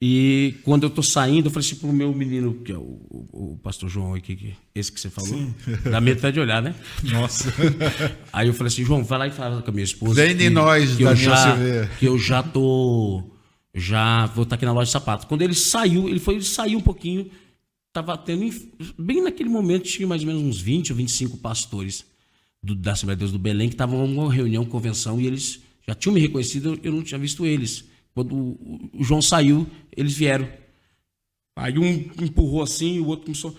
e 0.00 0.56
quando 0.62 0.82
eu 0.82 0.90
tô 0.90 1.02
saindo, 1.02 1.46
eu 1.46 1.50
falei 1.50 1.66
assim 1.66 1.76
pro 1.76 1.90
meu 1.90 2.12
menino, 2.14 2.52
que 2.62 2.70
é 2.70 2.76
o, 2.76 2.80
o- 2.82 3.52
o 3.54 3.58
pastor 3.62 3.88
João 3.88 4.12
aqui, 4.14 4.36
que, 4.36 4.54
esse 4.74 4.92
que 4.92 5.00
você 5.00 5.08
falou, 5.08 5.50
dá 5.90 5.98
medo 6.02 6.18
até 6.18 6.30
de 6.30 6.38
olhar, 6.40 6.60
né? 6.60 6.74
Nossa. 7.04 7.50
Aí 8.30 8.48
eu 8.48 8.52
falei 8.52 8.70
assim, 8.70 8.84
João, 8.84 9.02
vai 9.02 9.18
lá 9.20 9.26
e 9.28 9.30
fala 9.30 9.62
com 9.62 9.70
a 9.70 9.72
minha 9.72 9.84
esposa. 9.84 10.14
Vem 10.22 10.36
de 10.36 10.44
que- 10.44 10.50
nós, 10.50 10.96
que 10.96 11.02
eu 11.02 11.08
Daniel 11.08 11.24
já, 11.30 11.36
Silveira. 11.54 11.90
que 11.98 12.04
eu 12.04 12.18
já 12.18 12.42
tô. 12.42 13.24
Já 13.74 14.26
vou 14.26 14.44
estar 14.44 14.54
aqui 14.54 14.64
na 14.64 14.72
loja 14.72 14.86
de 14.86 14.92
sapato. 14.92 15.26
Quando 15.26 15.42
ele 15.42 15.54
saiu, 15.54 16.08
ele 16.08 16.20
foi, 16.20 16.34
ele 16.34 16.44
saiu 16.44 16.78
um 16.78 16.82
pouquinho. 16.82 17.28
Tava 17.92 18.16
tendo. 18.16 18.48
Bem 18.98 19.22
naquele 19.22 19.48
momento, 19.48 19.84
tinha 19.84 20.06
mais 20.06 20.22
ou 20.22 20.28
menos 20.28 20.42
uns 20.42 20.60
20 20.60 20.92
ou 20.92 20.96
25 20.96 21.38
pastores 21.38 22.04
do, 22.62 22.74
da 22.74 22.92
Assembleia 22.92 23.16
de 23.16 23.20
Deus 23.20 23.32
do 23.32 23.38
Belém 23.38 23.68
que 23.68 23.74
estavam 23.74 24.06
numa 24.06 24.32
reunião, 24.32 24.64
convenção, 24.64 25.20
e 25.20 25.26
eles 25.26 25.60
já 25.86 25.94
tinham 25.94 26.14
me 26.14 26.20
reconhecido, 26.20 26.78
eu 26.82 26.92
não 26.92 27.02
tinha 27.02 27.18
visto 27.18 27.44
eles. 27.44 27.84
Quando 28.14 28.34
o, 28.34 28.90
o 28.94 29.04
João 29.04 29.20
saiu, 29.20 29.66
eles 29.94 30.14
vieram. 30.14 30.48
Aí 31.56 31.78
um 31.78 31.86
empurrou 32.22 32.62
assim, 32.62 33.00
o 33.00 33.06
outro 33.06 33.26
começou. 33.26 33.56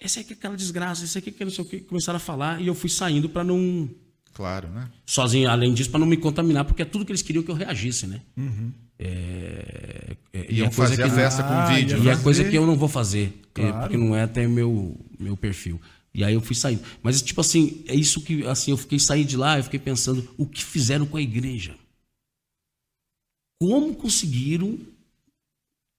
Esse 0.00 0.20
aqui 0.20 0.32
é 0.32 0.36
aquela 0.36 0.56
desgraça, 0.56 1.04
esse 1.04 1.16
aqui 1.16 1.30
que 1.30 1.44
não 1.44 1.52
sei 1.52 1.64
o 1.64 1.68
que. 1.68 1.80
Começaram 1.80 2.16
a 2.16 2.20
falar 2.20 2.60
e 2.60 2.66
eu 2.66 2.74
fui 2.74 2.90
saindo 2.90 3.28
para 3.28 3.44
não. 3.44 3.88
Claro, 4.34 4.68
né? 4.68 4.90
Sozinho, 5.06 5.48
além 5.48 5.72
disso, 5.72 5.90
para 5.90 6.00
não 6.00 6.06
me 6.06 6.16
contaminar, 6.16 6.64
porque 6.64 6.82
é 6.82 6.84
tudo 6.84 7.04
que 7.04 7.12
eles 7.12 7.22
queriam 7.22 7.42
que 7.42 7.50
eu 7.50 7.54
reagisse, 7.54 8.06
né? 8.06 8.20
É, 8.98 9.04
é, 9.04 9.37
e 10.48 10.60
é 10.62 10.64
coisa 10.70 10.72
fazer 10.72 10.96
que 10.96 11.02
a 11.02 11.10
festa 11.10 11.42
Ah, 11.42 11.66
com 11.68 11.74
vídeo. 11.74 11.98
ia 11.98 12.04
e 12.04 12.08
é 12.08 12.16
né? 12.16 12.22
coisa 12.22 12.40
fazer. 12.40 12.50
que 12.50 12.58
eu 12.58 12.66
não 12.66 12.76
vou 12.76 12.88
fazer, 12.88 13.32
é, 13.54 13.60
Claro. 13.60 13.78
porque 13.80 13.96
não 13.96 14.14
é 14.14 14.22
até 14.22 14.46
meu 14.46 14.96
meu 15.18 15.36
perfil. 15.36 15.80
E 16.14 16.24
aí 16.24 16.34
eu 16.34 16.40
fui 16.40 16.54
saindo. 16.56 16.82
Mas 17.02 17.20
tipo 17.22 17.40
assim, 17.40 17.84
é 17.86 17.94
isso 17.94 18.20
que 18.22 18.44
assim, 18.46 18.70
eu 18.70 18.76
fiquei 18.76 18.98
saindo 18.98 19.28
de 19.28 19.36
lá, 19.36 19.58
eu 19.58 19.64
fiquei 19.64 19.78
pensando 19.78 20.28
o 20.36 20.46
que 20.46 20.64
fizeram 20.64 21.06
com 21.06 21.16
a 21.16 21.22
igreja. 21.22 21.74
Como 23.60 23.94
conseguiram 23.94 24.78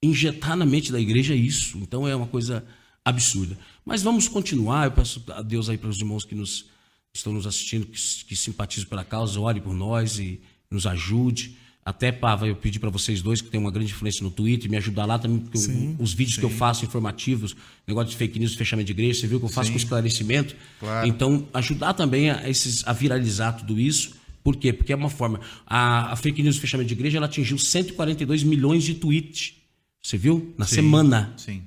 injetar 0.02 0.56
na 0.56 0.64
mente 0.66 0.90
da 0.90 1.00
igreja 1.00 1.34
isso? 1.34 1.78
Então 1.78 2.08
é 2.08 2.14
uma 2.16 2.26
coisa 2.26 2.64
absurda. 3.04 3.58
Mas 3.84 4.02
vamos 4.02 4.28
continuar. 4.28 4.86
Eu 4.86 4.92
peço 4.92 5.22
a 5.28 5.42
Deus 5.42 5.68
aí 5.68 5.76
para 5.76 5.88
os 5.90 5.98
irmãos 5.98 6.24
que 6.24 6.34
nos 6.34 6.66
estão 7.14 7.32
nos 7.32 7.46
assistindo, 7.46 7.86
que, 7.86 7.98
que 8.24 8.36
simpatizam 8.36 8.88
pela 8.88 9.04
causa, 9.04 9.38
ore 9.40 9.60
por 9.60 9.74
nós 9.74 10.18
e 10.18 10.40
nos 10.70 10.86
ajude. 10.86 11.56
Até, 11.84 12.12
Pava, 12.12 12.46
eu 12.46 12.54
pedi 12.54 12.78
para 12.78 12.90
vocês 12.90 13.22
dois, 13.22 13.40
que 13.40 13.48
tem 13.48 13.58
uma 13.58 13.70
grande 13.70 13.90
influência 13.92 14.22
no 14.22 14.30
Twitter, 14.30 14.70
me 14.70 14.76
ajudar 14.76 15.06
lá 15.06 15.18
também, 15.18 15.38
porque 15.38 15.58
o- 15.58 15.96
os 16.02 16.12
vídeos 16.12 16.36
que 16.36 16.44
eu 16.44 16.50
faço 16.50 16.84
informativos, 16.84 17.56
negócio 17.88 18.10
de 18.10 18.16
fake 18.16 18.38
news, 18.38 18.54
fechamento 18.54 18.86
de 18.86 18.92
igreja, 18.92 19.20
você 19.20 19.26
viu 19.26 19.38
que 19.40 19.46
eu 19.46 19.48
faço 19.48 19.70
com 19.70 19.76
esclarecimento. 19.78 20.54
Claro. 20.78 21.06
Então, 21.08 21.48
ajudar 21.54 21.94
também 21.94 22.30
a, 22.30 22.48
esses, 22.48 22.86
a 22.86 22.92
viralizar 22.92 23.52
tudo 23.52 23.80
isso. 23.80 24.14
Por 24.44 24.56
quê? 24.56 24.72
Porque 24.72 24.92
é 24.92 24.96
uma 24.96 25.10
forma. 25.10 25.40
A, 25.66 26.12
a 26.12 26.16
fake 26.16 26.42
news, 26.42 26.58
fechamento 26.58 26.88
de 26.88 26.94
igreja, 26.94 27.16
ela 27.16 27.26
atingiu 27.26 27.58
142 27.58 28.42
milhões 28.42 28.84
de 28.84 28.94
tweets. 28.94 29.54
Você 30.02 30.16
viu? 30.16 30.54
Na 30.58 30.66
semana. 30.66 31.32
Sim. 31.36 31.62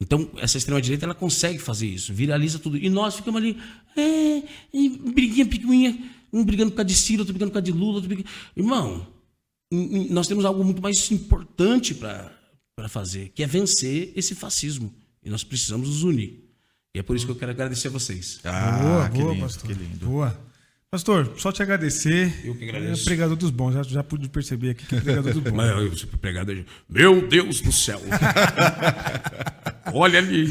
Então, 0.00 0.28
essa 0.38 0.58
extrema-direita, 0.58 1.04
ela 1.06 1.14
consegue 1.14 1.58
fazer 1.58 1.86
isso, 1.86 2.12
viraliza 2.12 2.58
tudo. 2.58 2.76
E 2.76 2.90
nós 2.90 3.14
ficamos 3.16 3.40
ali, 3.40 3.56
é, 3.96 4.42
briguinha, 5.14 5.46
picuinha, 5.46 5.96
um 6.32 6.44
brigando 6.44 6.70
por 6.72 6.78
causa 6.78 6.88
de 6.88 6.94
Ciro, 6.94 7.20
outro 7.20 7.32
brigando 7.32 7.50
por 7.52 7.54
causa 7.54 7.64
de 7.64 7.72
Lula, 7.72 7.94
outro 7.94 8.08
brigando... 8.08 8.28
Irmão, 8.56 9.06
nós 10.10 10.26
temos 10.26 10.44
algo 10.44 10.62
muito 10.62 10.82
mais 10.82 11.10
importante 11.10 11.94
para 11.94 12.30
fazer, 12.88 13.30
que 13.34 13.42
é 13.42 13.46
vencer 13.46 14.12
esse 14.14 14.34
fascismo. 14.34 14.92
E 15.24 15.30
nós 15.30 15.44
precisamos 15.44 15.88
nos 15.88 16.02
unir. 16.02 16.44
E 16.94 16.98
é 16.98 17.02
por 17.02 17.16
isso 17.16 17.24
que 17.24 17.32
eu 17.32 17.36
quero 17.36 17.52
agradecer 17.52 17.88
a 17.88 17.90
vocês. 17.90 18.40
Ah, 18.44 18.78
boa, 18.82 19.08
que 19.08 19.18
boa, 19.18 19.32
lindo, 19.32 19.44
pastor. 19.44 19.66
que 19.66 19.72
lindo. 19.72 20.06
Boa. 20.06 20.38
Pastor, 20.90 21.32
só 21.38 21.50
te 21.50 21.62
agradecer. 21.62 22.30
Eu 22.44 22.54
que 22.54 22.68
agradeço. 22.68 23.02
É 23.02 23.04
pregador 23.06 23.34
dos 23.34 23.48
bons, 23.50 23.72
já, 23.72 23.82
já 23.82 24.04
pude 24.04 24.28
perceber 24.28 24.70
aqui 24.70 24.84
que 24.84 24.96
é 24.96 25.00
pregador 25.00 25.32
dos 25.32 25.42
bons. 25.42 25.52
Mas 25.56 25.70
eu 25.70 25.96
sempre 25.96 26.18
pregado 26.18 26.50
aí. 26.50 26.66
Meu 26.86 27.26
Deus 27.26 27.62
do 27.62 27.72
céu! 27.72 27.98
Olha 29.94 30.18
ali 30.18 30.48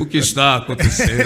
o 0.00 0.06
que 0.06 0.18
está 0.18 0.56
acontecendo. 0.56 1.24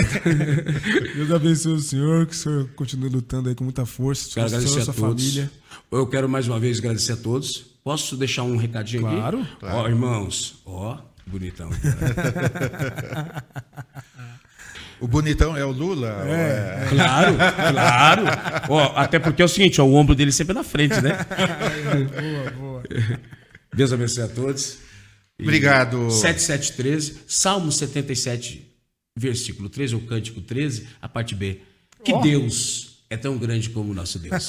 Deus 1.17 1.31
abençoe 1.31 1.75
o 1.75 1.81
senhor, 1.81 2.27
que 2.27 2.33
o 2.33 2.37
senhor 2.37 2.69
continue 2.75 3.11
lutando 3.11 3.49
aí 3.51 3.55
com 3.55 3.65
muita 3.65 3.85
força, 3.85 4.31
Quero 4.33 4.47
agradecer 4.47 4.83
sua 4.83 4.93
a 4.93 4.97
todos. 4.97 5.23
família. 5.23 5.51
Eu 5.93 6.07
quero 6.07 6.27
mais 6.27 6.49
uma 6.49 6.59
vez 6.59 6.79
agradecer 6.79 7.13
a 7.13 7.17
todos. 7.17 7.67
Posso 7.85 8.17
deixar 8.17 8.45
um 8.45 8.57
recadinho 8.57 9.03
Claro. 9.03 9.41
aqui? 9.43 9.57
Ó, 9.61 9.87
irmãos, 9.87 10.63
ó, 10.65 10.99
Bonitão. 11.27 11.71
O 15.01 15.09
bonitão 15.09 15.57
é 15.57 15.65
o 15.65 15.73
Lula? 15.73 16.25
É, 16.29 16.85
é... 16.85 16.89
Claro, 16.89 17.35
claro. 17.73 18.23
Ó, 18.69 18.93
até 18.95 19.19
porque 19.19 19.43
é 19.43 19.45
o 19.45 19.49
seguinte, 19.49 19.81
ó, 19.81 19.85
o 19.85 19.95
ombro 19.95 20.15
dele 20.15 20.31
sempre 20.31 20.55
na 20.55 20.63
frente, 20.63 21.01
né? 21.01 21.19
boa, 22.21 22.51
boa. 22.53 22.83
Deus 23.75 23.93
abençoe 23.93 24.23
a 24.23 24.29
todos. 24.29 24.79
Obrigado. 25.41 26.09
7713, 26.09 27.23
Salmo 27.27 27.73
77, 27.73 28.65
versículo 29.17 29.69
13, 29.69 29.97
ou 29.97 30.03
cântico 30.03 30.41
13, 30.41 30.87
a 31.01 31.09
parte 31.09 31.35
B. 31.35 31.63
Que 32.05 32.13
oh. 32.13 32.21
Deus 32.21 32.92
é 33.13 33.17
tão 33.19 33.37
grande 33.37 33.69
como 33.69 33.91
o 33.91 33.95
nosso 33.95 34.19
Deus. 34.19 34.47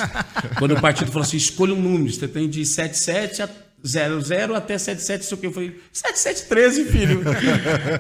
Quando 0.57 0.74
o 0.74 0.82
partido 0.82 1.11
falou 1.11 1.24
assim, 1.24 1.36
escolha 1.36 1.74
um 1.74 1.82
número, 1.82 2.14
você 2.14 2.28
tem 2.30 2.49
de 2.49 2.66
77 2.66 3.41
a 3.41 3.49
00 3.86 4.55
até 4.55 4.78
77, 4.78 5.26
sei 5.26 5.38
o 5.38 5.41
que. 5.41 5.47
Eu 5.47 5.51
falei, 5.51 5.82
7713, 5.91 6.86
filho. 6.86 7.22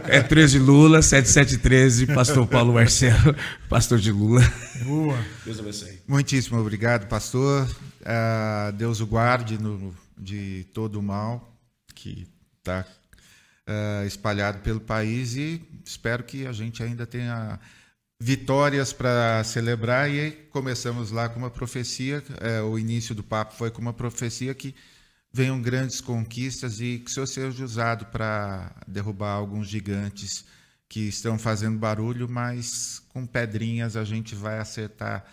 é 0.07 0.21
13 0.21 0.59
Lula, 0.59 1.01
7713, 1.01 2.07
pastor 2.07 2.47
Paulo 2.47 2.73
Marcelo, 2.73 3.35
pastor 3.67 3.99
de 3.99 4.13
Lula. 4.13 4.41
Boa. 4.85 5.17
Deus 5.43 5.59
abençoe. 5.59 5.99
Muitíssimo 6.07 6.57
obrigado, 6.57 7.07
pastor. 7.09 7.67
Uh, 7.99 8.71
Deus 8.77 9.01
o 9.01 9.05
guarde 9.05 9.57
no, 9.57 9.93
de 10.17 10.65
todo 10.73 10.95
o 10.95 11.03
mal 11.03 11.53
que 11.93 12.25
está 12.59 12.85
uh, 13.67 14.07
espalhado 14.07 14.59
pelo 14.59 14.79
país 14.79 15.35
e 15.35 15.61
espero 15.85 16.23
que 16.23 16.47
a 16.47 16.53
gente 16.53 16.81
ainda 16.81 17.05
tenha 17.05 17.59
vitórias 18.23 18.93
para 18.93 19.43
celebrar 19.43 20.09
e 20.09 20.31
começamos 20.49 21.11
lá 21.11 21.27
com 21.27 21.39
uma 21.39 21.49
profecia, 21.49 22.23
uh, 22.61 22.63
o 22.63 22.79
início 22.79 23.13
do 23.13 23.21
papo 23.21 23.53
foi 23.53 23.69
com 23.69 23.81
uma 23.81 23.91
profecia 23.91 24.53
que 24.53 24.73
venham 25.29 25.61
grandes 25.61 25.99
conquistas 25.99 26.79
e 26.79 26.99
que 26.99 27.11
o 27.11 27.13
Senhor 27.13 27.27
seja 27.27 27.65
usado 27.65 28.05
para 28.05 28.73
derrubar 28.87 29.33
alguns 29.33 29.67
gigantes 29.67 30.45
que 30.87 31.01
estão 31.01 31.37
fazendo 31.37 31.77
barulho, 31.77 32.29
mas 32.29 33.03
com 33.09 33.25
pedrinhas 33.25 33.97
a 33.97 34.05
gente 34.05 34.35
vai 34.35 34.57
acertar 34.57 35.25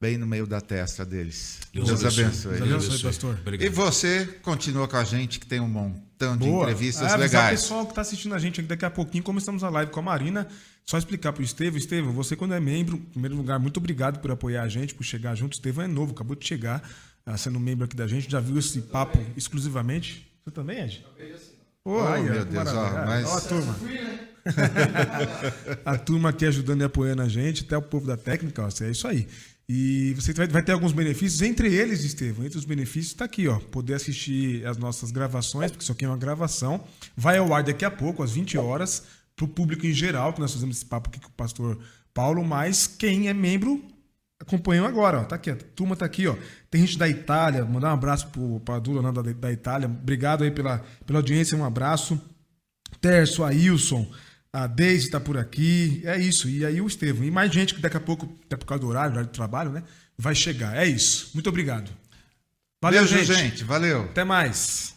bem 0.00 0.16
no 0.16 0.26
meio 0.26 0.46
da 0.46 0.60
testa 0.60 1.04
deles. 1.04 1.60
Deus, 1.72 1.88
Deus 1.88 2.04
abençoe. 2.04 2.58
Deus 2.58 2.84
abençoe, 2.84 3.02
pastor. 3.02 3.38
Obrigado. 3.40 3.66
E 3.66 3.68
você 3.68 4.26
continua 4.42 4.86
com 4.86 4.96
a 4.96 5.04
gente, 5.04 5.40
que 5.40 5.46
tem 5.46 5.60
um 5.60 5.68
montão 5.68 6.36
de 6.36 6.46
Boa. 6.46 6.62
entrevistas 6.62 7.12
é, 7.12 7.16
legais. 7.16 7.60
O 7.60 7.62
pessoal 7.62 7.84
que 7.84 7.92
está 7.92 8.02
assistindo 8.02 8.34
a 8.34 8.38
gente 8.38 8.60
aqui 8.60 8.68
daqui 8.68 8.84
a 8.84 8.90
pouquinho, 8.90 9.24
começamos 9.24 9.64
a 9.64 9.68
live 9.68 9.90
com 9.90 10.00
a 10.00 10.02
Marina. 10.02 10.46
Só 10.84 10.96
explicar 10.96 11.32
para 11.32 11.42
o 11.42 11.44
Estevam. 11.44 11.78
Estevam, 11.78 12.12
você 12.12 12.34
quando 12.34 12.54
é 12.54 12.60
membro, 12.60 12.96
em 12.96 13.00
primeiro 13.00 13.36
lugar, 13.36 13.58
muito 13.58 13.76
obrigado 13.76 14.20
por 14.20 14.30
apoiar 14.30 14.62
a 14.62 14.68
gente, 14.68 14.94
por 14.94 15.04
chegar 15.04 15.34
junto. 15.34 15.54
Estevam 15.54 15.84
é 15.84 15.88
novo, 15.88 16.12
acabou 16.12 16.34
de 16.34 16.46
chegar. 16.46 16.82
Ah, 17.26 17.36
sendo 17.36 17.60
membro 17.60 17.84
aqui 17.84 17.94
da 17.94 18.06
gente, 18.06 18.30
já 18.30 18.40
viu 18.40 18.58
esse 18.58 18.80
papo 18.80 19.18
exclusivamente? 19.36 20.26
Você 20.44 20.50
também, 20.50 20.80
Ed? 20.80 21.04
Também 21.14 21.32
assim. 21.34 21.52
Oh, 21.84 21.92
oh 21.92 22.22
meu 22.22 22.44
Deus, 22.44 22.68
ó, 22.68 23.06
mas... 23.06 23.26
ó 23.26 23.36
a 23.36 23.40
turma. 23.40 23.76
a 25.84 25.98
turma 25.98 26.28
aqui 26.30 26.46
ajudando 26.46 26.80
e 26.80 26.84
apoiando 26.84 27.22
a 27.22 27.28
gente, 27.28 27.64
até 27.64 27.76
o 27.76 27.82
povo 27.82 28.06
da 28.06 28.16
técnica, 28.16 28.62
ó, 28.62 28.68
é 28.84 28.90
isso 28.90 29.06
aí. 29.06 29.28
E 29.70 30.14
você 30.14 30.32
vai, 30.32 30.62
ter 30.62 30.72
alguns 30.72 30.92
benefícios, 30.92 31.42
entre 31.42 31.74
eles, 31.74 32.02
Estevam, 32.02 32.46
entre 32.46 32.56
os 32.56 32.64
benefícios 32.64 33.12
está 33.12 33.26
aqui, 33.26 33.46
ó, 33.48 33.58
poder 33.58 33.94
assistir 33.94 34.66
as 34.66 34.78
nossas 34.78 35.10
gravações, 35.10 35.70
porque 35.70 35.82
isso 35.82 35.92
aqui 35.92 36.06
é 36.06 36.08
uma 36.08 36.16
gravação, 36.16 36.82
vai 37.14 37.36
ao 37.36 37.52
ar 37.52 37.62
daqui 37.62 37.84
a 37.84 37.90
pouco, 37.90 38.22
às 38.22 38.32
20 38.32 38.56
horas, 38.56 39.04
para 39.36 39.44
o 39.44 39.48
público 39.48 39.86
em 39.86 39.92
geral, 39.92 40.32
que 40.32 40.40
nós 40.40 40.54
fazemos 40.54 40.76
esse 40.76 40.86
papo 40.86 41.10
aqui 41.10 41.20
com 41.20 41.28
o 41.28 41.32
pastor 41.32 41.78
Paulo, 42.14 42.42
mas 42.42 42.86
quem 42.86 43.28
é 43.28 43.34
membro 43.34 43.84
acompanham 44.40 44.86
agora, 44.86 45.20
ó. 45.20 45.24
Tá 45.24 45.36
aqui, 45.36 45.50
a 45.50 45.56
turma 45.56 45.94
tá 45.94 46.06
aqui, 46.06 46.26
ó. 46.26 46.34
Tem 46.70 46.80
gente 46.80 46.98
da 46.98 47.08
Itália, 47.08 47.64
mandar 47.64 47.90
um 47.90 47.94
abraço 47.94 48.28
para 48.64 48.76
a 48.76 48.78
Dula 48.78 49.12
da, 49.12 49.22
da 49.22 49.52
Itália. 49.52 49.86
Obrigado 49.86 50.44
aí 50.44 50.50
pela, 50.50 50.84
pela 51.06 51.18
audiência, 51.18 51.56
um 51.58 51.64
abraço. 51.64 52.20
Terço, 53.00 53.44
Ailson, 53.44 54.10
a 54.62 54.66
Deise 54.66 55.10
tá 55.10 55.20
por 55.20 55.36
aqui. 55.36 56.02
É 56.04 56.18
isso. 56.18 56.48
E 56.48 56.64
aí 56.64 56.80
o 56.80 56.86
Estevam. 56.86 57.24
E 57.24 57.30
mais 57.30 57.52
gente 57.52 57.74
que 57.74 57.80
daqui 57.80 57.96
a 57.96 58.00
pouco, 58.00 58.28
até 58.46 58.56
por 58.56 58.66
causa 58.66 58.80
do 58.80 58.88
horário, 58.88 59.12
horário 59.12 59.28
de 59.28 59.34
trabalho, 59.34 59.70
né? 59.70 59.82
Vai 60.16 60.34
chegar. 60.34 60.76
É 60.76 60.86
isso. 60.86 61.30
Muito 61.34 61.48
obrigado. 61.48 61.90
Valeu, 62.82 63.06
gente. 63.06 63.32
gente. 63.32 63.64
Valeu. 63.64 64.02
Até 64.02 64.24
mais. 64.24 64.94